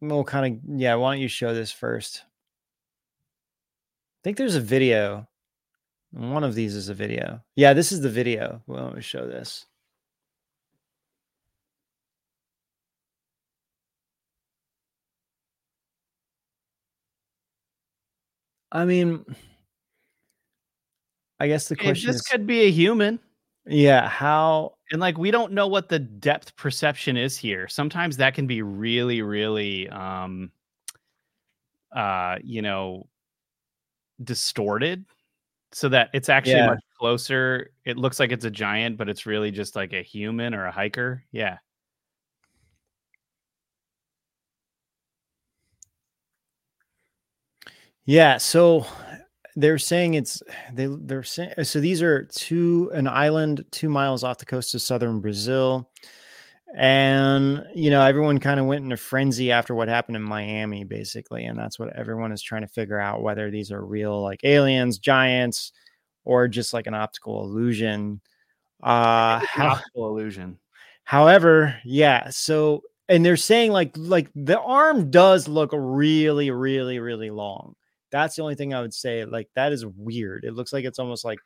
we'll 0.00 0.24
kind 0.24 0.54
of 0.56 0.80
yeah, 0.80 0.96
why 0.96 1.14
don't 1.14 1.22
you 1.22 1.28
show 1.28 1.54
this 1.54 1.70
first? 1.70 2.24
I 2.24 4.20
think 4.24 4.38
there's 4.38 4.56
a 4.56 4.60
video. 4.60 5.28
One 6.10 6.42
of 6.42 6.56
these 6.56 6.74
is 6.74 6.88
a 6.88 6.94
video. 6.94 7.42
Yeah, 7.54 7.74
this 7.74 7.92
is 7.92 8.00
the 8.00 8.10
video. 8.10 8.60
Well, 8.66 8.86
let 8.86 8.96
me 8.96 9.02
show 9.02 9.26
this. 9.26 9.66
I 18.72 18.84
mean, 18.84 19.24
I 21.40 21.46
guess 21.48 21.68
the 21.68 21.76
question 21.76 22.08
this 22.08 22.16
is, 22.16 22.22
could 22.22 22.46
be 22.46 22.62
a 22.62 22.70
human. 22.70 23.18
yeah, 23.66 24.08
how 24.08 24.74
And 24.90 25.00
like 25.00 25.18
we 25.18 25.30
don't 25.30 25.52
know 25.52 25.66
what 25.68 25.88
the 25.88 25.98
depth 25.98 26.56
perception 26.56 27.16
is 27.16 27.36
here. 27.36 27.68
Sometimes 27.68 28.16
that 28.18 28.34
can 28.34 28.46
be 28.46 28.62
really, 28.62 29.22
really 29.22 29.88
um 29.90 30.50
uh, 31.94 32.36
you 32.42 32.62
know, 32.62 33.08
distorted 34.24 35.04
so 35.72 35.88
that 35.88 36.10
it's 36.14 36.28
actually 36.28 36.54
Yeah. 36.54 36.66
much 36.66 36.80
closer. 36.98 37.72
It 37.84 37.96
looks 37.98 38.20
like 38.20 38.32
it's 38.32 38.44
a 38.44 38.50
giant, 38.50 38.96
but 38.98 39.08
it's 39.08 39.26
really 39.26 39.50
just 39.50 39.76
like 39.76 39.92
a 39.92 40.02
human 40.02 40.54
or 40.54 40.66
a 40.66 40.72
hiker. 40.72 41.24
Yeah. 41.32 41.58
Yeah, 48.08 48.38
so 48.38 48.86
they're 49.54 49.76
saying 49.76 50.14
it's 50.14 50.42
they 50.72 50.86
they're 50.86 51.22
saying 51.22 51.52
so 51.62 51.78
these 51.78 52.00
are 52.00 52.24
two 52.24 52.90
an 52.94 53.06
island 53.06 53.66
two 53.70 53.90
miles 53.90 54.24
off 54.24 54.38
the 54.38 54.46
coast 54.46 54.74
of 54.74 54.80
southern 54.80 55.20
Brazil, 55.20 55.90
and 56.74 57.66
you 57.74 57.90
know 57.90 58.00
everyone 58.00 58.38
kind 58.40 58.58
of 58.60 58.64
went 58.64 58.82
in 58.82 58.92
a 58.92 58.96
frenzy 58.96 59.52
after 59.52 59.74
what 59.74 59.88
happened 59.88 60.16
in 60.16 60.22
Miami, 60.22 60.84
basically, 60.84 61.44
and 61.44 61.58
that's 61.58 61.78
what 61.78 61.94
everyone 61.96 62.32
is 62.32 62.40
trying 62.42 62.62
to 62.62 62.68
figure 62.68 62.98
out 62.98 63.22
whether 63.22 63.50
these 63.50 63.70
are 63.70 63.84
real 63.84 64.22
like 64.22 64.40
aliens, 64.42 64.98
giants, 64.98 65.72
or 66.24 66.48
just 66.48 66.72
like 66.72 66.86
an 66.86 66.94
optical 66.94 67.42
illusion. 67.44 68.22
Uh, 68.82 69.40
how- 69.46 69.68
optical 69.72 70.08
illusion. 70.08 70.58
However, 71.04 71.76
yeah, 71.84 72.30
so 72.30 72.84
and 73.10 73.22
they're 73.22 73.36
saying 73.36 73.72
like 73.72 73.92
like 73.98 74.30
the 74.34 74.58
arm 74.60 75.10
does 75.10 75.46
look 75.46 75.72
really 75.74 76.50
really 76.50 77.00
really 77.00 77.30
long. 77.30 77.74
That's 78.10 78.36
the 78.36 78.42
only 78.42 78.54
thing 78.54 78.74
I 78.74 78.80
would 78.80 78.94
say 78.94 79.24
like 79.24 79.48
that 79.54 79.72
is 79.72 79.84
weird. 79.86 80.44
It 80.44 80.54
looks 80.54 80.72
like 80.72 80.84
it's 80.84 80.98
almost 80.98 81.24
like 81.24 81.38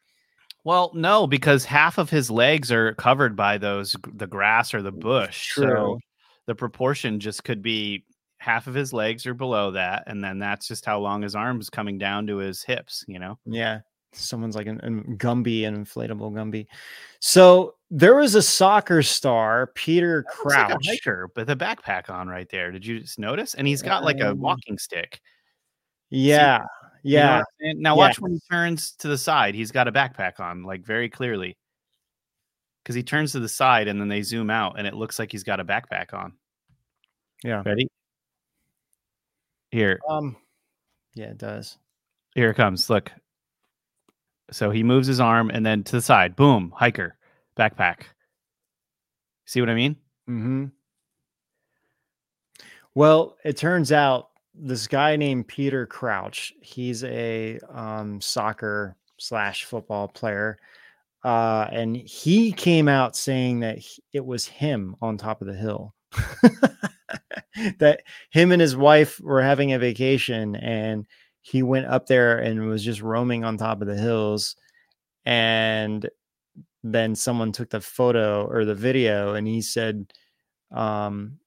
Well, 0.65 0.93
no, 0.95 1.27
because 1.27 1.65
half 1.65 1.99
of 1.99 2.11
his 2.11 2.31
legs 2.31 2.71
are 2.71 2.95
covered 2.95 3.37
by 3.37 3.59
those 3.59 3.97
the 4.15 4.27
grass 4.27 4.75
or 4.75 4.83
the 4.83 4.93
bush. 4.93 5.55
So 5.55 5.63
True. 5.63 5.99
the 6.47 6.55
proportion 6.55 7.21
just 7.21 7.45
could 7.45 7.63
be 7.63 8.05
half 8.39 8.67
of 8.67 8.75
his 8.75 8.93
legs 8.93 9.25
are 9.27 9.35
below 9.35 9.71
that, 9.73 10.05
and 10.07 10.23
then 10.23 10.39
that's 10.39 10.67
just 10.69 10.85
how 10.85 10.99
long 10.99 11.23
his 11.23 11.35
arms 11.37 11.71
coming 11.71 11.99
down 11.99 12.27
to 12.27 12.39
his 12.39 12.63
hips. 12.63 13.05
You 13.09 13.19
know. 13.19 13.39
yeah, 13.47 13.81
someone's 14.13 14.57
like 14.57 14.67
an, 14.67 14.81
an 14.83 15.17
Gumby, 15.17 15.67
an 15.67 15.85
inflatable 15.85 16.33
Gumby. 16.33 16.67
So 17.21 17.75
there 17.91 18.17
was 18.17 18.35
a 18.35 18.43
soccer 18.43 19.03
star, 19.03 19.69
Peter 19.75 20.25
looks 20.45 20.57
like 20.57 20.77
hiker 20.85 21.31
with 21.37 21.51
a 21.51 21.57
backpack 21.57 22.11
on 22.11 22.29
right 22.29 22.49
there. 22.51 22.71
Did 22.73 22.85
you 22.87 23.01
just 23.01 23.19
notice? 23.19 23.55
And 23.55 23.67
he's 23.67 23.83
got 23.83 24.03
like 24.05 24.19
a 24.21 24.31
Um, 24.31 24.41
walking 24.41 24.79
stick. 24.79 25.21
Yeah, 26.13 26.59
You 27.03 27.19
know 27.19 27.23
what 27.23 27.31
yeah. 27.31 27.39
I'm 27.39 27.45
saying? 27.61 27.83
Now 27.83 27.95
Yeah. 27.95 27.99
watch 27.99 28.21
when 28.21 28.33
he 28.33 28.41
turns 28.51 28.93
to 28.97 29.09
the 29.09 29.19
side. 29.19 29.55
He's 29.55 29.71
got 29.73 29.89
a 29.89 29.93
backpack 29.93 30.41
on, 30.41 30.63
like 30.63 30.85
very 30.85 31.09
clearly. 31.09 31.57
because 32.83 32.95
he 32.97 33.03
turns 33.05 33.31
to 33.33 33.39
the 33.41 33.49
side 33.49 33.87
and 33.89 34.01
then 34.01 34.09
they 34.09 34.23
zoom 34.23 34.51
out 34.51 34.77
and 34.77 34.87
it 34.89 34.95
looks 34.95 35.19
like 35.21 35.31
he's 35.31 35.45
got 35.45 35.61
a 35.61 35.65
backpack 35.65 36.13
on. 36.13 36.33
Yeah. 37.45 37.63
Ready? 37.65 37.89
Here, 39.71 40.01
Um. 40.09 40.37
Yeah, 41.15 41.27
it 41.27 41.39
does. 41.39 41.79
here 42.35 42.51
it 42.51 42.55
comes. 42.57 42.91
Look. 42.91 43.11
So 44.51 44.71
he 44.71 44.83
moves 44.83 45.07
his 45.07 45.21
arm 45.21 45.51
and 45.51 45.65
then 45.65 45.83
to 45.85 45.93
the 45.93 46.03
side, 46.03 46.35
boom, 46.37 46.73
hiker, 46.77 47.17
backpack. 47.57 48.03
See 49.47 49.61
what 49.61 49.71
I 49.71 49.75
mean? 49.75 49.97
Mm-hmm. 50.29 50.67
Well, 52.95 53.37
it 53.45 53.57
turns 53.57 53.93
out 53.93 54.31
this 54.55 54.87
guy 54.87 55.17
named 55.17 55.49
Peter 55.49 55.87
Crouch, 55.87 56.53
he's 56.61 57.05
a 57.05 57.59
um, 57.71 58.21
soccer 58.21 58.97
slash 59.19 59.65
football 59.65 60.09
player. 60.09 60.59
Uh, 61.25 61.69
and 61.71 61.97
he 61.97 62.53
came 62.53 62.89
out 62.89 63.17
saying 63.17 63.61
that 63.61 63.79
it 64.13 64.25
was 64.25 64.47
him 64.47 64.97
on 65.01 65.17
top 65.17 65.41
of 65.41 65.47
the 65.47 65.55
hill. 65.55 65.95
that 67.79 68.03
him 68.31 68.53
and 68.53 68.61
his 68.61 68.77
wife 68.77 69.21
were 69.21 69.43
having 69.43 69.73
a 69.73 69.79
vacation 69.79 70.57
and 70.57 71.07
he 71.41 71.63
went 71.63 71.87
up 71.87 72.07
there 72.07 72.39
and 72.39 72.69
was 72.69 72.85
just 72.85 73.03
roaming 73.03 73.45
on 73.45 73.57
top 73.57 73.81
of 73.81 73.89
the 73.89 73.97
hills. 73.97 74.57
And 75.25 76.09
then 76.83 77.15
someone 77.15 77.53
took 77.53 77.71
the 77.71 77.81
photo 77.81 78.45
or 78.47 78.65
the 78.65 78.75
video 78.75 79.35
and 79.35 79.47
he 79.47 79.63
said, 79.63 80.13
um, 80.73 81.39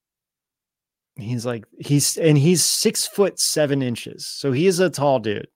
he's 1.16 1.44
like, 1.46 1.64
he's, 1.78 2.16
and 2.16 2.36
he's 2.38 2.64
six 2.64 3.06
foot 3.06 3.38
seven 3.38 3.82
inches. 3.82 4.26
So 4.26 4.52
he 4.52 4.66
is 4.66 4.80
a 4.80 4.90
tall 4.90 5.18
dude. 5.18 5.48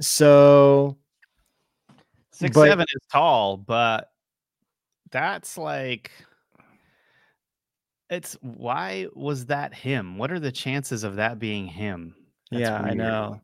So, 0.00 0.96
Six 2.32 2.54
But- 2.54 2.68
seven 2.68 2.86
is 2.88 3.02
tall, 3.12 3.56
but 3.56 4.12
that's 5.10 5.58
like 5.58 6.12
it's 8.10 8.34
why 8.42 9.08
was 9.14 9.46
that 9.46 9.74
him? 9.74 10.18
What 10.18 10.30
are 10.30 10.38
the 10.38 10.52
chances 10.52 11.02
of 11.02 11.16
that 11.16 11.40
being 11.40 11.66
him? 11.66 12.14
That's 12.52 12.62
yeah, 12.62 12.76
I 12.80 12.94
know. 12.94 13.40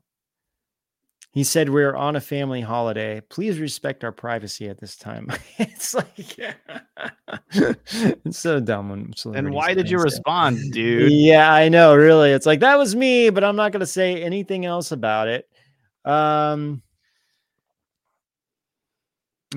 He 1.35 1.43
said, 1.43 1.69
We're 1.69 1.93
on 1.93 2.15
a 2.15 2.21
family 2.21 2.61
holiday. 2.61 3.19
Please 3.19 3.59
respect 3.59 4.05
our 4.05 4.13
privacy 4.13 4.69
at 4.69 4.79
this 4.79 4.95
time. 4.95 5.27
it's 5.57 5.93
like, 5.93 6.39
it's 7.51 8.39
so 8.39 8.61
dumb. 8.61 8.89
When 8.89 9.35
And 9.35 9.51
why 9.51 9.73
did 9.73 9.89
you 9.89 9.99
respond, 9.99 10.71
dude? 10.71 11.11
Yeah, 11.11 11.53
I 11.53 11.67
know. 11.67 11.93
Really, 11.93 12.31
it's 12.31 12.45
like 12.45 12.61
that 12.61 12.77
was 12.77 12.95
me, 12.95 13.31
but 13.31 13.43
I'm 13.43 13.57
not 13.57 13.73
going 13.73 13.81
to 13.81 13.85
say 13.85 14.23
anything 14.23 14.65
else 14.65 14.93
about 14.93 15.27
it. 15.27 15.49
Um, 16.05 16.81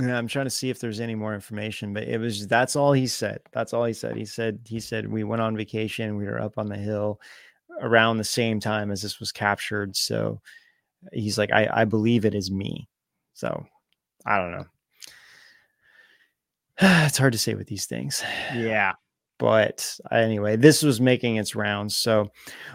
yeah, 0.01 0.19
I'm 0.19 0.27
trying 0.27 0.47
to 0.47 0.51
see 0.51 0.71
if 0.71 0.81
there's 0.81 0.99
any 0.99 1.15
more 1.15 1.33
information, 1.33 1.95
but 1.95 2.09
it 2.09 2.19
was 2.19 2.49
that's 2.49 2.75
all 2.75 2.93
he 2.93 3.07
said. 3.07 3.39
That's 3.53 3.73
all 3.73 3.85
he 3.85 3.93
said. 3.93 4.17
He 4.17 4.25
said 4.25 4.59
he 4.67 4.81
said 4.81 5.07
we 5.07 5.23
went 5.23 5.43
on 5.43 5.57
vacation. 5.57 6.17
We 6.17 6.25
were 6.25 6.41
up 6.41 6.59
on 6.59 6.69
the 6.69 6.77
hill 6.77 7.21
around 7.81 8.17
the 8.17 8.25
same 8.25 8.59
time 8.59 8.91
as 8.91 9.01
this 9.01 9.21
was 9.21 9.31
captured. 9.31 9.95
So 9.97 10.41
he's 11.13 11.39
like, 11.39 11.53
I 11.53 11.69
I 11.73 11.85
believe 11.85 12.25
it 12.25 12.35
is 12.35 12.51
me. 12.51 12.89
So 13.35 13.65
I 14.27 14.39
don't 14.39 14.53
know. 14.53 14.65
it's 17.07 17.19
hard 17.19 17.33
to 17.33 17.39
say 17.39 17.55
with 17.55 17.67
these 17.67 17.87
things 17.87 18.23
Yeah. 18.55 18.93
but 19.39 19.97
anyway, 20.13 20.57
this 20.57 20.83
was 20.83 21.01
making 21.01 21.37
its 21.37 21.55
rounds. 21.55 21.97
So, 21.97 22.29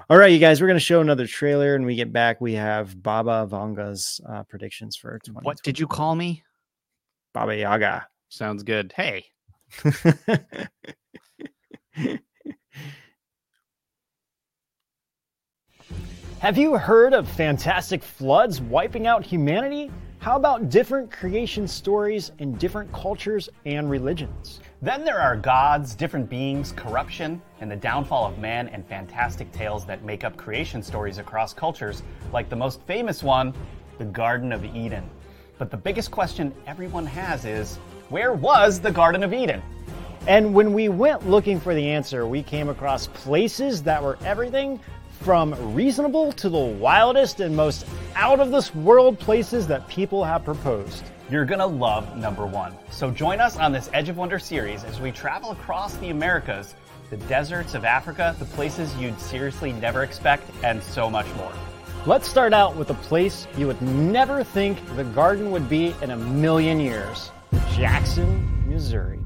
all 0.10 0.18
right, 0.18 0.32
you 0.32 0.40
guys, 0.40 0.60
we're 0.62 0.68
going 0.68 0.76
to 0.80 0.84
show 0.86 1.02
another 1.02 1.28
trailer, 1.28 1.76
and 1.76 1.86
we 1.86 1.96
get 1.96 2.12
back. 2.14 2.40
We 2.42 2.54
have 2.54 3.02
Baba 3.04 3.46
Vanga's 3.50 4.20
uh, 4.30 4.44
predictions 4.44 4.96
for 4.96 5.20
20. 5.26 5.46
What 5.46 5.62
did 5.64 5.78
you 5.80 5.88
call 5.88 6.16
me? 6.16 6.44
Baba 7.34 7.56
Yaga? 7.56 8.08
Sounds 8.30 8.64
good. 8.64 8.94
Hey, 8.96 9.26
Have 16.44 16.58
you 16.58 16.78
heard 16.78 17.14
of 17.14 17.26
fantastic 17.26 18.04
floods 18.04 18.60
wiping 18.60 19.08
out 19.08 19.26
humanity? 19.26 19.90
How 20.20 20.36
about 20.36 20.70
different 20.70 21.10
creation 21.10 21.66
stories 21.70 22.34
in 22.40 22.56
different 22.56 22.92
cultures 22.92 23.48
and 23.66 23.90
religions? 23.90 24.60
Then 24.82 25.06
there 25.06 25.22
are 25.22 25.38
gods, 25.38 25.96
different 25.96 26.30
beings, 26.30 26.74
corruption, 26.76 27.42
and 27.62 27.72
the 27.72 27.78
downfall 27.78 28.26
of 28.26 28.40
man, 28.40 28.68
and 28.68 28.86
fantastic 28.86 29.54
tales 29.54 29.86
that 29.86 30.04
make 30.04 30.26
up 30.26 30.36
creation 30.36 30.84
stories 30.84 31.18
across 31.18 31.54
cultures, 31.54 32.04
like 32.34 32.50
the 32.50 32.58
most 32.58 32.82
famous 32.82 33.24
one, 33.24 33.54
the 33.98 34.04
Garden 34.04 34.52
of 34.52 34.66
Eden. 34.66 35.10
But 35.58 35.72
the 35.72 35.78
biggest 35.78 36.12
question 36.12 36.54
everyone 36.68 37.06
has 37.06 37.46
is 37.46 37.78
where 38.10 38.34
was 38.34 38.82
the 38.82 38.92
Garden 38.92 39.24
of 39.24 39.34
Eden? 39.34 39.62
And 40.28 40.54
when 40.54 40.74
we 40.74 40.90
went 40.90 41.26
looking 41.26 41.58
for 41.58 41.74
the 41.74 41.90
answer, 41.90 42.28
we 42.28 42.44
came 42.44 42.68
across 42.68 43.08
places 43.08 43.82
that 43.84 44.04
were 44.04 44.18
everything 44.26 44.82
from 45.24 45.74
reasonable 45.74 46.34
to 46.34 46.50
the 46.50 46.58
wildest 46.58 47.40
and 47.40 47.56
most 47.56 47.86
out 48.16 48.42
of 48.42 48.52
this 48.52 48.76
world 48.76 49.18
places 49.18 49.66
that 49.68 49.88
people 49.88 50.22
have 50.22 50.44
proposed. 50.44 51.06
You're 51.30 51.46
gonna 51.46 51.66
love 51.66 52.18
number 52.18 52.46
one. 52.46 52.76
So 52.92 53.10
join 53.10 53.40
us 53.40 53.58
on 53.58 53.72
this 53.72 53.90
Edge 53.94 54.10
of 54.10 54.18
Wonder 54.18 54.38
series 54.38 54.84
as 54.84 55.00
we 55.00 55.12
travel 55.12 55.52
across 55.52 55.96
the 55.98 56.10
Americas, 56.10 56.76
the 57.10 57.16
deserts 57.16 57.74
of 57.74 57.86
Africa, 57.86 58.36
the 58.38 58.46
places 58.46 58.94
you'd 58.98 59.18
seriously 59.18 59.72
never 59.72 60.04
expect, 60.04 60.50
and 60.62 60.84
so 60.84 61.10
much 61.10 61.28
more. 61.36 61.54
Let's 62.06 62.28
start 62.28 62.52
out 62.54 62.76
with 62.76 62.90
a 62.90 62.96
place 62.96 63.48
you 63.58 63.66
would 63.68 63.82
never 63.82 64.44
think 64.44 64.78
the 64.98 65.06
garden 65.06 65.52
would 65.52 65.70
be 65.70 65.96
in 66.02 66.12
a 66.12 66.18
million 66.18 66.82
years 66.82 67.32
Jackson, 67.72 68.70
Missouri. 68.70 69.20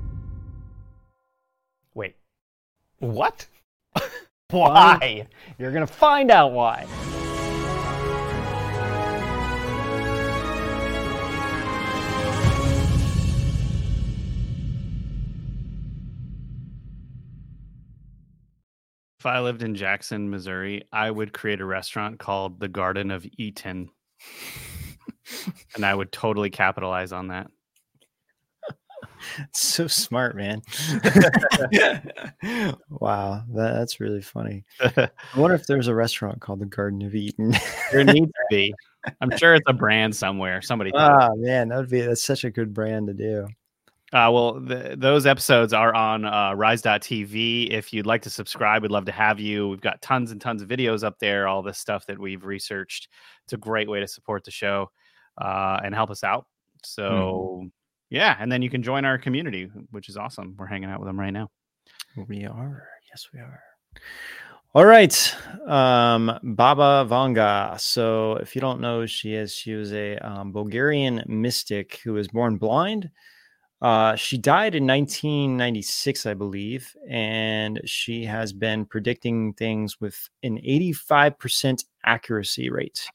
Wait, 1.96 2.16
what? 3.00 3.48
Why? 4.50 5.28
You're 5.58 5.74
going 5.74 5.86
to 5.86 5.94
find 5.94 6.32
out 6.32 6.54
why. 6.54 6.88
if 19.20 19.26
I 19.26 19.42
lived 19.42 19.64
in 19.64 19.76
Jackson, 19.76 20.30
Missouri, 20.30 20.84
I 20.94 21.12
would 21.12 21.34
create 21.34 21.60
a 21.60 21.66
restaurant 21.66 22.20
called 22.20 22.60
the 22.62 22.70
Garden 22.70 23.12
of 23.12 23.26
Eaton. 23.38 23.90
and 25.76 25.86
I 25.86 25.94
would 25.94 26.12
totally 26.14 26.50
capitalize 26.50 27.12
on 27.12 27.28
that. 27.28 27.52
So 29.54 29.88
smart, 29.88 30.36
man. 30.36 30.62
wow, 32.90 33.44
that, 33.54 33.74
that's 33.74 34.00
really 34.00 34.22
funny. 34.22 34.64
I 34.80 35.10
wonder 35.36 35.56
if 35.56 35.66
there's 35.66 35.88
a 35.88 35.96
restaurant 35.96 36.42
called 36.42 36.60
the 36.60 36.66
Garden 36.66 37.02
of 37.04 37.16
Eden. 37.16 37.56
there 37.92 38.04
needs 38.04 38.32
to 38.32 38.46
be. 38.50 38.74
I'm 39.22 39.36
sure 39.38 39.56
it's 39.56 39.68
a 39.68 39.74
brand 39.74 40.16
somewhere. 40.16 40.62
Somebody 40.62 40.92
Ah, 40.94 41.30
man, 41.36 41.70
that 41.70 41.78
would 41.78 41.90
be 41.90 42.02
that's 42.02 42.24
such 42.24 42.44
a 42.44 42.50
good 42.50 42.74
brand 42.74 43.08
to 43.08 43.14
do. 43.14 43.48
Uh, 44.14 44.32
well, 44.32 44.62
th 44.66 44.98
those 44.98 45.26
episodes 45.26 45.74
are 45.74 45.94
on 45.94 46.24
uh, 46.24 46.54
rise.tv. 46.54 47.70
If 47.72 47.92
you'd 47.92 48.06
like 48.06 48.22
to 48.22 48.30
subscribe, 48.30 48.82
we'd 48.82 48.92
love 48.92 49.06
to 49.06 49.12
have 49.12 49.38
you. 49.40 49.68
We've 49.68 49.82
got 49.82 50.02
tons 50.02 50.32
and 50.32 50.40
tons 50.40 50.62
of 50.62 50.70
videos 50.70 51.04
up 51.04 51.20
there, 51.20 51.48
all 51.48 51.62
this 51.62 51.78
stuff 51.78 52.06
that 52.06 52.18
we've 52.18 52.46
researched. 52.46 53.10
It's 53.44 53.54
a 53.54 53.58
great 53.58 53.90
way 53.90 54.00
to 54.00 54.08
support 54.08 54.46
the 54.46 54.52
show 54.52 54.92
uh, 55.38 55.82
and 55.84 55.94
help 55.94 56.10
us 56.10 56.24
out. 56.24 56.46
So, 56.84 57.70
yeah. 58.10 58.36
And 58.40 58.52
then 58.52 58.62
you 58.62 58.70
can 58.70 58.84
join 58.84 59.06
our 59.06 59.18
community, 59.18 59.70
which 59.92 60.10
is 60.10 60.18
awesome. 60.18 60.56
We're 60.58 60.68
hanging 60.68 60.90
out 60.90 61.00
with 61.00 61.08
them 61.08 61.20
right 61.20 61.32
now. 61.32 61.50
We 62.28 62.46
are. 62.46 62.88
Yes, 63.10 63.28
we 63.34 63.40
are. 63.40 63.62
All 64.74 64.86
right. 64.86 65.36
Um, 65.66 66.40
Baba 66.44 67.08
Vanga. 67.10 67.80
So, 67.80 68.34
if 68.36 68.56
you 68.56 68.62
don't 68.62 68.82
know 68.82 69.06
she 69.06 69.34
is, 69.34 69.54
she 69.54 69.74
was 69.74 69.94
a 69.94 70.18
um, 70.18 70.52
Bulgarian 70.52 71.24
mystic 71.28 72.00
who 72.04 72.14
was 72.14 72.28
born 72.28 72.58
blind. 72.58 73.10
Uh, 73.82 74.16
she 74.16 74.38
died 74.38 74.74
in 74.74 74.88
1996, 74.88 76.26
I 76.26 76.34
believe, 76.34 76.96
and 77.08 77.80
she 77.86 78.26
has 78.26 78.52
been 78.52 78.86
predicting 78.86 79.54
things 79.54 80.02
with 80.02 80.30
an 80.42 80.58
85% 80.58 81.86
accuracy 82.04 82.70
rate. 82.72 83.08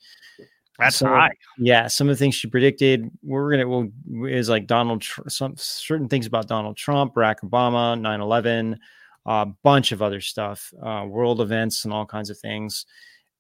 That's 0.79 0.97
So, 0.97 1.07
high. 1.07 1.31
Yeah, 1.59 1.87
some 1.87 2.09
of 2.09 2.17
the 2.17 2.19
things 2.19 2.35
she 2.35 2.49
predicted, 2.49 3.11
we're 3.23 3.51
gonna 3.51 3.69
well 3.69 3.89
is 4.27 4.49
like 4.49 4.67
Donald 4.67 5.03
Tr- 5.03 5.29
some 5.29 5.55
certain 5.57 6.09
things 6.09 6.27
about 6.27 6.49
Donald 6.49 6.77
Trump, 6.77 7.15
Barack 7.15 7.41
Obama, 7.41 7.99
9/11, 7.99 8.79
a 9.27 9.47
bunch 9.63 9.93
of 9.93 10.03
other 10.03 10.21
stuff, 10.21 10.73
uh, 10.83 11.05
world 11.07 11.41
events, 11.41 11.85
and 11.85 11.93
all 11.93 12.07
kinds 12.07 12.31
of 12.31 12.39
things. 12.39 12.87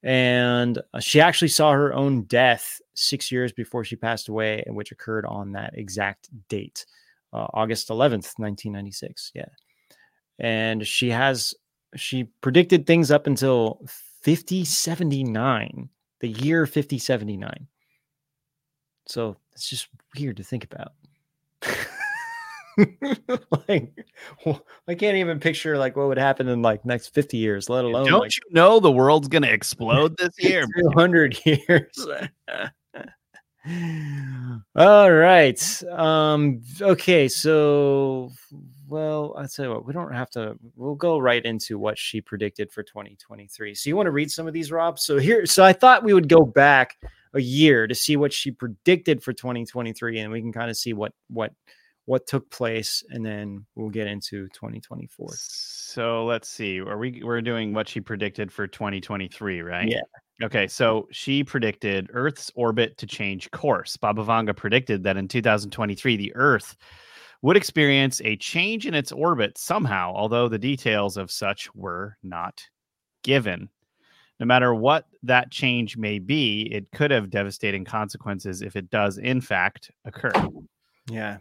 And 0.02 0.78
uh, 0.92 1.00
she 1.00 1.20
actually 1.20 1.48
saw 1.48 1.72
her 1.72 1.94
own 1.94 2.22
death 2.24 2.80
six 2.94 3.30
years 3.32 3.52
before 3.52 3.84
she 3.84 3.96
passed 3.96 4.28
away, 4.28 4.64
which 4.68 4.92
occurred 4.92 5.24
on 5.26 5.52
that 5.52 5.72
exact 5.76 6.28
date, 6.48 6.84
uh, 7.32 7.46
August 7.54 7.88
11th, 7.88 8.38
1996. 8.38 9.32
Yeah, 9.34 9.46
and 10.38 10.86
she 10.86 11.10
has 11.10 11.54
she 11.96 12.24
predicted 12.40 12.86
things 12.86 13.10
up 13.10 13.26
until 13.26 13.80
5079 14.22 15.88
the 16.22 16.30
year 16.30 16.64
5079 16.64 17.68
so 19.06 19.36
it's 19.52 19.68
just 19.68 19.88
weird 20.16 20.38
to 20.38 20.42
think 20.42 20.64
about 20.64 20.92
like, 23.68 23.92
well, 24.44 24.64
I 24.88 24.94
can't 24.94 25.16
even 25.16 25.40
picture 25.40 25.76
like 25.76 25.96
what 25.96 26.08
would 26.08 26.18
happen 26.18 26.48
in 26.48 26.62
like 26.62 26.84
next 26.84 27.08
50 27.14 27.36
years, 27.36 27.68
let 27.68 27.84
alone 27.84 28.06
Don't 28.06 28.20
like 28.20 28.32
you 28.36 28.54
know 28.54 28.80
the 28.80 28.90
world's 28.90 29.28
gonna 29.28 29.48
explode 29.48 30.16
this 30.16 30.34
year? 30.38 30.64
200 30.80 31.38
years. 31.44 32.06
All 34.74 35.12
right. 35.12 35.82
Um, 35.84 36.62
okay, 36.80 37.28
so 37.28 38.30
well, 38.93 39.34
I'll 39.38 39.49
tell 39.49 39.64
you 39.64 39.70
what, 39.70 39.86
we 39.86 39.95
don't 39.95 40.12
have 40.12 40.28
to 40.32 40.55
we'll 40.76 40.95
go 40.95 41.18
right 41.18 41.43
into 41.43 41.78
what 41.78 41.99
she 41.99 42.20
predicted 42.20 42.70
for 42.70 42.82
2023. 42.82 43.74
So 43.74 43.88
you 43.88 43.97
want 43.97 44.07
to 44.07 44.11
read 44.11 44.30
some 44.30 44.47
of 44.47 44.53
these, 44.53 44.70
Rob? 44.70 44.99
So 44.99 45.16
here, 45.16 45.47
so 45.47 45.64
I 45.64 45.72
thought 45.72 46.05
we 46.05 46.12
would 46.12 46.28
go 46.28 46.45
back 46.45 46.99
a 47.32 47.40
year 47.40 47.86
to 47.86 47.95
see 47.95 48.16
what 48.16 48.34
she 48.34 48.51
predicted 48.51 49.22
for 49.22 49.32
2023, 49.32 50.18
and 50.18 50.30
we 50.30 50.43
can 50.43 50.53
kind 50.53 50.68
of 50.68 50.76
see 50.76 50.93
what 50.93 51.14
what 51.28 51.55
what 52.05 52.26
took 52.26 52.51
place, 52.51 53.03
and 53.09 53.24
then 53.24 53.64
we'll 53.76 53.88
get 53.88 54.09
into 54.09 54.47
2024. 54.49 55.28
So 55.36 56.26
let's 56.26 56.51
see. 56.51 56.78
Are 56.78 56.99
we 56.99 57.22
we're 57.24 57.40
doing 57.40 57.72
what 57.72 57.88
she 57.88 58.01
predicted 58.01 58.53
for 58.53 58.66
2023, 58.66 59.62
right? 59.62 59.88
Yeah. 59.88 60.03
Okay, 60.43 60.66
so 60.68 61.09
she 61.12 61.43
predicted 61.43 62.11
Earth's 62.12 62.51
orbit 62.57 62.99
to 62.99 63.07
change 63.07 63.51
course. 63.53 63.97
Baba 63.97 64.22
Vanga 64.22 64.55
predicted 64.55 65.03
that 65.05 65.16
in 65.16 65.28
2023 65.28 66.16
the 66.16 66.34
Earth 66.34 66.76
would 67.43 67.57
experience 67.57 68.20
a 68.24 68.36
change 68.36 68.86
in 68.86 68.95
its 68.95 69.12
orbit 69.12 69.59
somehow, 69.59 70.12
although 70.14 70.49
the 70.49 70.59
details 70.59 71.16
of 71.16 71.30
such 71.30 71.72
were 71.74 72.16
not 72.22 72.62
given. 73.24 73.68
No 74.40 74.47
matter 74.47 74.74
what 74.74 75.07
that 75.24 75.51
change 75.51 75.97
may 75.97 76.18
be, 76.18 76.68
it 76.72 76.90
could 76.93 77.11
have 77.11 77.30
devastating 77.30 77.84
consequences 77.84 78.62
if 78.62 78.76
it 78.76 78.90
does 78.90 79.18
in 79.18 79.40
fact 79.40 79.90
occur. 80.05 80.32
Yeah. 81.11 81.38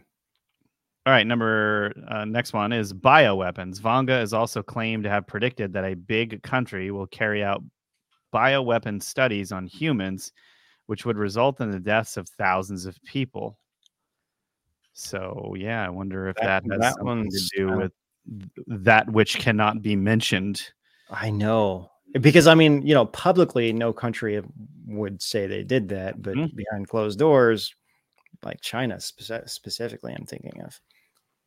All 1.04 1.12
right, 1.12 1.26
number 1.26 1.92
uh, 2.08 2.24
next 2.24 2.52
one 2.52 2.72
is 2.72 2.92
bioweapons. 2.92 3.80
Vanga 3.80 4.22
is 4.22 4.32
also 4.32 4.62
claimed 4.62 5.02
to 5.02 5.10
have 5.10 5.26
predicted 5.26 5.72
that 5.72 5.84
a 5.84 5.94
big 5.94 6.42
country 6.42 6.92
will 6.92 7.08
carry 7.08 7.42
out 7.42 7.62
bioweapon 8.32 9.02
studies 9.02 9.50
on 9.50 9.66
humans, 9.66 10.32
which 10.86 11.04
would 11.04 11.18
result 11.18 11.60
in 11.60 11.72
the 11.72 11.80
deaths 11.80 12.16
of 12.16 12.28
thousands 12.28 12.86
of 12.86 13.02
people. 13.04 13.58
So 14.94 15.54
yeah, 15.58 15.84
I 15.84 15.88
wonder 15.88 16.28
if 16.28 16.36
That- 16.36 16.64
that, 16.64 16.72
has 16.72 16.80
that 16.80 16.94
something 16.96 17.30
to 17.30 17.38
do 17.56 17.66
kinda- 17.68 17.76
with 17.76 17.92
that 18.84 19.10
which 19.10 19.38
cannot 19.38 19.82
be 19.82 19.96
mentioned. 19.96 20.72
I 21.10 21.30
know 21.30 21.90
because 22.20 22.46
I 22.46 22.54
mean, 22.54 22.86
you 22.86 22.94
know, 22.94 23.06
publicly, 23.06 23.72
no 23.72 23.92
country 23.92 24.42
would 24.86 25.22
say 25.22 25.46
they 25.46 25.64
did 25.64 25.88
that, 25.88 26.20
but 26.22 26.34
Mhm. 26.36 26.54
behind 26.54 26.88
closed 26.88 27.18
doors, 27.18 27.74
like 28.44 28.60
China 28.60 29.00
spec- 29.00 29.48
specifically, 29.48 30.12
I'm 30.14 30.26
thinking 30.26 30.60
of. 30.62 30.78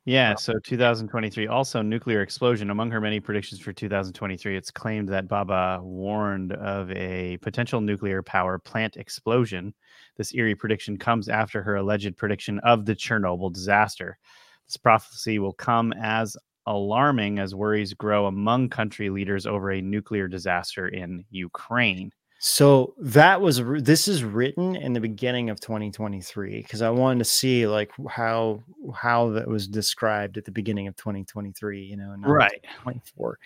Yeah, 0.07 0.35
so 0.35 0.59
2023 0.59 1.47
also 1.47 1.81
nuclear 1.81 2.21
explosion 2.21 2.69
among 2.69 2.91
her 2.91 3.01
many 3.01 3.19
predictions 3.19 3.59
for 3.59 3.73
2023 3.73 4.55
it's 4.55 4.69
claimed 4.69 5.09
that 5.09 5.27
Baba 5.27 5.79
warned 5.81 6.53
of 6.53 6.91
a 6.91 7.37
potential 7.37 7.81
nuclear 7.81 8.21
power 8.21 8.59
plant 8.59 8.97
explosion. 8.97 9.73
This 10.17 10.31
eerie 10.35 10.53
prediction 10.53 10.97
comes 10.97 11.27
after 11.27 11.63
her 11.63 11.75
alleged 11.77 12.17
prediction 12.17 12.59
of 12.59 12.85
the 12.85 12.95
Chernobyl 12.95 13.51
disaster. 13.51 14.19
This 14.67 14.77
prophecy 14.77 15.39
will 15.39 15.53
come 15.53 15.91
as 15.93 16.37
alarming 16.67 17.39
as 17.39 17.55
worries 17.55 17.93
grow 17.95 18.27
among 18.27 18.69
country 18.69 19.09
leaders 19.09 19.47
over 19.47 19.71
a 19.71 19.81
nuclear 19.81 20.27
disaster 20.27 20.87
in 20.87 21.25
Ukraine. 21.31 22.11
So 22.37 22.93
that 22.99 23.39
was 23.39 23.61
this 23.81 24.07
is 24.07 24.23
written 24.23 24.75
in 24.75 24.93
the 24.93 24.99
beginning 24.99 25.49
of 25.49 25.59
2023 25.61 26.61
because 26.61 26.81
I 26.81 26.89
wanted 26.89 27.19
to 27.19 27.25
see 27.25 27.65
like 27.65 27.91
how 28.09 28.63
how 28.93 29.29
that 29.31 29.47
was 29.47 29.67
described 29.67 30.37
at 30.37 30.45
the 30.45 30.51
beginning 30.51 30.87
of 30.87 30.95
2023, 30.95 31.83
you 31.83 31.97
know, 31.97 32.15
Right. 32.19 32.63
24. 32.83 33.39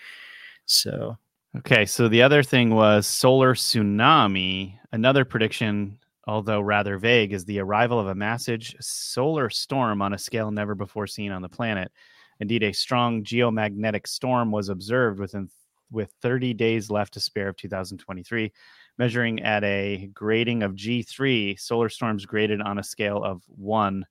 So 0.66 1.16
Okay, 1.58 1.84
so 1.84 2.08
the 2.08 2.22
other 2.22 2.44
thing 2.44 2.70
was 2.74 3.08
solar 3.08 3.54
tsunami. 3.54 4.78
Another 4.92 5.24
prediction, 5.24 5.98
although 6.26 6.60
rather 6.60 6.96
vague, 6.96 7.32
is 7.32 7.44
the 7.44 7.58
arrival 7.58 7.98
of 7.98 8.06
a 8.06 8.14
massive 8.14 8.62
solar 8.80 9.50
storm 9.50 10.00
on 10.00 10.12
a 10.12 10.18
scale 10.18 10.52
never 10.52 10.76
before 10.76 11.08
seen 11.08 11.32
on 11.32 11.42
the 11.42 11.48
planet. 11.48 11.90
Indeed, 12.38 12.62
a 12.62 12.72
strong 12.72 13.24
geomagnetic 13.24 14.06
storm 14.06 14.52
was 14.52 14.68
observed 14.68 15.18
within 15.18 15.50
with 15.90 16.12
30 16.22 16.54
days 16.54 16.88
left 16.88 17.14
to 17.14 17.20
spare 17.20 17.48
of 17.48 17.56
2023, 17.56 18.52
measuring 19.00 19.40
at 19.42 19.64
a 19.64 20.10
grading 20.12 20.62
of 20.62 20.74
G3. 20.74 21.58
Solar 21.58 21.88
storms 21.88 22.26
graded 22.26 22.60
on 22.60 22.78
a 22.78 22.82
scale 22.84 23.24
of 23.24 23.42
one 23.48 24.04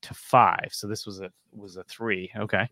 to 0.00 0.14
five. 0.14 0.70
So 0.70 0.88
this 0.88 1.04
was 1.04 1.20
a 1.20 1.30
was 1.52 1.76
a 1.76 1.84
three. 1.84 2.32
Okay. 2.36 2.66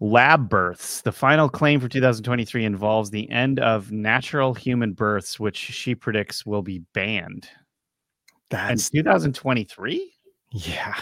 Lab 0.00 0.48
births. 0.48 1.02
The 1.02 1.12
final 1.12 1.50
claim 1.50 1.78
for 1.78 1.88
2023 1.88 2.64
involves 2.64 3.10
the 3.10 3.30
end 3.30 3.60
of 3.60 3.92
natural 3.92 4.54
human 4.54 4.94
births, 4.94 5.38
which 5.38 5.58
she 5.58 5.94
predicts 5.94 6.46
will 6.46 6.62
be 6.62 6.78
banned. 6.94 7.46
And 8.50 8.70
that's 8.70 8.88
2023? 8.88 10.12
yeah. 10.52 10.98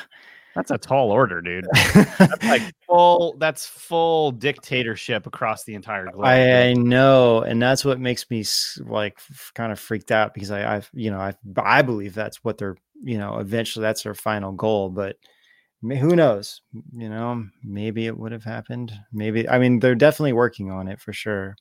That's 0.59 0.73
a 0.73 0.79
tall 0.79 1.13
order, 1.13 1.41
dude. 1.41 1.69
That's 1.95 2.43
like 2.43 2.63
full. 2.89 3.37
That's 3.39 3.65
full 3.65 4.33
dictatorship 4.33 5.25
across 5.29 5.63
the 5.63 5.77
entire 5.77 6.07
globe. 6.11 6.27
I, 6.27 6.71
I 6.71 6.73
know, 6.73 7.43
and 7.43 7.63
that's 7.63 7.85
what 7.85 8.01
makes 8.01 8.29
me 8.29 8.45
like 8.81 9.21
kind 9.55 9.71
of 9.71 9.79
freaked 9.79 10.11
out 10.11 10.35
because 10.35 10.51
I, 10.51 10.75
I've 10.75 10.91
you 10.93 11.13
know 11.13 11.21
I 11.21 11.35
I 11.59 11.83
believe 11.83 12.13
that's 12.13 12.43
what 12.43 12.59
they're 12.59 12.77
you 13.01 13.19
know 13.19 13.39
eventually 13.39 13.85
that's 13.85 14.03
their 14.03 14.17
final 14.17 14.51
goal, 14.51 14.91
but 14.91 15.15
who 15.81 16.17
knows? 16.17 16.61
You 16.93 17.09
know, 17.09 17.45
maybe 17.63 18.07
it 18.07 18.19
would 18.19 18.33
have 18.33 18.43
happened. 18.43 18.93
Maybe 19.13 19.49
I 19.49 19.61
mean 19.61 19.79
they're 19.79 19.95
definitely 19.95 20.33
working 20.33 20.73
on 20.73 20.89
it 20.89 21.01
for 21.01 21.13
sure. 21.13 21.55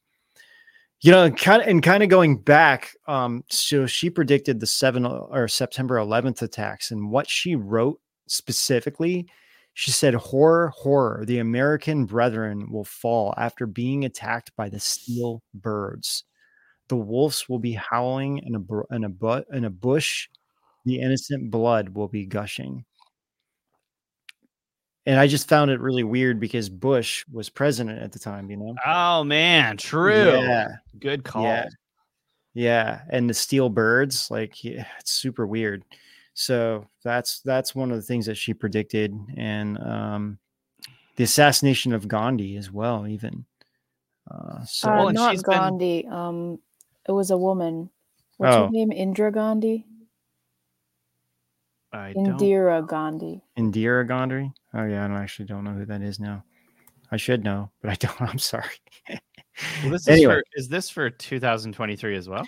You 1.01 1.11
know, 1.11 1.29
kind 1.29 1.61
of 1.61 1.67
and 1.67 1.83
kind 1.83 2.01
of 2.01 2.09
going 2.09 2.39
back. 2.39 2.95
Um, 3.07 3.43
so 3.51 3.85
she 3.85 4.09
predicted 4.09 4.59
the 4.59 4.65
seven 4.65 5.05
or 5.05 5.47
September 5.47 5.97
11th 5.97 6.41
attacks, 6.41 6.89
and 6.89 7.11
what 7.11 7.29
she 7.29 7.55
wrote 7.55 7.99
specifically 8.27 9.27
she 9.77 9.91
said, 9.91 10.15
Horror, 10.15 10.69
horror, 10.69 11.23
the 11.27 11.37
American 11.37 12.05
brethren 12.05 12.71
will 12.71 12.83
fall 12.83 13.35
after 13.37 13.67
being 13.67 14.05
attacked 14.05 14.51
by 14.55 14.69
the 14.69 14.79
steel 14.79 15.43
birds. 15.53 16.23
The 16.87 16.95
wolves 16.95 17.47
will 17.47 17.59
be 17.59 17.73
howling 17.73 18.39
in 18.39 18.55
a, 18.55 18.95
in 18.95 19.03
a, 19.03 19.43
in 19.55 19.65
a 19.65 19.69
bush. 19.69 20.29
The 20.85 20.99
innocent 20.99 21.51
blood 21.51 21.89
will 21.89 22.07
be 22.07 22.25
gushing. 22.25 22.85
And 25.05 25.19
I 25.19 25.27
just 25.27 25.47
found 25.47 25.69
it 25.69 25.79
really 25.79 26.03
weird 26.03 26.39
because 26.39 26.69
Bush 26.69 27.23
was 27.31 27.47
president 27.47 28.01
at 28.01 28.11
the 28.11 28.19
time, 28.19 28.49
you 28.49 28.57
know? 28.57 28.73
Oh 28.83 29.23
man, 29.23 29.77
true. 29.77 30.39
Yeah. 30.39 30.69
Good 30.99 31.23
call. 31.23 31.43
Yeah. 31.43 31.67
Yeah. 32.55 33.01
And 33.11 33.29
the 33.29 33.35
steel 33.35 33.69
birds, 33.69 34.31
like, 34.31 34.63
yeah, 34.63 34.87
it's 34.99 35.11
super 35.11 35.45
weird. 35.45 35.83
So 36.39 36.85
that's 37.03 37.39
that's 37.41 37.73
one 37.73 37.89
of 37.89 37.97
the 37.97 38.03
things 38.03 38.27
that 38.27 38.35
she 38.37 38.53
predicted, 38.53 39.11
and 39.37 39.75
um, 39.79 40.37
the 41.15 41.23
assassination 41.23 41.93
of 41.93 42.07
Gandhi 42.07 42.57
as 42.57 42.71
well, 42.71 43.07
even. 43.07 43.43
Uh, 44.29 44.63
so 44.63 44.87
Uh, 44.91 44.95
Well, 44.97 45.13
not 45.13 45.31
she's 45.31 45.41
been- 45.41 45.57
Gandhi. 45.57 46.05
Um, 46.07 46.59
it 47.07 47.11
was 47.11 47.31
a 47.31 47.37
woman. 47.37 47.89
What's 48.37 48.55
Oh. 48.55 48.65
her 48.65 48.69
name? 48.69 48.91
Indira 48.91 49.33
Gandhi. 49.33 49.87
I 51.91 52.13
don't. 52.13 52.25
Indira 52.37 52.87
Gandhi. 52.87 53.41
Indira 53.57 54.07
Gandhi. 54.07 54.51
Oh 54.75 54.83
yeah, 54.85 55.05
I 55.05 55.07
don't- 55.07 55.17
actually 55.17 55.45
don't 55.45 55.63
know 55.63 55.71
who 55.73 55.85
that 55.85 56.03
is 56.03 56.19
now. 56.19 56.43
I 57.11 57.17
should 57.17 57.43
know, 57.43 57.71
but 57.81 57.89
I 57.89 57.95
don't. 57.95 58.21
I'm 58.29 58.37
sorry. 58.37 58.75
Well, 59.09 59.91
this 59.91 60.01
is, 60.03 60.07
anyway, 60.09 60.35
for, 60.35 60.43
is 60.53 60.67
this 60.69 60.87
for 60.91 61.09
2023 61.09 62.15
as 62.15 62.29
well? 62.29 62.47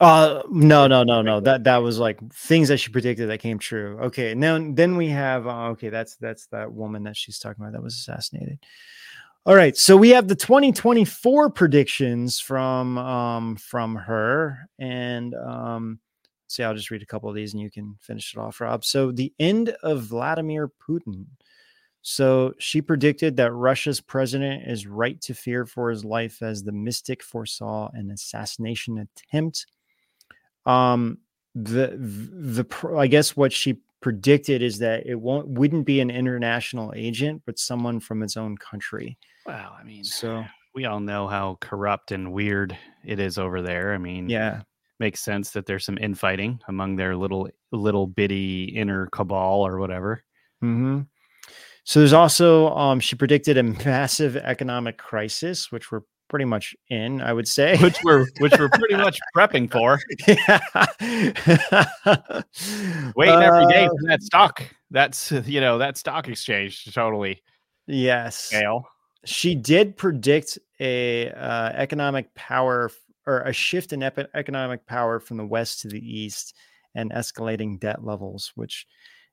Uh, 0.00 0.42
no, 0.50 0.86
no, 0.86 1.02
no, 1.02 1.20
no. 1.20 1.40
That 1.40 1.64
that 1.64 1.78
was 1.78 1.98
like 1.98 2.18
things 2.32 2.68
that 2.68 2.78
she 2.78 2.90
predicted 2.90 3.28
that 3.28 3.38
came 3.38 3.58
true. 3.58 3.98
Okay, 4.04 4.32
then 4.32 4.74
then 4.74 4.96
we 4.96 5.08
have 5.08 5.46
uh, 5.46 5.68
okay, 5.70 5.90
that's 5.90 6.16
that's 6.16 6.46
that 6.46 6.72
woman 6.72 7.02
that 7.04 7.16
she's 7.16 7.38
talking 7.38 7.62
about 7.62 7.74
that 7.74 7.82
was 7.82 7.94
assassinated. 7.94 8.58
All 9.46 9.54
right, 9.54 9.76
so 9.76 9.96
we 9.96 10.10
have 10.10 10.28
the 10.28 10.34
2024 10.34 11.50
predictions 11.50 12.40
from 12.40 12.96
um 12.98 13.56
from 13.56 13.94
her, 13.94 14.68
and 14.78 15.34
um, 15.34 15.98
see, 16.48 16.62
I'll 16.62 16.74
just 16.74 16.90
read 16.90 17.02
a 17.02 17.06
couple 17.06 17.28
of 17.28 17.34
these, 17.34 17.52
and 17.52 17.62
you 17.62 17.70
can 17.70 17.96
finish 18.00 18.34
it 18.34 18.40
off, 18.40 18.60
Rob. 18.60 18.84
So 18.84 19.12
the 19.12 19.32
end 19.38 19.70
of 19.82 20.02
Vladimir 20.04 20.70
Putin. 20.88 21.26
So 22.02 22.54
she 22.58 22.80
predicted 22.80 23.36
that 23.36 23.52
Russia's 23.52 24.00
president 24.00 24.62
is 24.66 24.86
right 24.86 25.20
to 25.20 25.34
fear 25.34 25.66
for 25.66 25.90
his 25.90 26.02
life 26.02 26.40
as 26.40 26.62
the 26.62 26.72
mystic 26.72 27.22
foresaw 27.22 27.90
an 27.92 28.10
assassination 28.10 28.96
attempt. 28.98 29.66
Um, 30.66 31.18
the 31.54 31.96
the 31.98 32.94
I 32.96 33.06
guess 33.06 33.36
what 33.36 33.52
she 33.52 33.80
predicted 34.00 34.62
is 34.62 34.78
that 34.78 35.06
it 35.06 35.16
won't 35.16 35.48
wouldn't 35.48 35.84
be 35.86 36.00
an 36.00 36.10
international 36.10 36.92
agent, 36.96 37.42
but 37.46 37.58
someone 37.58 38.00
from 38.00 38.22
its 38.22 38.36
own 38.36 38.56
country. 38.56 39.18
Well, 39.46 39.76
I 39.78 39.82
mean, 39.84 40.04
So 40.04 40.44
we 40.74 40.84
all 40.84 41.00
know 41.00 41.26
how 41.26 41.58
corrupt 41.60 42.12
and 42.12 42.32
weird 42.32 42.76
it 43.04 43.18
is 43.18 43.38
over 43.38 43.62
there. 43.62 43.94
I 43.94 43.98
mean, 43.98 44.28
yeah, 44.28 44.62
makes 45.00 45.20
sense 45.20 45.50
that 45.50 45.66
there's 45.66 45.84
some 45.84 45.98
infighting 45.98 46.60
among 46.68 46.96
their 46.96 47.16
little 47.16 47.48
little 47.72 48.06
bitty 48.06 48.64
inner 48.64 49.06
cabal 49.08 49.66
or 49.66 49.78
whatever. 49.78 50.22
hmm 50.60 51.00
So 51.84 52.00
there's 52.00 52.12
also 52.12 52.68
um, 52.76 53.00
she 53.00 53.16
predicted 53.16 53.58
a 53.58 53.62
massive 53.84 54.36
economic 54.36 54.98
crisis, 54.98 55.72
which 55.72 55.90
we're 55.90 56.02
pretty 56.30 56.46
much 56.46 56.74
in, 56.88 57.20
I 57.20 57.34
would 57.34 57.46
say. 57.48 57.76
which 57.78 57.98
we're 58.02 58.24
which 58.38 58.52
we're 58.58 58.70
pretty 58.70 58.96
much 58.96 59.18
prepping 59.36 59.70
for. 59.70 59.98
Waiting 63.16 63.42
every 63.42 63.66
day 63.66 63.86
Uh, 63.86 63.88
for 63.88 64.08
that 64.08 64.22
stock. 64.22 64.62
That's 64.90 65.32
you 65.44 65.60
know 65.60 65.78
that 65.78 65.96
stock 65.98 66.28
exchange 66.28 66.84
to 66.84 66.92
totally 66.92 67.42
yes. 67.86 68.48
fail. 68.50 68.86
she 69.24 69.54
did 69.54 69.96
predict 69.96 70.58
a 70.80 71.30
uh, 71.32 71.70
economic 71.74 72.34
power 72.34 72.90
or 73.26 73.40
a 73.42 73.52
shift 73.52 73.92
in 73.92 74.02
epi- 74.02 74.26
economic 74.34 74.86
power 74.86 75.20
from 75.20 75.36
the 75.36 75.46
west 75.46 75.80
to 75.82 75.88
the 75.88 76.00
east 76.00 76.54
and 76.94 77.12
escalating 77.12 77.78
debt 77.78 78.02
levels 78.02 78.50
which 78.54 78.86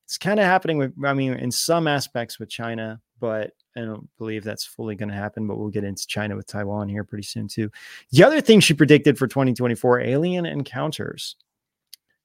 it's 0.04 0.18
kind 0.18 0.40
of 0.40 0.46
happening 0.46 0.78
with 0.78 0.92
i 1.06 1.14
mean 1.14 1.34
in 1.36 1.52
some 1.52 1.88
aspects 1.88 2.38
with 2.38 2.50
china 2.50 3.00
but 3.20 3.52
i 3.78 3.82
don't 3.86 4.10
believe 4.18 4.44
that's 4.44 4.66
fully 4.66 4.96
going 4.96 5.10
to 5.10 5.16
happen 5.16 5.48
but 5.48 5.58
we'll 5.58 5.70
get 5.70 5.84
into 5.84 6.06
china 6.08 6.36
with 6.36 6.48
taiwan 6.48 6.90
here 6.90 7.04
pretty 7.04 7.24
soon 7.24 7.48
too 7.48 7.70
the 8.12 8.24
other 8.24 8.42
thing 8.42 8.60
she 8.60 8.74
predicted 8.74 9.18
for 9.18 9.28
2024 9.28 10.02
alien 10.02 10.46
encounters 10.46 11.36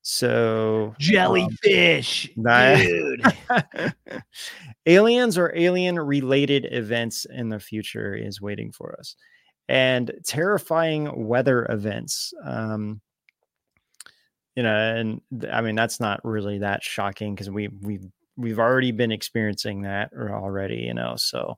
so 0.04 0.96
Jellyfish, 0.98 2.28
Nah. 2.36 2.74
dude. 2.74 3.22
aliens 4.86 5.38
or 5.38 5.52
alien 5.56 5.96
related 5.96 6.66
events 6.72 7.24
in 7.26 7.48
the 7.48 7.60
future 7.60 8.12
is 8.16 8.40
waiting 8.40 8.72
for 8.72 8.96
us 8.98 9.14
and 9.68 10.10
terrifying 10.26 11.24
weather 11.28 11.66
events 11.70 12.34
um 12.44 13.00
you 14.56 14.64
know 14.64 14.74
and 14.74 15.20
i 15.52 15.60
mean 15.60 15.76
that's 15.76 16.00
not 16.00 16.20
really 16.24 16.58
that 16.58 16.82
shocking 16.82 17.32
because 17.34 17.48
we 17.48 17.68
we've 17.68 18.06
we've 18.36 18.58
already 18.58 18.92
been 18.92 19.12
experiencing 19.12 19.82
that 19.82 20.10
already 20.14 20.76
you 20.76 20.94
know 20.94 21.14
so 21.16 21.56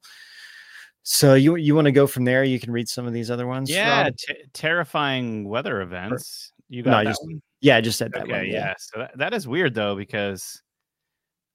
so 1.03 1.35
you 1.35 1.57
you 1.57 1.75
want 1.75 1.85
to 1.87 1.93
go 1.93 2.07
from 2.07 2.25
there 2.25 2.45
you 2.45 2.59
can 2.59 2.73
read 2.73 2.89
some 2.89 3.07
of 3.07 3.13
these 3.13 3.31
other 3.31 3.47
ones 3.47 3.71
yeah, 3.71 4.09
t- 4.17 4.35
terrifying 4.53 5.47
weather 5.49 5.83
events. 5.83 6.53
You 6.69 6.83
got 6.83 6.91
No, 6.91 6.97
that 6.99 7.05
just- 7.11 7.23
one? 7.25 7.43
yeah 7.61 7.77
i 7.77 7.81
just 7.81 7.99
said 7.99 8.13
that 8.13 8.23
Okay, 8.25 8.33
one 8.33 8.47
yeah. 8.47 8.53
yeah 8.53 8.75
So 8.79 8.99
that, 9.01 9.19
that 9.19 9.35
is 9.35 9.47
weird 9.47 9.75
though 9.75 9.95
because 9.97 10.61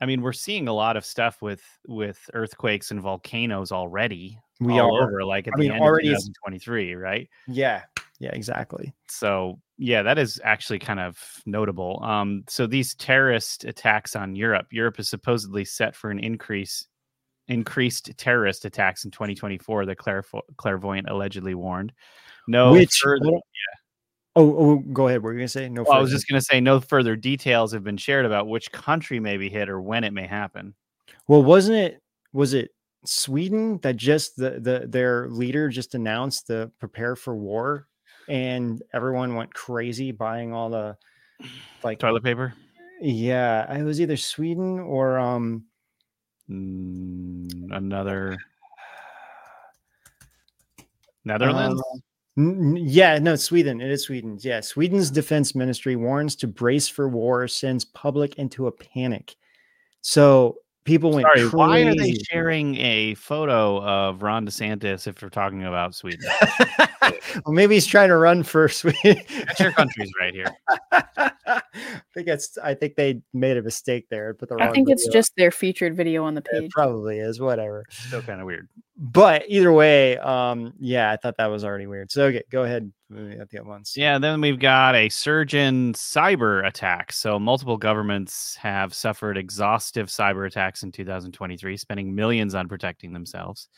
I 0.01 0.05
mean 0.05 0.22
we're 0.22 0.34
seeing 0.34 0.67
a 0.67 0.74
lot 0.74 0.95
of 0.97 1.03
stuff 1.05 1.41
with 1.41 1.61
with 1.88 2.20
earthquakes 2.34 2.91
and 2.91 3.01
volcanoes 3.01 3.72
already. 3.72 4.39
we 4.59 4.80
all 4.80 4.95
are 4.97 5.03
over 5.07 5.26
like 5.26 5.47
at 5.47 5.53
I 5.55 5.57
the 5.57 5.61
mean, 5.63 5.72
end 5.74 5.82
already 5.84 6.09
of 6.13 6.17
2023, 6.20 6.95
right? 6.95 7.28
yeah 7.47 7.82
yeah 8.20 8.32
exactly 8.34 8.93
So 9.09 9.59
yeah, 9.82 10.04
that 10.04 10.20
is 10.20 10.42
actually 10.44 10.80
kind 10.80 11.00
of 11.00 11.18
notable. 11.46 12.04
Um, 12.04 12.44
so 12.50 12.68
these 12.68 12.94
terrorist 12.96 13.64
attacks 13.64 14.14
on 14.14 14.36
Europe, 14.36 14.68
Europe 14.72 15.00
is 15.00 15.10
supposedly 15.10 15.64
set 15.64 15.96
for 15.96 16.12
an 16.12 16.20
increase 16.20 16.86
increased 17.48 18.12
terrorist 18.18 18.66
attacks 18.66 19.06
in 19.06 19.12
2024. 19.12 19.86
The 19.86 19.96
clairvo- 19.96 20.42
clairvoyant 20.58 21.10
allegedly 21.10 21.56
warned. 21.56 21.94
No 22.48 22.74
which 22.74 22.94
further. 23.02 23.26
on. 23.26 23.42
oh, 24.36 24.56
oh 24.58 24.76
go 24.92 25.08
ahead 25.08 25.22
what 25.22 25.28
were 25.28 25.34
you 25.34 25.40
gonna 25.40 25.48
say 25.48 25.70
no 25.70 25.84
Well, 25.84 25.98
I 25.98 26.02
was 26.02 26.12
just 26.12 26.28
going 26.28 26.40
to 26.40 26.46
say 26.46 26.60
no 26.60 26.80
further 26.80 27.16
details 27.16 27.72
have 27.72 27.84
been 27.84 27.98
shared 27.98 28.26
about 28.26 28.48
which 28.48 28.72
country 28.72 29.20
may 29.20 29.38
be 29.38 29.50
hit 29.50 29.70
or 29.70 29.82
when 29.82 30.04
it 30.04 30.14
may 30.14 30.28
happen. 30.28 30.76
Well, 31.28 31.44
wasn't 31.44 31.78
it? 31.78 32.02
Was 32.34 32.54
it 32.54 32.72
Sweden 33.06 33.80
that 33.82 33.96
just 33.96 34.36
the 34.36 34.60
the 34.60 34.88
their 34.88 35.30
leader 35.30 35.70
just 35.70 35.96
announced 35.96 36.48
the 36.48 36.70
prepare 36.80 37.16
for 37.16 37.36
war, 37.36 37.88
and 38.30 38.82
everyone 38.94 39.36
went 39.36 39.54
crazy 39.54 40.12
buying 40.12 40.54
all 40.54 40.70
the 40.70 40.96
like 41.84 42.00
Toilet 42.00 42.24
paper. 42.24 42.54
yeah, 43.02 43.76
it 43.76 43.84
was 43.84 44.00
either 44.00 44.18
Sweden 44.18 44.80
or 44.80 45.18
um 45.18 45.66
Mm, 46.50 47.72
another 47.72 48.38
Netherlands. 51.26 51.80
uh, 51.80 51.98
n- 52.38 52.76
n- 52.76 52.78
yeah, 52.78 53.20
no, 53.20 53.36
Sweden. 53.36 53.82
It 53.82 53.92
is 53.92 54.06
Sweden. 54.06 54.40
Yeah, 54.42 54.62
Sweden's 54.62 55.12
defense 55.12 55.54
ministry 55.54 55.96
warns 55.96 56.36
to 56.38 56.48
brace 56.48 56.88
for 56.88 57.08
war, 57.08 57.48
sends 57.48 57.86
public 57.86 58.40
into 58.40 58.66
a 58.66 58.72
panic. 58.72 59.36
So 60.02 60.58
people 60.90 61.12
went 61.12 61.26
Sorry, 61.26 61.42
crazy. 61.42 61.56
why 61.56 61.82
are 61.82 61.94
they 61.94 62.16
sharing 62.32 62.76
a 62.78 63.14
photo 63.14 63.80
of 63.84 64.24
Ron 64.24 64.48
DeSantis 64.48 65.06
if 65.06 65.22
we're 65.22 65.30
talking 65.30 65.64
about 65.64 65.94
Sweden? 65.94 66.28
well, 67.46 67.54
maybe 67.54 67.76
he's 67.76 67.86
trying 67.86 68.10
to 68.10 68.18
run 68.18 68.42
for 68.42 68.68
Sweden. 68.68 69.22
That's 69.46 69.60
your 69.60 69.72
country's 69.72 70.12
right 70.20 70.34
here. 70.34 70.52
I 71.74 72.01
think 72.13 72.28
it's. 72.28 72.57
I 72.57 72.74
think 72.74 72.95
they 72.95 73.22
made 73.34 73.57
a 73.57 73.61
mistake 73.61 74.07
there. 74.09 74.34
Put 74.34 74.49
the 74.49 74.55
I 74.55 74.65
wrong 74.65 74.74
think 74.74 74.89
it's 74.89 75.03
video. 75.05 75.20
just 75.20 75.34
their 75.38 75.51
featured 75.51 75.95
video 75.95 76.24
on 76.24 76.34
the 76.36 76.41
It 76.51 76.61
page. 76.61 76.72
probably 76.72 77.20
is. 77.20 77.39
Whatever. 77.39 77.86
Still 77.89 78.22
kind 78.22 78.41
of 78.41 78.47
weird. 78.47 78.67
But 78.97 79.43
either 79.47 79.72
way, 79.72 80.17
um, 80.17 80.74
yeah, 80.80 81.11
I 81.11 81.15
thought 81.17 81.38
that 81.38 81.47
was 81.47 81.63
already 81.63 81.88
weird. 81.88 82.11
So 82.11 82.26
okay, 82.26 82.43
go 82.51 82.63
ahead 82.63 82.91
at 83.39 83.49
the 83.49 83.59
other 83.59 83.70
ones. 83.70 83.93
Yeah, 83.95 84.17
then 84.20 84.41
we've 84.41 84.59
got 84.59 84.95
a 84.95 85.07
surge 85.09 85.53
in 85.55 85.93
cyber 85.93 86.65
attacks. 86.67 87.17
So 87.17 87.39
multiple 87.39 87.78
governments 87.78 88.55
have 88.55 88.93
suffered 88.93 89.38
exhaustive 89.38 90.07
cyber 90.07 90.45
attacks 90.47 90.84
in 90.84 90.91
2023, 90.91 91.78
spending 91.78 92.13
millions 92.13 92.55
on 92.55 92.67
protecting 92.67 93.13
themselves. 93.13 93.70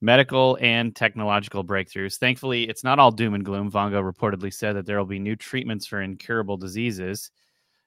Medical 0.00 0.56
and 0.60 0.94
technological 0.94 1.64
breakthroughs. 1.64 2.18
Thankfully, 2.18 2.68
it's 2.68 2.84
not 2.84 3.00
all 3.00 3.10
doom 3.10 3.34
and 3.34 3.44
gloom. 3.44 3.70
Vanga 3.70 4.00
reportedly 4.00 4.52
said 4.54 4.76
that 4.76 4.86
there 4.86 4.96
will 4.98 5.06
be 5.06 5.18
new 5.18 5.34
treatments 5.34 5.86
for 5.86 6.00
incurable 6.00 6.56
diseases. 6.56 7.30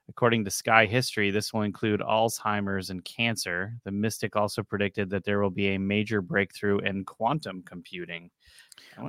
According 0.10 0.44
to 0.46 0.52
Sky 0.52 0.86
History, 0.86 1.32
this 1.32 1.54
will 1.54 1.62
include 1.62 2.02
Alzheimer's 2.02 2.90
and 2.90 3.04
cancer. 3.06 3.76
The 3.86 3.92
Mystic 3.92 4.36
also 4.36 4.62
predicted 4.62 5.10
that 5.12 5.24
there 5.24 5.40
will 5.40 5.52
be 5.52 5.70
a 5.70 5.80
major 5.80 6.22
breakthrough 6.22 6.80
in 6.80 7.06
quantum 7.06 7.64
computing. 7.64 8.30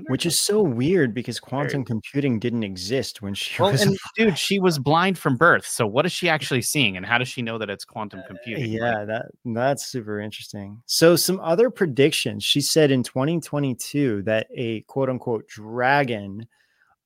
Which 0.08 0.26
is 0.26 0.40
so 0.40 0.62
weird 0.62 1.12
because 1.12 1.40
quantum 1.40 1.84
computing 1.84 2.38
didn't 2.38 2.62
exist 2.62 3.20
when 3.20 3.34
she 3.34 3.54
well, 3.60 3.72
was. 3.72 3.82
and 3.82 3.96
dude, 4.16 4.38
she 4.38 4.58
was 4.58 4.78
blind 4.78 5.18
from 5.18 5.36
birth. 5.36 5.66
So 5.66 5.86
what 5.86 6.06
is 6.06 6.12
she 6.12 6.28
actually 6.36 6.62
seeing, 6.62 6.96
and 6.96 7.04
how 7.04 7.18
does 7.18 7.28
she 7.28 7.42
know 7.42 7.58
that 7.58 7.68
it's 7.68 7.84
quantum 7.84 8.22
computing? 8.26 8.72
Like, 8.72 8.80
yeah, 8.80 9.04
that 9.04 9.26
that's 9.44 9.86
super 9.86 10.20
interesting. 10.20 10.80
So 10.86 11.16
some 11.16 11.40
other 11.40 11.68
predictions. 11.68 12.44
She 12.44 12.60
said 12.60 12.90
in 12.90 13.02
2022 13.02 14.22
that 14.22 14.46
a 14.54 14.82
quote 14.82 15.10
unquote 15.10 15.48
dragon, 15.48 16.46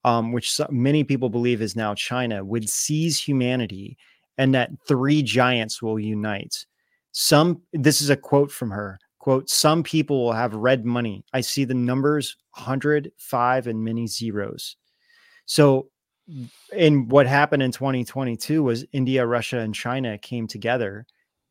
um, 0.06 0.30
which 0.30 0.58
many 0.70 1.02
people 1.02 1.28
believe 1.28 1.60
is 1.60 1.74
now 1.74 1.92
China, 1.92 2.44
would 2.44 2.70
seize 2.70 3.20
humanity, 3.20 3.98
and 4.38 4.54
that 4.54 4.70
three 4.86 5.20
giants 5.20 5.82
will 5.82 5.98
unite. 5.98 6.64
Some 7.10 7.60
this 7.72 8.00
is 8.00 8.08
a 8.08 8.16
quote 8.16 8.52
from 8.52 8.70
her. 8.70 8.98
Quote, 9.18 9.50
some 9.50 9.82
people 9.82 10.24
will 10.24 10.32
have 10.32 10.54
red 10.54 10.84
money. 10.84 11.24
I 11.32 11.40
see 11.40 11.64
the 11.64 11.74
numbers 11.74 12.36
100, 12.54 13.10
5, 13.18 13.66
and 13.66 13.84
many 13.84 14.06
zeros. 14.06 14.76
So 15.46 15.88
and 16.72 17.10
what 17.10 17.26
happened 17.26 17.64
in 17.64 17.72
2022 17.72 18.62
was 18.62 18.84
India, 18.92 19.26
Russia, 19.26 19.58
and 19.58 19.74
China 19.74 20.18
came 20.18 20.46
together, 20.46 21.04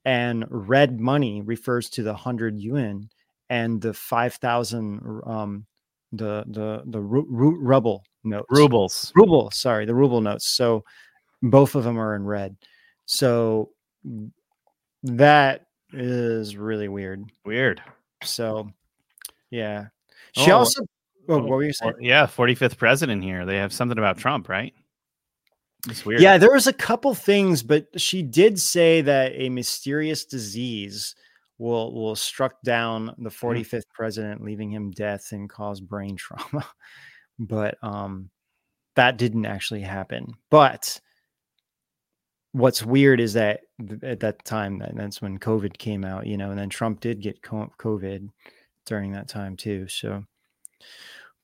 and 0.06 0.46
red 0.50 1.00
money 1.02 1.42
refers 1.42 1.90
to 1.90 2.04
the 2.04 2.14
100 2.14 2.58
yuan 2.58 3.10
and 3.50 3.82
the 3.82 3.94
5,000 3.94 5.22
um 5.26 5.66
the 6.14 6.46
the 6.48 6.84
the 6.86 7.02
ru- 7.02 7.28
ru- 7.30 7.60
ruble 7.60 8.06
notes. 8.26 8.48
rubles. 8.50 9.12
ruble, 9.16 9.52
sorry, 9.52 9.86
the 9.86 9.96
ruble 9.96 10.22
notes. 10.22 10.48
So 10.48 10.84
both 11.42 11.76
of 11.76 11.84
them 11.84 12.00
are 12.00 12.16
in 12.16 12.24
red. 12.26 12.56
So 13.06 13.72
that 15.04 15.68
is 15.94 16.58
really 16.58 16.88
weird. 16.88 17.26
Weird. 17.46 17.82
So 18.24 18.70
yeah. 19.52 19.88
She 20.34 20.52
Oh, 20.52 20.58
also 20.58 20.82
oh, 21.30 21.38
what 21.40 21.48
were 21.48 21.64
you 21.64 21.74
saying? 21.74 21.94
Yeah, 22.02 22.26
45th 22.26 22.78
president 22.78 23.24
here. 23.24 23.46
They 23.46 23.58
have 23.58 23.72
something 23.74 23.98
about 23.98 24.18
Trump, 24.18 24.50
right? 24.50 24.74
It's 25.88 26.06
weird. 26.06 26.22
Yeah, 26.22 26.38
there 26.40 26.52
was 26.52 26.66
a 26.68 26.74
couple 26.74 27.14
things, 27.14 27.62
but 27.62 27.86
she 28.02 28.24
did 28.24 28.60
say 28.60 29.02
that 29.02 29.34
a 29.36 29.50
mysterious 29.50 30.26
disease 30.26 31.16
will 31.58 31.94
will 31.94 32.16
struck 32.16 32.62
down 32.64 33.10
Hmm. 33.10 33.24
the 33.24 33.30
45th 33.30 33.88
president, 33.94 34.44
leaving 34.44 34.72
him 34.72 34.92
death 34.92 35.32
and 35.32 35.50
cause 35.50 35.80
brain 35.80 36.16
trauma. 36.18 36.66
But 37.40 37.78
um 37.84 38.30
that 38.96 39.18
didn't 39.18 39.46
actually 39.46 39.82
happen. 39.82 40.34
But 40.50 41.00
what's 42.54 42.84
weird 42.84 43.20
is 43.20 43.34
that 43.34 43.62
at 44.02 44.22
that 44.22 44.44
time, 44.46 44.82
that's 44.94 45.22
when 45.22 45.38
COVID 45.38 45.78
came 45.78 46.06
out, 46.06 46.26
you 46.26 46.38
know, 46.38 46.50
and 46.52 46.60
then 46.60 46.70
Trump 46.70 47.02
did 47.02 47.22
get 47.22 47.42
COVID 47.42 48.30
during 48.86 49.12
that 49.12 49.28
time 49.28 49.58
too. 49.58 49.88
So, 49.90 50.24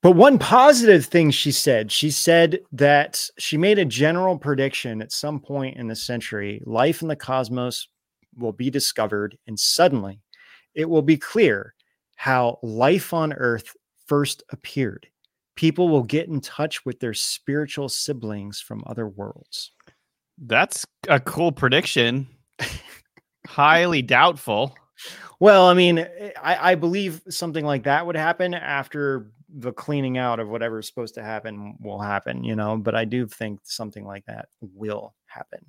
but 0.02 0.12
one 0.12 0.40
positive 0.40 1.06
thing 1.06 1.30
she 1.30 1.52
said, 1.52 1.92
she 1.92 2.10
said 2.10 2.60
that 2.72 3.30
she 3.38 3.58
made 3.58 3.78
a 3.78 3.86
general 3.86 4.38
prediction 4.38 5.02
at 5.02 5.12
some 5.12 5.40
point 5.40 5.78
in 5.78 5.88
the 5.88 5.96
century, 5.96 6.62
life 6.66 7.02
in 7.02 7.10
the 7.10 7.16
cosmos 7.16 7.90
will 8.38 8.54
be 8.54 8.70
discovered, 8.70 9.38
and 9.46 9.60
suddenly 9.60 10.22
it 10.74 10.90
will 10.90 11.02
be 11.02 11.18
clear 11.18 11.76
how 12.16 12.58
life 12.64 13.14
on 13.14 13.34
Earth 13.34 13.76
first 14.08 14.44
appeared. 14.52 15.08
People 15.56 15.90
will 15.90 16.04
get 16.04 16.28
in 16.28 16.42
touch 16.42 16.86
with 16.86 17.00
their 17.00 17.14
spiritual 17.14 17.90
siblings 17.90 18.60
from 18.60 18.84
other 18.88 19.08
worlds. 19.08 19.72
That's 20.38 20.86
a 21.08 21.20
cool 21.20 21.52
prediction. 21.52 22.28
Highly 23.48 24.02
doubtful. 24.02 24.76
Well, 25.40 25.68
I 25.68 25.74
mean, 25.74 26.00
eh, 26.00 26.32
I, 26.42 26.72
I 26.72 26.76
believe 26.76 27.22
something 27.30 27.66
like 27.66 27.84
that 27.84 28.06
would 28.06 28.16
happen 28.16 28.54
after 28.54 29.32
the 29.50 29.74
cleaning 29.74 30.18
out 30.18 30.40
of 30.40 30.50
whatever's 30.50 30.88
supposed 30.88 31.16
to 31.16 31.24
happen 31.24 31.76
will 31.82 32.00
happen, 32.00 32.44
you 32.44 32.56
know. 32.56 32.78
But 32.78 32.96
I 32.96 33.06
do 33.06 33.28
think 33.28 33.60
something 33.64 34.06
like 34.06 34.26
that 34.26 34.50
will 34.62 35.16
happen. 35.26 35.66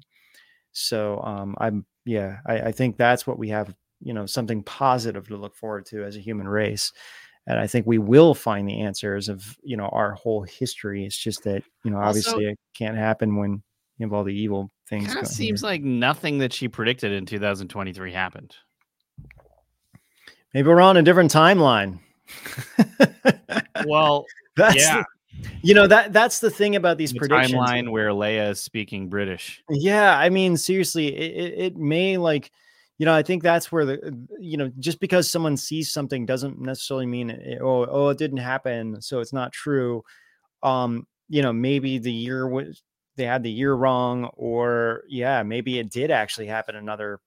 So 0.72 1.20
um, 1.22 1.55
I'm 1.59 1.85
yeah, 2.05 2.39
I, 2.47 2.61
I 2.61 2.72
think 2.72 2.97
that's 2.97 3.26
what 3.26 3.39
we 3.39 3.49
have, 3.49 3.74
you 4.01 4.12
know, 4.12 4.26
something 4.26 4.62
positive 4.62 5.28
to 5.28 5.37
look 5.37 5.55
forward 5.55 5.87
to 5.87 6.05
as 6.05 6.16
a 6.16 6.20
human 6.20 6.49
race. 6.49 6.93
And 7.47 7.59
I 7.59 7.66
think 7.66 7.86
we 7.86 7.99
will 7.99 8.34
find 8.34 8.68
the 8.68 8.80
answers 8.82 9.28
of 9.28 9.57
you 9.62 9.76
know 9.76 9.86
our 9.88 10.12
whole 10.12 10.43
history. 10.43 11.05
It's 11.05 11.16
just 11.16 11.43
that 11.45 11.62
you 11.84 11.90
know 11.90 11.99
obviously 11.99 12.32
Also- 12.47 12.53
it 12.53 12.59
can't 12.76 12.97
happen 12.97 13.36
when 13.36 13.62
you 13.99 14.07
have 14.07 14.12
all 14.12 14.24
the 14.24 14.34
evil 14.34 14.70
things. 14.88 15.09
Kind 15.09 15.20
of 15.20 15.26
seems 15.26 15.61
here. 15.61 15.68
like 15.68 15.82
nothing 15.82 16.38
that 16.38 16.53
she 16.53 16.68
predicted 16.68 17.12
in 17.12 17.26
2023 17.26 18.12
happened. 18.12 18.55
maybe 20.55 20.68
we're 20.68 20.80
on 20.80 20.97
a 20.97 21.03
different 21.03 21.32
timeline. 21.32 21.99
Well, 23.86 24.26
that's 24.57 24.76
yeah, 24.76 25.03
the- 25.32 25.49
you 25.62 25.74
know 25.74 25.86
that 25.88 26.12
that's 26.12 26.38
the 26.38 26.51
thing 26.51 26.76
about 26.76 26.99
these 26.99 27.12
the 27.12 27.18
predictions. 27.18 27.55
timeline 27.59 27.90
where 27.90 28.11
Leia 28.11 28.51
is 28.51 28.61
speaking 28.61 29.09
British. 29.09 29.62
Yeah, 29.68 30.16
I 30.16 30.28
mean, 30.28 30.57
seriously, 30.57 31.09
it, 31.09 31.36
it, 31.36 31.59
it 31.59 31.76
may 31.76 32.16
like, 32.18 32.53
you 33.03 33.07
know, 33.07 33.14
I 33.14 33.24
think 33.24 33.42
that's 33.42 33.72
where 33.72 33.84
the, 33.84 34.16
you 34.38 34.57
know, 34.57 34.70
just 34.78 35.00
because 35.00 35.28
someone 35.28 35.57
sees 35.57 35.92
something 35.92 36.24
doesn't 36.24 36.61
necessarily 36.61 37.07
mean, 37.07 37.30
it, 37.30 37.59
oh, 37.61 37.84
oh, 37.84 38.11
it 38.11 38.16
didn't 38.18 38.36
happen, 38.36 39.03
so 39.03 39.18
it's 39.18 39.32
not 39.32 39.50
true. 39.50 40.05
Um, 40.62 41.09
you 41.28 41.42
know, 41.42 41.53
maybe 41.53 41.98
the 41.98 42.12
year 42.12 42.46
was 42.46 42.80
they 43.16 43.24
had 43.24 43.42
the 43.42 43.50
year 43.50 43.74
wrong, 43.74 44.26
or 44.34 45.03
yeah, 45.09 45.42
maybe 45.42 45.80
it 45.80 45.90
did 45.90 46.12
actually 46.12 46.46
happen 46.46 46.76
another 46.76 47.18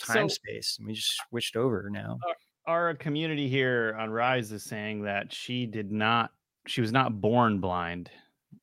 time 0.00 0.28
So- 0.28 0.34
space. 0.34 0.78
and 0.80 0.88
We 0.88 0.94
just 0.94 1.22
switched 1.28 1.54
over 1.54 1.88
now. 1.90 2.18
Our 2.66 2.94
community 2.94 3.48
here 3.48 3.96
on 4.00 4.10
Rise 4.10 4.50
is 4.50 4.64
saying 4.64 5.02
that 5.04 5.32
she 5.32 5.64
did 5.64 5.92
not, 5.92 6.32
she 6.66 6.80
was 6.80 6.90
not 6.90 7.20
born 7.20 7.60
blind, 7.60 8.10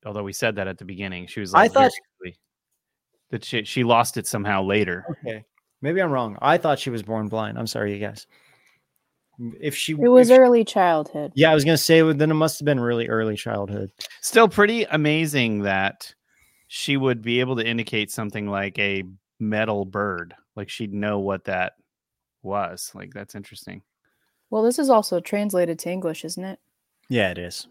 although 0.05 0.23
we 0.23 0.33
said 0.33 0.57
that 0.57 0.67
at 0.67 0.77
the 0.77 0.83
beginning. 0.83 1.27
She 1.27 1.39
was. 1.39 1.53
I 1.53 1.69
thought- 1.69 1.93
that 3.29 3.45
she 3.45 3.63
she 3.63 3.85
lost 3.85 4.17
it 4.17 4.27
somehow 4.27 4.63
later. 4.63 5.05
Okay, 5.25 5.45
maybe 5.81 6.01
I'm 6.01 6.11
wrong. 6.11 6.37
I 6.41 6.57
thought 6.57 6.79
she 6.79 6.89
was 6.89 7.03
born 7.03 7.27
blind. 7.27 7.57
I'm 7.57 7.67
sorry, 7.67 7.93
you 7.93 7.99
guys. 7.99 8.27
If 9.59 9.75
she, 9.75 9.93
It 9.93 9.97
was 10.09 10.29
if 10.29 10.35
she- 10.35 10.39
early 10.41 10.63
childhood. 10.63 11.31
yeah, 11.35 11.51
I 11.51 11.53
was 11.53 11.63
gonna 11.63 11.77
say, 11.77 12.01
then 12.13 12.31
it 12.31 12.35
must 12.35 12.59
have 12.59 12.65
been 12.65 12.79
really 12.79 13.07
early 13.07 13.35
childhood. 13.35 13.91
Still 14.21 14.47
pretty 14.47 14.83
amazing 14.85 15.61
that 15.63 16.13
she 16.67 16.97
would 16.97 17.21
be 17.21 17.39
able 17.39 17.55
to 17.57 17.65
indicate 17.67 18.09
something 18.11 18.47
like 18.47 18.77
a 18.79 19.03
metal 19.39 19.85
bird, 19.85 20.33
like 20.55 20.69
she'd 20.69 20.93
know 20.93 21.19
what 21.19 21.43
that 21.45 21.73
was. 22.41 22.91
Like 22.95 23.13
that's 23.13 23.35
interesting. 23.35 23.83
Well, 24.49 24.63
this 24.63 24.79
is 24.79 24.89
also 24.89 25.19
translated 25.19 25.77
to 25.79 25.91
English, 25.91 26.25
isn't 26.25 26.43
it? 26.43 26.59
Yeah, 27.09 27.29
it 27.29 27.37
is. 27.37 27.67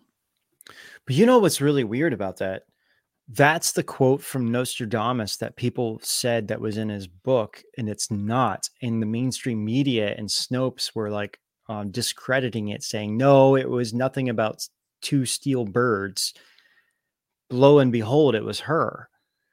But 1.04 1.14
you 1.16 1.26
know 1.26 1.38
what's 1.38 1.61
really 1.61 1.84
weird 1.84 2.12
about 2.12 2.36
that? 2.38 2.62
That's 3.29 3.72
the 3.72 3.83
quote 3.83 4.22
from 4.22 4.53
Nostradamus 4.53 5.37
that 5.39 5.57
people 5.57 5.99
said 6.03 6.49
that 6.49 6.61
was 6.61 6.77
in 6.77 6.89
his 6.89 7.09
book, 7.09 7.62
and 7.77 7.89
it's 7.89 8.11
not. 8.11 8.68
And 8.83 9.03
the 9.03 9.07
mainstream 9.07 9.64
media 9.64 10.14
and 10.16 10.29
Snopes 10.29 10.95
were 10.95 11.11
like 11.11 11.41
um, 11.68 11.91
discrediting 11.91 12.68
it, 12.68 12.85
saying, 12.85 13.16
no, 13.16 13.57
it 13.57 13.68
was 13.68 13.93
nothing 13.93 14.29
about 14.29 14.66
two 15.03 15.27
steel 15.27 15.64
birds. 15.64 16.35
Lo 17.51 17.81
and 17.81 17.91
behold, 17.91 18.37
it 18.37 18.45
was 18.45 18.61
her. 18.61 19.09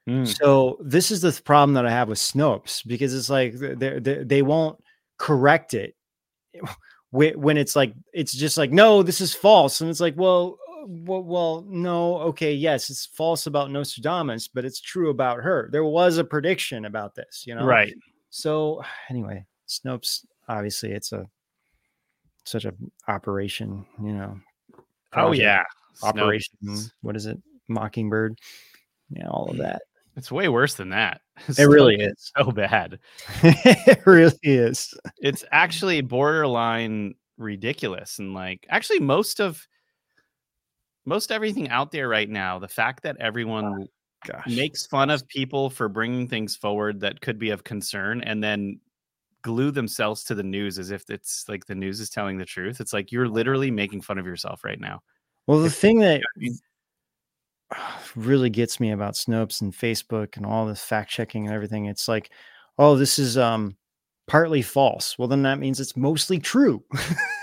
Hmm. 0.08 0.26
So 0.26 0.78
this 0.82 1.12
is 1.12 1.22
the 1.22 1.40
problem 1.44 1.74
that 1.74 1.86
I 1.86 1.92
have 1.92 2.10
with 2.10 2.20
Snopes 2.20 2.86
because 2.86 3.14
it's 3.14 3.30
like 3.30 3.54
they 3.56 4.00
they 4.24 4.42
won't 4.42 4.78
correct 5.18 5.74
it 5.74 5.96
when 7.12 7.58
it's 7.58 7.76
like 7.76 7.94
it's 8.14 8.34
just 8.34 8.58
like 8.58 8.72
no, 8.72 9.02
this 9.04 9.22
is 9.22 9.34
false, 9.34 9.82
and 9.82 9.90
it's 9.90 10.02
like 10.02 10.16
well, 10.18 10.58
well, 10.86 11.24
well, 11.24 11.66
no, 11.68 12.18
okay, 12.20 12.54
yes, 12.54 12.90
it's 12.90 13.06
false 13.06 13.48
about 13.48 13.72
Nostradamus, 13.72 14.48
but 14.48 14.66
it's 14.66 14.82
true 14.82 15.10
about 15.10 15.40
her. 15.40 15.70
There 15.72 15.86
was 15.86 16.18
a 16.18 16.24
prediction 16.24 16.86
about 16.86 17.16
this, 17.16 17.44
you 17.46 17.56
know, 17.56 17.66
Right. 17.66 17.96
So 18.30 18.84
anyway, 19.10 19.46
Snopes 19.68 20.26
obviously 20.48 20.92
it's 20.92 21.12
a 21.12 21.26
such 22.46 22.66
a 22.66 22.74
operation, 23.08 23.86
you 24.02 24.14
know. 24.14 24.40
Oh 25.14 25.32
yeah. 25.32 25.64
operation. 26.02 26.56
Snopes. 26.64 26.92
What 27.02 27.16
is 27.16 27.26
it? 27.26 27.42
Mockingbird. 27.68 28.38
Yeah, 29.10 29.28
all 29.30 29.50
of 29.50 29.58
that. 29.58 29.84
It's 30.16 30.32
way 30.32 30.50
worse 30.50 30.76
than 30.76 30.90
that. 30.90 31.22
It 31.58 31.64
really 31.64 31.96
is. 31.96 32.32
so 32.38 32.52
bad. 32.52 33.00
it 33.44 34.06
really 34.06 34.38
is. 34.44 34.94
It's 35.18 35.44
actually 35.52 36.02
borderline 36.02 37.16
ridiculous 37.38 38.20
and 38.20 38.34
like 38.34 38.66
actually 38.70 39.00
most 39.00 39.40
of 39.40 39.66
most 41.06 41.32
everything 41.32 41.70
out 41.70 41.92
there 41.92 42.08
right 42.08 42.30
now, 42.30 42.60
the 42.60 42.68
fact 42.68 43.04
that 43.04 43.18
everyone 43.20 43.88
Gosh. 44.26 44.48
makes 44.48 44.86
fun 44.88 45.10
of 45.10 45.28
people 45.28 45.70
for 45.70 45.90
bringing 45.90 46.28
things 46.28 46.56
forward 46.56 47.00
that 47.02 47.20
could 47.22 47.38
be 47.38 47.50
of 47.50 47.64
concern 47.64 48.22
and 48.24 48.42
then 48.44 48.80
glue 49.42 49.72
themselves 49.72 50.24
to 50.24 50.36
the 50.36 50.44
news 50.44 50.80
as 50.80 50.90
if 50.92 51.10
it's 51.10 51.44
like 51.50 51.66
the 51.66 51.76
news 51.76 52.00
is 52.00 52.10
telling 52.10 52.38
the 52.38 52.46
truth. 52.46 52.80
It's 52.80 52.94
like 52.94 53.12
you're 53.12 53.28
literally 53.28 53.70
making 53.72 54.02
fun 54.02 54.18
of 54.18 54.26
yourself 54.26 54.64
right 54.64 54.80
now. 54.80 55.02
Well, 55.48 55.60
the 55.60 55.66
If- 55.66 55.76
thing 55.76 56.00
that 56.00 56.22
I 56.22 56.40
mean- 56.40 56.58
really 58.16 58.50
gets 58.50 58.80
me 58.80 58.92
about 58.92 59.16
Snopes 59.16 59.62
and 59.62 59.74
Facebook 59.74 60.38
and 60.38 60.46
all 60.46 60.66
this 60.66 60.84
fact 60.84 61.10
checking 61.12 61.46
and 61.48 61.54
everything, 61.54 61.86
it's 61.88 62.08
like, 62.08 62.30
oh, 62.80 62.96
this 62.96 63.20
is 63.20 63.38
um 63.38 63.76
partly 64.28 64.62
false. 64.62 65.18
Well, 65.20 65.28
then 65.28 65.42
that 65.44 65.60
means 65.60 65.80
it's 65.82 65.98
mostly 65.98 66.40
true. 66.40 66.82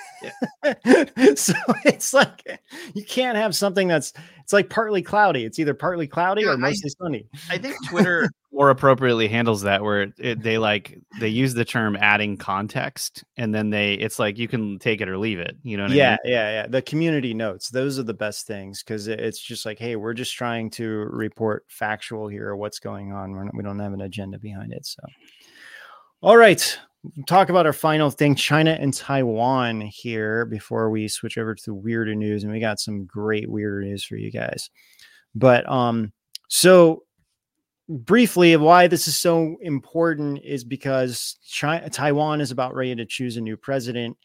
so 1.36 1.54
it's 1.84 2.12
like 2.12 2.60
you 2.94 3.04
can't 3.04 3.36
have 3.36 3.54
something 3.54 3.88
that's 3.88 4.12
it's 4.40 4.52
like 4.52 4.68
partly 4.68 5.02
cloudy. 5.02 5.44
It's 5.44 5.58
either 5.58 5.74
partly 5.74 6.06
cloudy 6.06 6.42
Yeah, 6.42 6.48
or 6.48 6.52
I- 6.54 6.56
mostly 6.56 6.90
sunny. 6.90 7.26
I 7.48 7.58
think 7.58 7.76
Twitter 7.88 8.28
more 8.52 8.70
appropriately 8.70 9.28
handles 9.28 9.62
that 9.62 9.82
where 9.82 10.12
it, 10.18 10.42
they 10.42 10.58
like 10.58 10.98
they 11.20 11.28
use 11.28 11.54
the 11.54 11.64
term 11.64 11.96
adding 11.96 12.36
context 12.36 13.22
and 13.36 13.54
then 13.54 13.70
they 13.70 13.94
it's 13.94 14.18
like 14.18 14.38
you 14.38 14.48
can 14.48 14.78
take 14.78 15.00
it 15.00 15.08
or 15.08 15.16
leave 15.18 15.38
it. 15.38 15.56
You 15.62 15.76
know 15.76 15.84
what 15.84 15.92
I 15.92 15.94
yeah, 15.94 16.10
mean? 16.24 16.32
yeah, 16.32 16.50
yeah. 16.50 16.66
The 16.66 16.82
community 16.82 17.32
notes, 17.32 17.70
those 17.70 17.98
are 17.98 18.02
the 18.02 18.12
best 18.14 18.46
things 18.46 18.82
because 18.82 19.06
it's 19.06 19.40
just 19.40 19.64
like, 19.64 19.78
hey, 19.78 19.96
we're 19.96 20.14
just 20.14 20.34
trying 20.34 20.68
to 20.72 20.88
report 20.88 21.64
factual 21.68 22.26
here, 22.28 22.54
what's 22.56 22.80
going 22.80 23.12
on. 23.12 23.32
We're 23.32 23.44
not, 23.44 23.54
we 23.56 23.62
don't 23.62 23.78
have 23.78 23.92
an 23.92 24.00
agenda 24.00 24.38
behind 24.38 24.72
it. 24.72 24.84
So, 24.84 25.02
all 26.22 26.36
right, 26.36 26.78
talk 27.26 27.48
about 27.48 27.66
our 27.66 27.72
final 27.72 28.10
thing 28.10 28.34
China 28.34 28.76
and 28.78 28.92
Taiwan 28.92 29.80
here 29.80 30.44
before 30.44 30.90
we 30.90 31.08
switch 31.08 31.38
over 31.38 31.54
to 31.54 31.62
the 31.64 31.74
weirder 31.74 32.14
news. 32.14 32.44
And 32.44 32.52
we 32.52 32.60
got 32.60 32.80
some 32.80 33.06
great 33.06 33.50
weirder 33.50 33.82
news 33.82 34.04
for 34.04 34.16
you 34.16 34.30
guys. 34.30 34.70
But, 35.34 35.68
um, 35.70 36.12
so 36.48 37.04
briefly 37.88 38.56
why 38.56 38.86
this 38.86 39.08
is 39.08 39.18
so 39.18 39.56
important 39.62 40.40
is 40.44 40.62
because 40.64 41.38
China, 41.46 41.88
Taiwan 41.90 42.40
is 42.40 42.50
about 42.50 42.74
ready 42.74 42.94
to 42.94 43.06
choose 43.06 43.36
a 43.36 43.40
new 43.40 43.56
president 43.56 44.16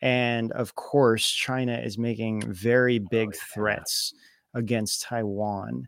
and 0.00 0.52
of 0.52 0.74
course 0.74 1.28
china 1.28 1.76
is 1.76 1.98
making 1.98 2.42
very 2.52 2.98
big 2.98 3.34
threats 3.34 4.14
against 4.54 5.02
taiwan 5.02 5.86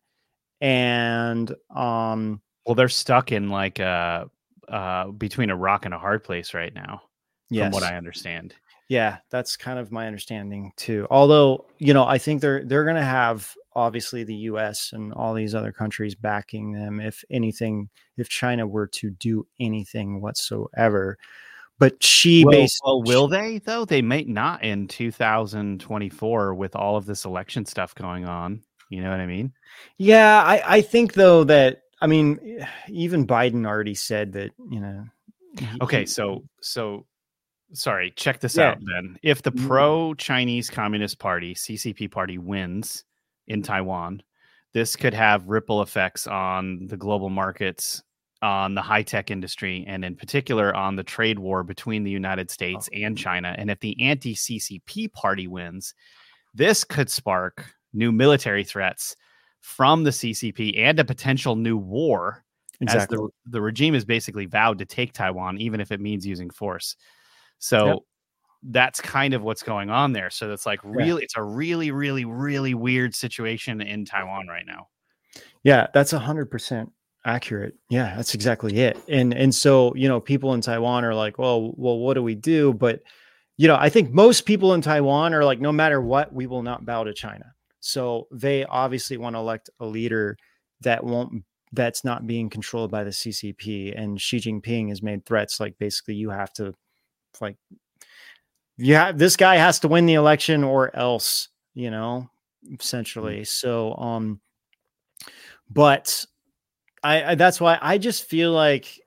and 0.60 1.54
um 1.74 2.40
Well, 2.66 2.74
they're 2.74 2.88
stuck 2.88 3.32
in 3.32 3.48
like 3.50 3.80
uh 3.80 4.26
uh 4.70 5.08
between 5.08 5.50
a 5.50 5.56
rock 5.56 5.84
and 5.84 5.94
a 5.94 5.98
hard 5.98 6.22
place 6.24 6.54
right 6.54 6.74
now, 6.74 7.02
yes 7.50 7.66
from 7.66 7.72
what 7.72 7.82
I 7.92 7.96
understand. 7.96 8.54
yeah 8.88 9.18
that's 9.30 9.56
kind 9.56 9.78
of 9.78 9.92
my 9.92 10.06
understanding 10.06 10.72
too 10.76 11.06
although 11.10 11.64
you 11.78 11.94
know 11.94 12.04
i 12.04 12.18
think 12.18 12.40
they're 12.40 12.64
they're 12.64 12.82
going 12.84 12.96
to 12.96 13.02
have 13.02 13.54
obviously 13.76 14.24
the 14.24 14.34
us 14.34 14.90
and 14.92 15.12
all 15.12 15.32
these 15.32 15.54
other 15.54 15.70
countries 15.72 16.14
backing 16.16 16.72
them 16.72 16.98
if 17.00 17.22
anything 17.30 17.88
if 18.16 18.28
china 18.28 18.66
were 18.66 18.88
to 18.88 19.10
do 19.10 19.46
anything 19.60 20.20
whatsoever 20.20 21.16
but 21.78 22.02
she 22.02 22.44
Well, 22.44 22.52
basically 22.52 22.90
well, 22.90 23.02
will 23.02 23.28
they 23.28 23.58
though? 23.58 23.84
They 23.86 24.02
might 24.02 24.28
not 24.28 24.62
in 24.62 24.86
2024 24.86 26.54
with 26.54 26.76
all 26.76 26.96
of 26.96 27.06
this 27.06 27.24
election 27.24 27.64
stuff 27.64 27.94
going 27.94 28.26
on. 28.26 28.62
You 28.90 29.02
know 29.02 29.10
what 29.10 29.20
I 29.20 29.24
mean? 29.26 29.52
Yeah, 29.96 30.42
I, 30.42 30.62
I 30.76 30.80
think 30.82 31.14
though 31.14 31.42
that 31.44 31.84
I 32.00 32.06
mean 32.06 32.66
even 32.88 33.26
Biden 33.26 33.66
already 33.66 33.94
said 33.94 34.32
that 34.32 34.52
you 34.70 34.80
know. 34.80 35.04
Okay, 35.80 36.06
so 36.06 36.44
so 36.62 37.06
sorry, 37.72 38.12
check 38.16 38.40
this 38.40 38.56
Yeah. 38.56 38.70
out 38.70 38.78
then. 38.80 39.18
If 39.22 39.42
the 39.42 39.52
Mm. 39.52 39.66
pro 39.66 40.14
Chinese 40.14 40.70
Communist 40.70 41.18
Party, 41.18 41.54
CCP 41.54 42.08
party 42.10 42.38
wins 42.38 43.04
in 43.46 43.62
Taiwan, 43.62 44.22
this 44.72 44.96
could 44.96 45.14
have 45.14 45.48
ripple 45.48 45.82
effects 45.82 46.26
on 46.26 46.86
the 46.86 46.96
global 46.96 47.30
markets, 47.30 48.02
on 48.42 48.74
the 48.74 48.82
high-tech 48.82 49.30
industry, 49.30 49.84
and 49.86 50.04
in 50.04 50.16
particular 50.16 50.74
on 50.74 50.96
the 50.96 51.04
trade 51.04 51.38
war 51.38 51.62
between 51.62 52.04
the 52.04 52.10
United 52.10 52.50
States 52.50 52.88
and 52.92 53.18
China. 53.18 53.54
And 53.58 53.70
if 53.70 53.80
the 53.80 54.00
anti-CCP 54.00 55.08
party 55.08 55.46
wins, 55.46 55.94
this 56.54 56.84
could 56.84 57.10
spark 57.10 57.74
new 57.92 58.12
military 58.12 58.64
threats 58.64 59.14
from 59.60 60.04
the 60.04 60.10
CCP 60.10 60.78
and 60.78 60.98
a 60.98 61.04
potential 61.04 61.56
new 61.56 61.76
war 61.76 62.44
exactly. 62.80 63.16
as 63.16 63.20
the, 63.20 63.28
the 63.46 63.60
regime 63.60 63.94
is 63.94 64.04
basically 64.04 64.46
vowed 64.46 64.78
to 64.78 64.84
take 64.84 65.12
Taiwan, 65.12 65.58
even 65.58 65.80
if 65.80 65.92
it 65.92 66.00
means 66.00 66.26
using 66.26 66.50
force. 66.50 66.96
So 67.58 68.04
that's 68.62 69.00
kind 69.00 69.34
of 69.34 69.42
what's 69.42 69.62
going 69.62 69.90
on 69.90 70.12
there. 70.12 70.30
So 70.30 70.52
it's 70.52 70.66
like 70.66 70.80
really, 70.82 71.22
it's 71.22 71.36
a 71.36 71.42
really, 71.42 71.90
really, 71.90 72.24
really 72.24 72.74
weird 72.74 73.14
situation 73.14 73.80
in 73.80 74.04
Taiwan 74.04 74.48
right 74.48 74.66
now. 74.66 74.88
Yeah, 75.62 75.86
that's 75.92 76.12
a 76.12 76.18
hundred 76.18 76.50
percent 76.50 76.90
accurate. 77.24 77.74
Yeah, 77.90 78.16
that's 78.16 78.34
exactly 78.34 78.78
it. 78.78 78.98
And 79.08 79.34
and 79.34 79.54
so 79.54 79.94
you 79.94 80.08
know, 80.08 80.20
people 80.20 80.54
in 80.54 80.60
Taiwan 80.60 81.04
are 81.04 81.14
like, 81.14 81.38
well, 81.38 81.72
well, 81.76 81.98
what 81.98 82.14
do 82.14 82.22
we 82.22 82.34
do? 82.34 82.72
But 82.72 83.02
you 83.56 83.68
know, 83.68 83.76
I 83.78 83.90
think 83.90 84.10
most 84.10 84.46
people 84.46 84.72
in 84.72 84.80
Taiwan 84.80 85.34
are 85.34 85.44
like, 85.44 85.60
no 85.60 85.72
matter 85.72 86.00
what, 86.00 86.32
we 86.32 86.46
will 86.46 86.62
not 86.62 86.86
bow 86.86 87.04
to 87.04 87.12
China. 87.12 87.44
So 87.80 88.28
they 88.30 88.64
obviously 88.64 89.16
want 89.16 89.34
to 89.34 89.40
elect 89.40 89.70
a 89.80 89.86
leader 89.86 90.36
that 90.82 91.02
won't 91.04 91.44
that's 91.72 92.04
not 92.04 92.26
being 92.26 92.50
controlled 92.50 92.90
by 92.90 93.04
the 93.04 93.10
CCP. 93.10 93.94
And 93.96 94.20
Xi 94.20 94.38
Jinping 94.38 94.88
has 94.88 95.02
made 95.02 95.24
threats 95.24 95.60
like 95.60 95.78
basically 95.78 96.14
you 96.14 96.30
have 96.30 96.52
to 96.54 96.74
like 97.40 97.56
yeah, 98.76 99.12
this 99.12 99.36
guy 99.36 99.56
has 99.56 99.78
to 99.80 99.88
win 99.88 100.06
the 100.06 100.14
election 100.14 100.64
or 100.64 100.94
else, 100.96 101.48
you 101.74 101.90
know, 101.90 102.30
essentially. 102.78 103.44
So 103.44 103.94
um 103.96 104.40
but 105.70 106.24
I, 107.02 107.32
I 107.32 107.34
that's 107.34 107.60
why 107.60 107.78
I 107.80 107.98
just 107.98 108.24
feel 108.24 108.52
like 108.52 109.00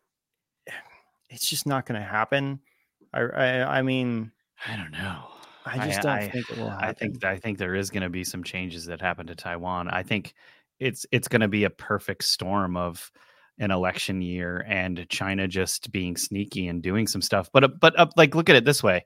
it's 1.29 1.47
just 1.47 1.65
not 1.67 1.85
going 1.85 1.99
to 1.99 2.07
happen. 2.07 2.59
I, 3.13 3.21
I 3.21 3.77
I 3.79 3.81
mean 3.81 4.31
I 4.67 4.77
don't 4.77 4.91
know. 4.91 5.32
I 5.65 5.87
just 5.87 6.01
don't 6.01 6.31
think 6.31 6.49
it 6.49 6.57
will 6.57 6.69
happen. 6.69 6.89
I 6.89 6.93
think 6.93 7.23
I 7.23 7.37
think 7.37 7.57
there 7.57 7.75
is 7.75 7.89
going 7.89 8.03
to 8.03 8.09
be 8.09 8.23
some 8.23 8.43
changes 8.43 8.85
that 8.85 9.01
happen 9.01 9.27
to 9.27 9.35
Taiwan. 9.35 9.89
I 9.89 10.03
think 10.03 10.33
it's 10.79 11.05
it's 11.11 11.27
going 11.27 11.41
to 11.41 11.47
be 11.47 11.63
a 11.63 11.69
perfect 11.69 12.23
storm 12.23 12.75
of 12.75 13.11
an 13.59 13.71
election 13.71 14.21
year 14.21 14.65
and 14.67 15.07
China 15.09 15.47
just 15.47 15.91
being 15.91 16.17
sneaky 16.17 16.67
and 16.67 16.81
doing 16.81 17.07
some 17.07 17.21
stuff. 17.21 17.49
But 17.53 17.63
uh, 17.63 17.69
but 17.79 17.97
uh, 17.97 18.07
like 18.17 18.35
look 18.35 18.49
at 18.49 18.55
it 18.55 18.65
this 18.65 18.83
way, 18.83 19.05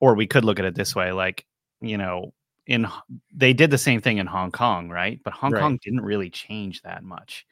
or 0.00 0.14
we 0.14 0.26
could 0.26 0.44
look 0.44 0.58
at 0.58 0.64
it 0.64 0.74
this 0.74 0.94
way. 0.94 1.12
Like 1.12 1.46
you 1.80 1.98
know, 1.98 2.32
in 2.66 2.86
they 3.34 3.52
did 3.52 3.70
the 3.70 3.78
same 3.78 4.00
thing 4.00 4.18
in 4.18 4.26
Hong 4.26 4.52
Kong, 4.52 4.88
right? 4.88 5.20
But 5.24 5.34
Hong 5.34 5.52
Right. 5.52 5.60
Kong 5.60 5.78
didn't 5.82 6.02
really 6.02 6.30
change 6.30 6.82
that 6.82 7.02
much. 7.02 7.46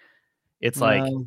It's 0.60 0.80
like 0.80 1.02
Well, 1.02 1.26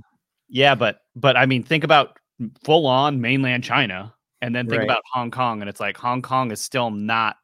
yeah, 0.49 0.75
but 0.75 0.99
but 1.15 1.35
I 1.37 1.45
mean, 1.45 1.63
think 1.63 1.83
about 1.83 2.17
full 2.63 2.87
on 2.87 3.21
mainland 3.21 3.63
China, 3.63 4.13
and 4.43 4.53
then 4.53 4.67
think 4.67 4.79
Right. 4.79 4.85
about 4.85 5.03
Hong 5.13 5.31
Kong, 5.31 5.61
and 5.61 5.69
it's 5.69 5.79
like 5.79 5.95
Hong 5.95 6.21
Kong 6.21 6.51
is 6.51 6.59
still 6.59 6.91
not 6.91 7.37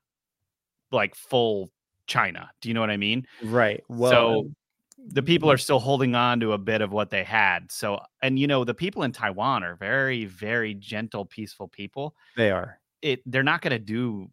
like 0.92 1.16
full 1.16 1.72
China. 2.08 2.52
Do 2.60 2.68
you 2.68 2.74
know 2.74 2.82
what 2.82 2.90
I 2.90 2.98
mean? 2.98 3.26
right. 3.42 3.82
Well, 3.88 4.12
so 4.12 4.52
the 4.98 5.24
people 5.24 5.48
mm-hmm. 5.48 5.54
are 5.54 5.58
still 5.58 5.80
holding 5.80 6.14
on 6.14 6.42
to 6.42 6.52
a 6.52 6.58
bit 6.58 6.82
of 6.82 6.92
what 6.92 7.10
they 7.10 7.24
had. 7.24 7.72
So, 7.72 8.02
and 8.22 8.38
you 8.38 8.48
know, 8.48 8.66
the 8.66 8.74
people 8.74 9.04
in 9.04 9.14
Taiwan 9.14 9.64
are 9.64 9.76
very, 9.76 10.26
very 10.26 10.74
gentle, 10.74 11.26
peaceful 11.26 11.70
people. 11.70 12.16
they 12.36 12.52
are. 12.52 12.80
It 13.02 13.22
they're 13.26 13.44
not 13.44 13.62
going 13.62 13.72
to 13.72 13.80
do 13.80 14.30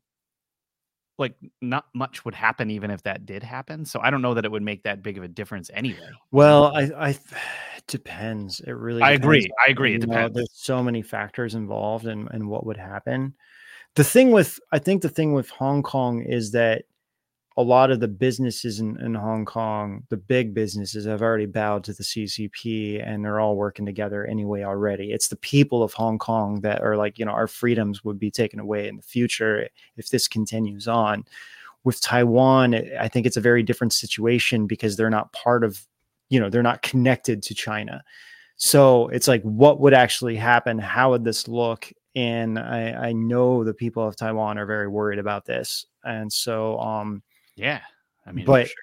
like 1.18 1.36
not 1.62 1.84
much 1.94 2.24
would 2.24 2.34
happen 2.34 2.68
even 2.70 2.90
if 2.90 3.02
that 3.04 3.24
did 3.24 3.44
happen. 3.44 3.84
So 3.84 4.00
I 4.00 4.10
don't 4.10 4.22
know 4.22 4.34
that 4.34 4.44
it 4.44 4.50
would 4.50 4.62
make 4.62 4.82
that 4.82 5.04
big 5.04 5.16
of 5.16 5.22
a 5.22 5.28
difference 5.28 5.70
anyway. 5.72 6.10
Well, 6.32 6.76
I 6.76 6.90
I 7.10 7.18
depends. 7.88 8.60
It 8.60 8.72
really 8.72 9.02
I 9.02 9.12
depends. 9.12 9.24
agree. 9.24 9.50
I 9.66 9.70
agree. 9.70 9.90
It 9.94 10.00
You 10.02 10.06
know, 10.08 10.14
depends. 10.14 10.34
there's 10.36 10.50
so 10.54 10.82
many 10.82 11.02
factors 11.02 11.54
involved 11.54 12.06
in, 12.06 12.28
in 12.32 12.48
what 12.48 12.66
would 12.66 12.76
happen. 12.76 13.34
The 13.94 14.04
thing 14.04 14.30
with 14.30 14.58
I 14.72 14.78
think 14.78 15.02
the 15.02 15.08
thing 15.08 15.32
with 15.32 15.48
Hong 15.50 15.82
Kong 15.82 16.22
is 16.22 16.50
that 16.52 16.84
a 17.58 17.62
lot 17.62 17.90
of 17.90 18.00
the 18.00 18.08
businesses 18.08 18.80
in, 18.80 19.00
in 19.00 19.14
Hong 19.14 19.46
Kong, 19.46 20.02
the 20.10 20.18
big 20.18 20.52
businesses 20.52 21.06
have 21.06 21.22
already 21.22 21.46
bowed 21.46 21.84
to 21.84 21.94
the 21.94 22.02
CCP 22.02 23.02
and 23.02 23.24
they're 23.24 23.40
all 23.40 23.56
working 23.56 23.86
together 23.86 24.26
anyway 24.26 24.62
already. 24.62 25.10
It's 25.10 25.28
the 25.28 25.36
people 25.36 25.82
of 25.82 25.94
Hong 25.94 26.18
Kong 26.18 26.60
that 26.60 26.82
are 26.82 26.96
like, 26.98 27.18
you 27.18 27.24
know, 27.24 27.32
our 27.32 27.46
freedoms 27.46 28.04
would 28.04 28.18
be 28.18 28.30
taken 28.30 28.60
away 28.60 28.88
in 28.88 28.96
the 28.96 29.02
future 29.02 29.68
if 29.96 30.10
this 30.10 30.28
continues 30.28 30.86
on. 30.86 31.24
With 31.82 31.98
Taiwan, 32.02 32.74
I 33.00 33.08
think 33.08 33.24
it's 33.26 33.38
a 33.38 33.40
very 33.40 33.62
different 33.62 33.94
situation 33.94 34.66
because 34.66 34.96
they're 34.96 35.08
not 35.08 35.32
part 35.32 35.64
of, 35.64 35.80
you 36.28 36.40
know, 36.40 36.50
they're 36.50 36.62
not 36.62 36.82
connected 36.82 37.42
to 37.44 37.54
China. 37.54 38.02
So 38.56 39.08
it's 39.08 39.28
like, 39.28 39.42
what 39.42 39.80
would 39.80 39.94
actually 39.94 40.36
happen? 40.36 40.78
How 40.78 41.10
would 41.10 41.24
this 41.24 41.46
look? 41.46 41.92
And 42.14 42.58
I, 42.58 43.08
I 43.08 43.12
know 43.12 43.62
the 43.64 43.74
people 43.74 44.06
of 44.06 44.16
Taiwan 44.16 44.56
are 44.58 44.66
very 44.66 44.88
worried 44.88 45.18
about 45.18 45.44
this. 45.44 45.84
And 46.04 46.32
so, 46.32 46.78
um, 46.78 47.22
Yeah. 47.56 47.80
I 48.26 48.32
mean, 48.32 48.44
but 48.44 48.66
sure. 48.66 48.74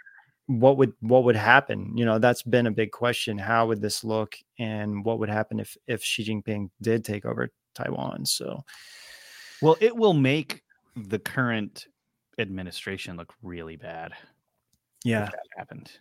what 0.47 0.77
would 0.77 0.93
what 1.01 1.23
would 1.25 1.35
happen? 1.35 1.97
You 1.97 2.05
know, 2.05 2.19
that's 2.19 2.43
been 2.43 2.67
a 2.67 2.71
big 2.71 2.91
question. 2.91 3.37
How 3.37 3.67
would 3.67 3.81
this 3.81 4.03
look, 4.03 4.35
and 4.57 5.03
what 5.03 5.19
would 5.19 5.29
happen 5.29 5.59
if 5.59 5.75
if 5.87 6.03
Xi 6.03 6.23
Jinping 6.23 6.69
did 6.81 7.03
take 7.03 7.25
over 7.25 7.49
Taiwan? 7.75 8.25
So 8.25 8.63
well, 9.61 9.75
it 9.81 9.95
will 9.95 10.13
make 10.13 10.63
the 10.95 11.19
current 11.19 11.87
administration 12.37 13.17
look 13.17 13.33
really 13.41 13.75
bad. 13.75 14.13
Yeah, 15.03 15.25
that 15.25 15.39
happened. 15.57 15.91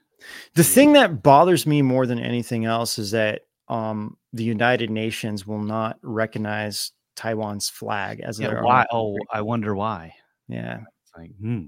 the 0.54 0.64
thing 0.64 0.92
that 0.94 1.22
bothers 1.22 1.66
me 1.66 1.82
more 1.82 2.06
than 2.06 2.18
anything 2.18 2.64
else 2.64 2.98
is 2.98 3.10
that 3.12 3.42
um, 3.68 4.16
the 4.32 4.44
United 4.44 4.90
Nations 4.90 5.46
will 5.46 5.62
not 5.62 5.98
recognize 6.02 6.92
Taiwan's 7.16 7.68
flag 7.68 8.20
as 8.20 8.38
Yeah, 8.38 8.48
their 8.48 8.62
why? 8.64 8.86
Oh. 8.90 9.16
I 9.32 9.42
wonder 9.42 9.74
why. 9.74 10.14
yeah, 10.48 10.78
It's 10.80 11.12
like, 11.16 11.30
hmm, 11.40 11.66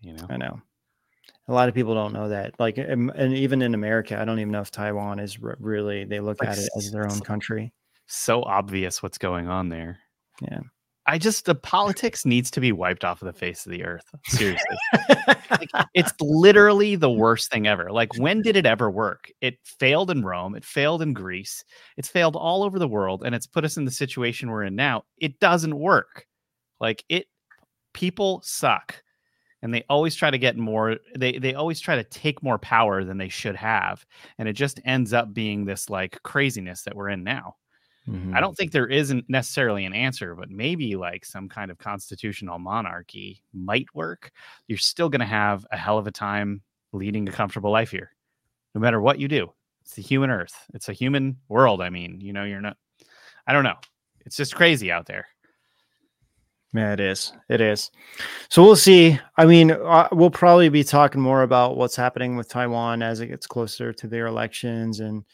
you 0.00 0.12
know. 0.14 0.26
I 0.30 0.36
know. 0.36 0.60
A 1.48 1.52
lot 1.52 1.68
of 1.68 1.74
people 1.74 1.94
don't 1.94 2.12
know 2.12 2.28
that. 2.28 2.54
Like, 2.60 2.78
and 2.78 3.10
even 3.34 3.62
in 3.62 3.74
America, 3.74 4.18
I 4.20 4.24
don't 4.24 4.38
even 4.38 4.52
know 4.52 4.60
if 4.60 4.70
Taiwan 4.70 5.18
is 5.18 5.40
re- 5.40 5.54
really. 5.58 6.04
They 6.04 6.20
look 6.20 6.40
Like 6.40 6.50
at 6.50 6.58
it 6.58 6.68
as 6.76 6.90
their 6.92 7.10
own 7.10 7.20
country. 7.20 7.72
so 8.06 8.42
obvious 8.44 9.02
what's 9.02 9.18
going 9.18 9.48
on 9.48 9.68
there. 9.68 9.98
Yeah. 10.40 10.60
I 11.12 11.18
just 11.18 11.44
the 11.44 11.54
politics 11.54 12.24
needs 12.24 12.50
to 12.52 12.60
be 12.60 12.72
wiped 12.72 13.04
off 13.04 13.20
of 13.20 13.26
the 13.26 13.38
face 13.38 13.66
of 13.66 13.70
the 13.70 13.84
earth. 13.84 14.14
Seriously. 14.28 14.78
like, 15.50 15.68
it's 15.94 16.10
literally 16.22 16.96
the 16.96 17.10
worst 17.10 17.50
thing 17.50 17.66
ever. 17.66 17.92
Like 17.92 18.16
when 18.16 18.40
did 18.40 18.56
it 18.56 18.64
ever 18.64 18.90
work? 18.90 19.30
It 19.42 19.58
failed 19.62 20.10
in 20.10 20.24
Rome, 20.24 20.54
it 20.54 20.64
failed 20.64 21.02
in 21.02 21.12
Greece, 21.12 21.64
it's 21.98 22.08
failed 22.08 22.34
all 22.34 22.62
over 22.62 22.78
the 22.78 22.88
world 22.88 23.24
and 23.26 23.34
it's 23.34 23.46
put 23.46 23.62
us 23.62 23.76
in 23.76 23.84
the 23.84 23.90
situation 23.90 24.50
we're 24.50 24.64
in 24.64 24.74
now. 24.74 25.04
It 25.18 25.38
doesn't 25.38 25.78
work. 25.78 26.26
Like 26.80 27.04
it 27.10 27.26
people 27.92 28.40
suck. 28.42 29.02
And 29.60 29.74
they 29.74 29.84
always 29.90 30.14
try 30.14 30.30
to 30.30 30.38
get 30.38 30.56
more 30.56 30.96
they 31.14 31.36
they 31.36 31.52
always 31.52 31.78
try 31.78 31.94
to 31.94 32.04
take 32.04 32.42
more 32.42 32.58
power 32.58 33.04
than 33.04 33.18
they 33.18 33.28
should 33.28 33.56
have 33.56 34.06
and 34.38 34.48
it 34.48 34.54
just 34.54 34.80
ends 34.86 35.12
up 35.12 35.34
being 35.34 35.66
this 35.66 35.90
like 35.90 36.22
craziness 36.22 36.84
that 36.84 36.96
we're 36.96 37.10
in 37.10 37.22
now. 37.22 37.56
Mhm. 38.08 38.34
I 38.36 38.40
don't 38.40 38.56
think 38.56 38.72
there 38.72 38.88
isn't 38.88 39.28
necessarily 39.28 39.84
an 39.84 39.94
answer, 39.94 40.34
but 40.34 40.50
maybe 40.50 40.96
like 40.96 41.24
some 41.24 41.48
kind 41.48 41.70
of 41.70 41.78
constitutional 41.78 42.58
monarchy 42.58 43.42
might 43.52 43.86
work. 43.94 44.32
You're 44.66 44.78
still 44.78 45.08
going 45.08 45.20
to 45.20 45.26
have 45.26 45.64
a 45.70 45.76
hell 45.76 45.98
of 45.98 46.06
a 46.08 46.10
time 46.12 46.62
leading 46.92 47.28
a 47.28 47.32
comfortable 47.32 47.70
life 47.70 47.90
here, 47.90 48.10
no 48.74 48.80
matter 48.80 49.00
what 49.00 49.18
you 49.20 49.28
do. 49.28 49.52
It's 49.82 49.94
the 49.94 50.02
human 50.02 50.30
earth, 50.30 50.54
it's 50.74 50.88
a 50.88 50.92
human 50.92 51.38
world. 51.48 51.80
I 51.80 51.90
mean, 51.90 52.20
you 52.20 52.32
know, 52.32 52.44
you're 52.44 52.60
not, 52.60 52.76
I 53.46 53.52
don't 53.52 53.64
know. 53.64 53.78
It's 54.26 54.36
just 54.36 54.54
crazy 54.54 54.90
out 54.92 55.06
there. 55.06 55.26
Yeah, 56.74 56.94
it 56.94 57.00
is. 57.00 57.32
It 57.50 57.60
is. 57.60 57.90
So 58.48 58.62
we'll 58.62 58.76
see. 58.76 59.18
I 59.36 59.44
mean, 59.44 59.72
uh, 59.72 60.08
we'll 60.10 60.30
probably 60.30 60.70
be 60.70 60.82
talking 60.84 61.20
more 61.20 61.42
about 61.42 61.76
what's 61.76 61.96
happening 61.96 62.34
with 62.36 62.48
Taiwan 62.48 63.02
as 63.02 63.20
it 63.20 63.26
gets 63.26 63.46
closer 63.46 63.92
to 63.92 64.06
their 64.06 64.26
elections 64.26 65.00
and, 65.00 65.24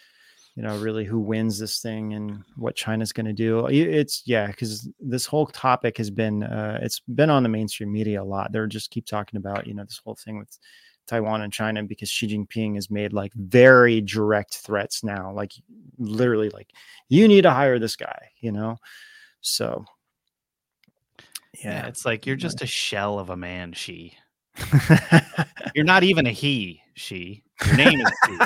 you 0.58 0.64
know, 0.64 0.76
really 0.78 1.04
who 1.04 1.20
wins 1.20 1.56
this 1.56 1.80
thing 1.80 2.14
and 2.14 2.42
what 2.56 2.74
China's 2.74 3.12
going 3.12 3.26
to 3.26 3.32
do. 3.32 3.66
It's, 3.68 4.24
yeah, 4.26 4.48
because 4.48 4.88
this 4.98 5.24
whole 5.24 5.46
topic 5.46 5.96
has 5.98 6.10
been, 6.10 6.42
uh, 6.42 6.80
it's 6.82 6.98
been 7.14 7.30
on 7.30 7.44
the 7.44 7.48
mainstream 7.48 7.92
media 7.92 8.20
a 8.20 8.24
lot. 8.24 8.50
They're 8.50 8.66
just 8.66 8.90
keep 8.90 9.06
talking 9.06 9.36
about, 9.36 9.68
you 9.68 9.74
know, 9.74 9.84
this 9.84 10.00
whole 10.04 10.16
thing 10.16 10.36
with 10.36 10.58
Taiwan 11.06 11.42
and 11.42 11.52
China 11.52 11.84
because 11.84 12.10
Xi 12.10 12.26
Jinping 12.26 12.74
has 12.74 12.90
made 12.90 13.12
like 13.12 13.32
very 13.34 14.00
direct 14.00 14.56
threats 14.56 15.04
now, 15.04 15.32
like 15.32 15.52
literally, 15.96 16.50
like, 16.50 16.72
you 17.08 17.28
need 17.28 17.42
to 17.42 17.52
hire 17.52 17.78
this 17.78 17.94
guy, 17.94 18.30
you 18.40 18.50
know? 18.50 18.78
So, 19.40 19.84
Yeah, 21.62 21.82
yeah. 21.82 21.86
it's 21.86 22.04
like 22.04 22.26
you're 22.26 22.34
just 22.34 22.62
a 22.62 22.66
shell 22.66 23.20
of 23.20 23.30
a 23.30 23.36
man, 23.36 23.74
she. 23.74 24.18
You're 25.76 25.84
not 25.84 26.02
even 26.02 26.26
a 26.26 26.32
he, 26.32 26.82
she. 26.94 27.44
Your 27.66 27.76
name 27.76 28.00
is 28.00 28.12
she. 28.26 28.38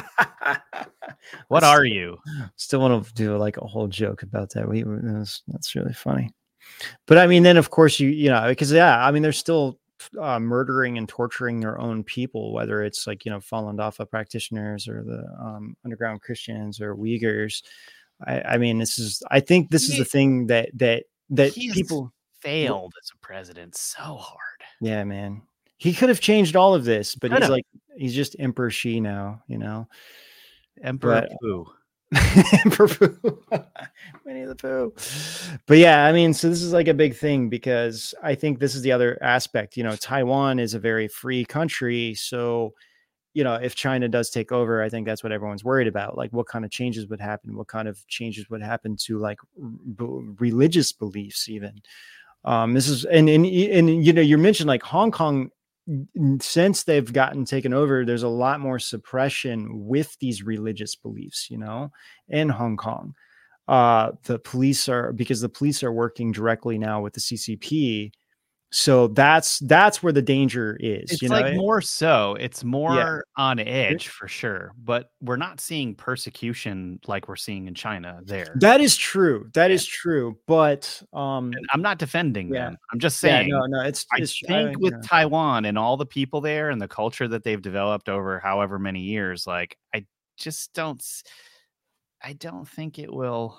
What 1.49 1.65
are 1.65 1.85
you? 1.85 2.19
Still 2.57 2.81
want 2.81 3.07
to 3.07 3.15
do 3.15 3.37
like 3.37 3.57
a 3.57 3.67
whole 3.67 3.89
joke 3.89 4.23
about 4.23 4.51
that. 4.51 4.69
We 4.69 4.85
that's, 4.85 5.43
that's 5.49 5.75
really 5.75 5.93
funny. 5.93 6.31
But 7.07 7.19
I 7.19 7.27
mean, 7.27 7.43
then 7.43 7.57
of 7.57 7.71
course 7.71 8.01
you 8.01 8.09
you 8.09 8.31
know 8.31 8.49
because 8.49 8.73
yeah, 8.73 9.05
I 9.05 9.11
mean 9.11 9.23
they're 9.23 9.33
still 9.33 9.79
uh, 10.21 10.41
murdering 10.41 10.99
and 10.99 11.09
torturing 11.09 11.61
their 11.61 11.79
own 11.79 12.05
people, 12.05 12.53
whether 12.53 12.83
it's 12.83 13.07
like 13.07 13.25
you 13.25 13.31
know 13.31 13.39
Falun 13.39 13.77
Dafa 13.77 14.09
practitioners 14.09 14.89
or 14.89 15.03
the 15.03 15.25
um, 15.41 15.77
underground 15.85 16.23
Christians 16.23 16.81
or 16.81 16.97
Uyghurs. 16.97 17.63
I, 18.27 18.41
I 18.43 18.59
mean, 18.59 18.79
this 18.79 18.99
is 18.99 19.23
I 19.31 19.41
think 19.41 19.71
this 19.71 19.89
is 19.89 19.99
the 19.99 20.05
thing 20.05 20.47
that 20.47 20.71
that 20.75 21.05
that 21.31 21.55
people. 21.55 22.13
failed 22.41 22.93
as 23.03 23.11
a 23.15 23.19
president 23.25 23.77
so 23.77 24.03
hard. 24.03 24.39
Yeah, 24.81 25.05
man. 25.05 25.43
He 25.79 25.93
could 25.93 26.11
have 26.11 26.21
changed 26.21 26.55
all 26.55 26.75
of 26.75 26.85
this, 26.85 27.17
but 27.17 27.33
he's 27.33 27.49
like 27.49 27.65
he's 27.97 28.15
just 28.15 28.37
Emperor 28.39 28.71
Xi 28.71 29.01
now, 29.01 29.43
you 29.47 29.59
know. 29.59 29.89
Emperor 30.83 31.23
But- 31.23 31.31
Pooh. 31.41 31.67
Winnie 34.25 34.45
the 34.45 34.57
Pooh. 34.57 34.93
But 35.67 35.79
yeah, 35.79 36.05
I 36.05 36.13
mean, 36.13 36.35
so 36.35 36.49
this 36.49 36.63
is 36.63 36.73
like 36.73 36.89
a 36.89 36.95
big 36.95 37.17
thing 37.17 37.49
because 37.49 38.15
I 38.23 38.35
think 38.35 38.59
this 38.59 38.75
is 38.75 38.83
the 38.83 38.93
other 38.93 39.19
aspect. 39.23 39.77
You 39.77 39.85
know, 39.85 39.97
Taiwan 39.97 40.59
is 40.59 40.75
a 40.75 40.79
very 40.79 41.09
free 41.09 41.45
country, 41.45 42.15
so 42.15 42.73
you 43.35 43.45
know, 43.45 43.55
if 43.55 43.75
China 43.75 44.09
does 44.09 44.29
take 44.29 44.53
over, 44.53 44.83
I 44.83 44.91
think 44.91 45.07
that's 45.07 45.23
what 45.23 45.33
everyone's 45.33 45.65
worried 45.65 45.89
about. 45.89 46.19
Like, 46.19 46.35
what 46.35 46.47
kind 46.47 46.67
of 46.67 46.71
changes 46.71 47.09
would 47.09 47.21
happen? 47.21 47.57
What 47.57 47.67
kind 47.67 47.89
of 47.89 48.07
changes 48.07 48.51
would 48.51 48.63
happen 48.63 48.95
to 49.05 49.19
like 49.19 49.39
r- 49.59 50.07
religious 50.39 50.93
beliefs, 50.93 51.49
even? 51.49 51.81
Um, 52.45 52.75
this 52.75 52.89
is 52.89 53.07
and 53.07 53.31
and 53.31 53.47
and 53.47 54.05
you 54.05 54.13
know, 54.13 54.21
you 54.21 54.37
mentioned 54.37 54.69
like 54.69 54.83
Hong 54.83 55.11
Kong 55.11 55.51
since 56.41 56.85
they've 56.85 57.13
gotten 57.13 57.45
taken 57.45 57.75
over, 57.75 58.05
there's 58.05 58.23
a 58.23 58.29
lot 58.29 58.61
more 58.61 58.79
suppression 58.79 59.69
with 59.87 60.17
these 60.21 60.43
religious 60.43 60.95
beliefs, 60.95 61.49
you 61.51 61.59
know, 61.59 61.91
in 62.29 62.49
Hong 62.49 62.77
Kong. 62.77 63.15
Uh, 63.69 64.13
the 64.25 64.39
police 64.39 64.89
are 64.89 65.13
because 65.13 65.41
the 65.41 65.49
police 65.49 65.83
are 65.83 65.93
working 65.93 66.33
directly 66.33 66.79
now 66.79 67.01
with 67.01 67.15
the 67.15 67.21
CCP. 67.21 68.13
So 68.75 69.09
that's 69.09 69.59
that's 69.59 70.03
where 70.03 70.15
the 70.15 70.23
danger 70.23 70.79
is. 70.81 71.13
It's 71.13 71.23
you 71.23 71.29
know? 71.29 71.39
like 71.41 71.55
more 71.55 71.83
so. 71.83 72.37
It's 72.41 72.65
more 72.65 73.23
on 73.37 73.59
edge 73.59 74.09
for 74.09 74.29
sure, 74.29 74.73
but 74.83 75.11
we're 75.21 75.37
not 75.37 75.61
seeing 75.61 75.95
persecution 75.95 76.99
like 77.07 77.29
we're 77.29 77.37
seeing 77.37 77.69
in 77.69 77.75
China 77.75 78.21
there. 78.25 78.57
that 78.61 78.81
is 78.81 78.97
true. 78.97 79.51
That 79.53 79.71
is 79.71 79.85
true. 79.85 80.39
But 80.47 81.03
um, 81.13 81.53
And 81.53 81.67
I'm 81.75 81.83
not 81.83 81.99
defending 81.99 82.49
Yeah. 82.49 82.71
them. 82.71 82.79
I'm 82.91 82.99
just 82.99 83.23
yeah, 83.23 83.41
saying. 83.41 83.51
no, 83.51 83.67
no, 83.67 83.83
it's, 83.83 84.07
I 84.11 84.23
it's 84.23 84.41
think 84.41 84.79
with 84.81 84.95
yeah. 84.95 85.01
Taiwan 85.05 85.67
and 85.67 85.79
all 85.79 85.99
the 85.99 86.07
people 86.07 86.41
there 86.41 86.71
and 86.71 86.81
the 86.81 86.89
culture 86.89 87.29
that 87.29 87.45
they've 87.45 87.61
developed 87.61 88.09
over 88.09 88.39
however 88.41 88.79
many 88.79 89.01
years, 89.01 89.47
like 89.47 89.77
I 89.95 90.07
just 90.39 90.73
don't, 90.73 91.05
I 92.23 92.33
don't 92.33 92.67
think 92.67 92.99
it 92.99 93.13
will. 93.13 93.59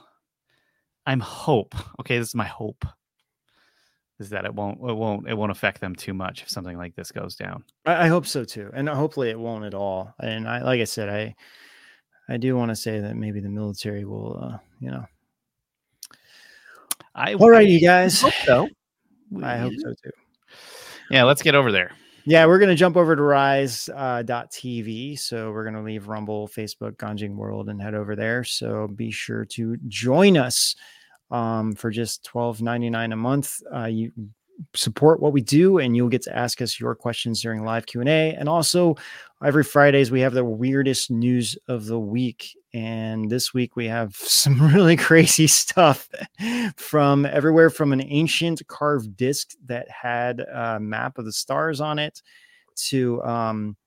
I'm 1.05 1.19
hope. 1.19 1.75
Okay, 1.99 2.17
this 2.17 2.29
is 2.29 2.35
my 2.35 2.47
hope. 2.47 2.83
Is 4.23 4.29
that 4.29 4.45
it 4.45 4.53
won't, 4.53 4.79
it 4.79 4.93
won't, 4.93 5.27
it 5.27 5.33
won't 5.35 5.51
affect 5.51 5.81
them 5.81 5.95
too 5.95 6.13
much 6.13 6.41
if 6.41 6.49
something 6.49 6.77
like 6.77 6.95
this 6.95 7.11
goes 7.11 7.35
down. 7.35 7.63
I, 7.85 8.05
I 8.05 8.07
hope 8.07 8.25
so 8.25 8.43
too, 8.43 8.71
and 8.73 8.87
hopefully 8.87 9.29
it 9.29 9.39
won't 9.39 9.65
at 9.65 9.73
all. 9.73 10.13
And 10.19 10.47
I, 10.47 10.61
like 10.61 10.81
I 10.81 10.85
said, 10.85 11.09
I, 11.09 11.35
I 12.29 12.37
do 12.37 12.55
want 12.55 12.69
to 12.69 12.75
say 12.75 12.99
that 13.01 13.15
maybe 13.15 13.41
the 13.41 13.49
military 13.49 14.05
will, 14.05 14.39
uh, 14.41 14.57
you 14.79 14.91
know. 14.91 15.05
I 17.15 17.33
All 17.35 17.49
right, 17.49 17.67
you 17.67 17.81
guys. 17.81 18.21
hope 18.21 18.33
so. 18.45 18.69
I 19.43 19.57
hope 19.57 19.73
so 19.77 19.89
too. 19.89 20.11
Yeah, 21.09 21.23
let's 21.23 21.41
get 21.41 21.55
over 21.55 21.71
there. 21.71 21.91
Yeah, 22.25 22.45
we're 22.45 22.59
gonna 22.59 22.75
jump 22.75 22.95
over 22.95 23.15
to 23.15 23.21
Rise 23.21 23.89
uh, 23.93 24.23
TV. 24.25 25.19
So 25.19 25.51
we're 25.51 25.65
gonna 25.65 25.83
leave 25.83 26.07
Rumble, 26.07 26.47
Facebook, 26.47 26.95
Ganjing 26.95 27.35
World, 27.35 27.67
and 27.67 27.81
head 27.81 27.93
over 27.93 28.15
there. 28.15 28.43
So 28.45 28.87
be 28.87 29.11
sure 29.11 29.43
to 29.45 29.77
join 29.87 30.37
us 30.37 30.75
um, 31.33 31.73
for 31.73 31.91
just 31.91 32.23
twelve 32.23 32.61
ninety 32.61 32.89
nine 32.89 33.11
a 33.11 33.17
month. 33.17 33.61
Uh, 33.73 33.85
you 33.85 34.11
support 34.75 35.19
what 35.19 35.33
we 35.33 35.41
do, 35.41 35.79
and 35.79 35.95
you'll 35.95 36.09
get 36.09 36.21
to 36.23 36.35
ask 36.35 36.61
us 36.61 36.79
your 36.79 36.95
questions 36.95 37.41
during 37.41 37.63
live 37.63 37.85
Q 37.85 38.01
and 38.01 38.09
A. 38.09 38.33
And 38.35 38.47
also, 38.47 38.95
every 39.43 39.63
Fridays 39.63 40.11
we 40.11 40.21
have 40.21 40.33
the 40.33 40.45
weirdest 40.45 41.11
news 41.11 41.57
of 41.67 41.85
the 41.85 41.99
week. 41.99 42.55
And 42.73 43.29
this 43.29 43.53
week 43.53 43.75
we 43.75 43.87
have 43.87 44.15
some 44.17 44.61
really 44.73 44.95
crazy 44.95 45.47
stuff 45.47 46.07
from 46.77 47.25
everywhere 47.25 47.69
from 47.69 47.93
an 47.93 48.03
ancient 48.03 48.65
carved 48.67 49.15
disc 49.17 49.51
that 49.65 49.89
had 49.89 50.39
a 50.39 50.79
map 50.79 51.17
of 51.17 51.25
the 51.25 51.33
stars 51.33 51.81
on 51.81 51.99
it 51.99 52.21
to 52.75 53.23
um 53.23 53.77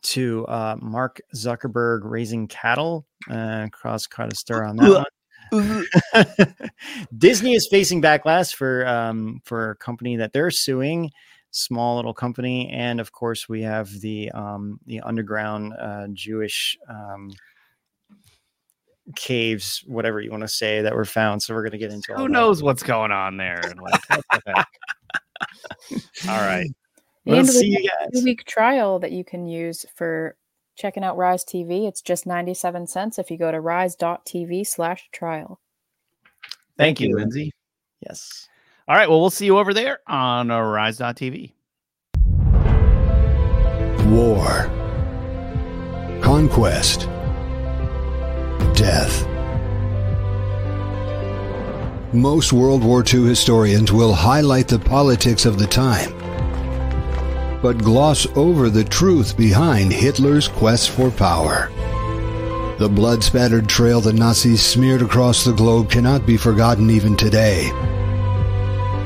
to 0.00 0.46
uh 0.46 0.76
Mark 0.80 1.20
Zuckerberg 1.34 2.00
raising 2.04 2.48
cattle 2.48 3.04
uh 3.30 3.68
cross 3.72 4.06
caught 4.06 4.32
a 4.32 4.36
stir 4.36 4.64
on 4.64 4.76
that 4.76 4.90
one. 4.90 5.04
Disney 7.18 7.54
is 7.54 7.68
facing 7.70 8.00
backlash 8.00 8.54
for 8.54 8.86
um 8.86 9.40
for 9.44 9.70
a 9.70 9.76
company 9.76 10.16
that 10.16 10.32
they're 10.32 10.50
suing 10.50 11.10
small 11.50 11.96
little 11.96 12.14
company 12.14 12.70
and 12.70 12.98
of 13.00 13.12
course 13.12 13.48
we 13.48 13.62
have 13.62 13.90
the 14.00 14.30
um 14.32 14.80
the 14.86 15.00
underground 15.00 15.72
uh 15.78 16.06
Jewish 16.12 16.76
um 16.88 17.30
caves 19.16 19.82
whatever 19.86 20.20
you 20.20 20.30
want 20.30 20.42
to 20.42 20.48
say 20.48 20.80
that 20.82 20.94
were 20.94 21.04
found 21.04 21.42
so 21.42 21.52
we're 21.54 21.62
going 21.62 21.72
to 21.72 21.78
get 21.78 21.90
into 21.92 22.12
all 22.12 22.18
Who 22.18 22.28
that. 22.28 22.32
knows 22.32 22.62
what's 22.62 22.82
going 22.82 23.10
on 23.12 23.36
there? 23.36 23.60
Like, 23.80 24.08
what 24.08 24.24
the 24.30 24.42
heck? 24.46 24.68
All 26.28 26.40
right. 26.40 26.70
We'll 27.24 27.38
and 27.40 27.48
see 27.48 27.66
we 27.70 27.82
you 27.82 27.90
have 27.90 28.08
a 28.08 28.10
guys. 28.10 28.20
two-week 28.20 28.44
trial 28.44 28.98
that 29.00 29.12
you 29.12 29.24
can 29.24 29.46
use 29.46 29.84
for 29.94 30.36
checking 30.76 31.04
out 31.04 31.16
Rise 31.16 31.44
TV. 31.44 31.86
It's 31.86 32.02
just 32.02 32.26
97 32.26 32.86
cents 32.86 33.18
if 33.18 33.30
you 33.30 33.38
go 33.38 33.50
to 33.50 33.60
rise.tv 33.60 34.66
slash 34.66 35.08
trial. 35.12 35.60
Thank 36.76 37.00
you, 37.00 37.14
Lindsay. 37.16 37.52
Yes. 38.00 38.48
All 38.88 38.96
right. 38.96 39.08
Well, 39.08 39.20
we'll 39.20 39.30
see 39.30 39.46
you 39.46 39.58
over 39.58 39.72
there 39.74 40.00
on 40.06 40.50
uh, 40.50 40.60
Rise.tv. 40.60 41.52
war, 44.12 44.70
conquest, 46.20 47.08
death. 48.74 49.26
Most 52.12 52.52
World 52.52 52.84
War 52.84 53.02
II 53.02 53.26
historians 53.26 53.90
will 53.90 54.12
highlight 54.12 54.68
the 54.68 54.78
politics 54.78 55.46
of 55.46 55.58
the 55.58 55.66
time, 55.66 56.12
but 57.62 57.78
gloss 57.78 58.26
over 58.36 58.68
the 58.68 58.84
truth 58.84 59.36
behind 59.36 59.92
Hitler's 59.92 60.48
quest 60.48 60.90
for 60.90 61.10
power. 61.10 61.70
The 62.78 62.88
blood 62.88 63.22
spattered 63.22 63.68
trail 63.68 64.00
the 64.00 64.12
Nazis 64.12 64.60
smeared 64.60 65.02
across 65.02 65.44
the 65.44 65.52
globe 65.52 65.88
cannot 65.88 66.26
be 66.26 66.36
forgotten 66.36 66.90
even 66.90 67.16
today. 67.16 67.70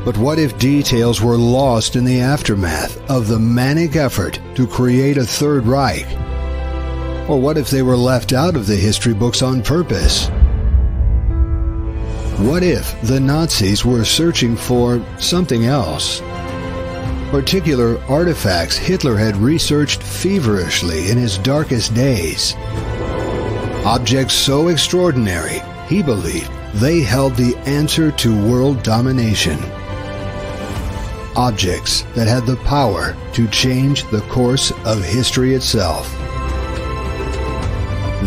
But 0.07 0.16
what 0.16 0.39
if 0.39 0.59
details 0.59 1.20
were 1.20 1.37
lost 1.37 1.95
in 1.95 2.05
the 2.05 2.20
aftermath 2.20 2.99
of 3.11 3.28
the 3.28 3.39
manic 3.39 3.97
effort 3.97 4.41
to 4.55 4.66
create 4.66 5.19
a 5.19 5.27
Third 5.27 5.66
Reich? 5.66 6.07
Or 7.28 7.41
what 7.41 7.59
if 7.59 7.69
they 7.69 7.83
were 7.83 7.97
left 7.97 8.33
out 8.33 8.57
of 8.57 8.66
the 8.66 8.77
history 8.77 9.12
books 9.12 9.43
on 9.43 9.62
purpose? 9.62 10.28
What 12.39 12.62
if 12.62 12.99
the 13.03 13.19
Nazis 13.19 13.85
were 13.85 14.05
searching 14.05 14.57
for 14.57 15.05
something 15.19 15.65
else? 15.65 16.23
Particular 17.31 18.01
artifacts 18.05 18.77
Hitler 18.77 19.16
had 19.16 19.36
researched 19.36 20.03
feverishly 20.03 21.11
in 21.11 21.19
his 21.19 21.39
darkest 21.39 21.94
days. 21.94 22.55
Objects 23.85 24.35
so 24.35 24.69
extraordinary, 24.69 25.61
he 25.89 26.03
believed 26.03 26.51
they 26.74 27.01
held 27.01 27.35
the 27.36 27.57
answer 27.66 28.11
to 28.12 28.48
world 28.48 28.82
domination 28.82 29.59
objects 31.36 32.03
that 32.15 32.27
had 32.27 32.47
the 32.47 32.57
power 32.65 33.15
to 33.35 33.47
change 33.48 34.09
the 34.11 34.23
course 34.23 34.73
of 34.85 35.05
history 35.05 35.55
itself. 35.55 36.11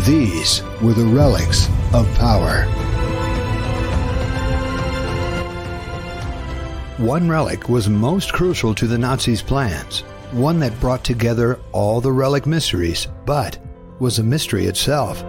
These 0.06 0.62
were 0.80 0.94
the 0.94 1.04
relics 1.04 1.68
of 1.92 2.08
power. 2.14 2.66
One 7.00 7.30
relic 7.30 7.70
was 7.70 7.88
most 7.88 8.34
crucial 8.34 8.74
to 8.74 8.86
the 8.86 8.98
Nazis' 8.98 9.40
plans, 9.40 10.00
one 10.32 10.58
that 10.58 10.78
brought 10.80 11.02
together 11.02 11.58
all 11.72 11.98
the 12.02 12.12
relic 12.12 12.46
mysteries, 12.46 13.08
but 13.24 13.58
was 14.00 14.18
a 14.18 14.22
mystery 14.22 14.66
itself. 14.66 15.24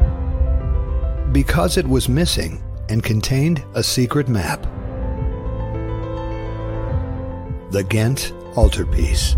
Because 1.32 1.78
it 1.78 1.88
was 1.88 2.10
missing 2.10 2.62
and 2.90 3.02
contained 3.02 3.64
a 3.74 3.82
secret 3.82 4.28
map 4.28 4.64
the 7.72 7.86
Ghent 7.88 8.34
altarpiece. 8.58 9.38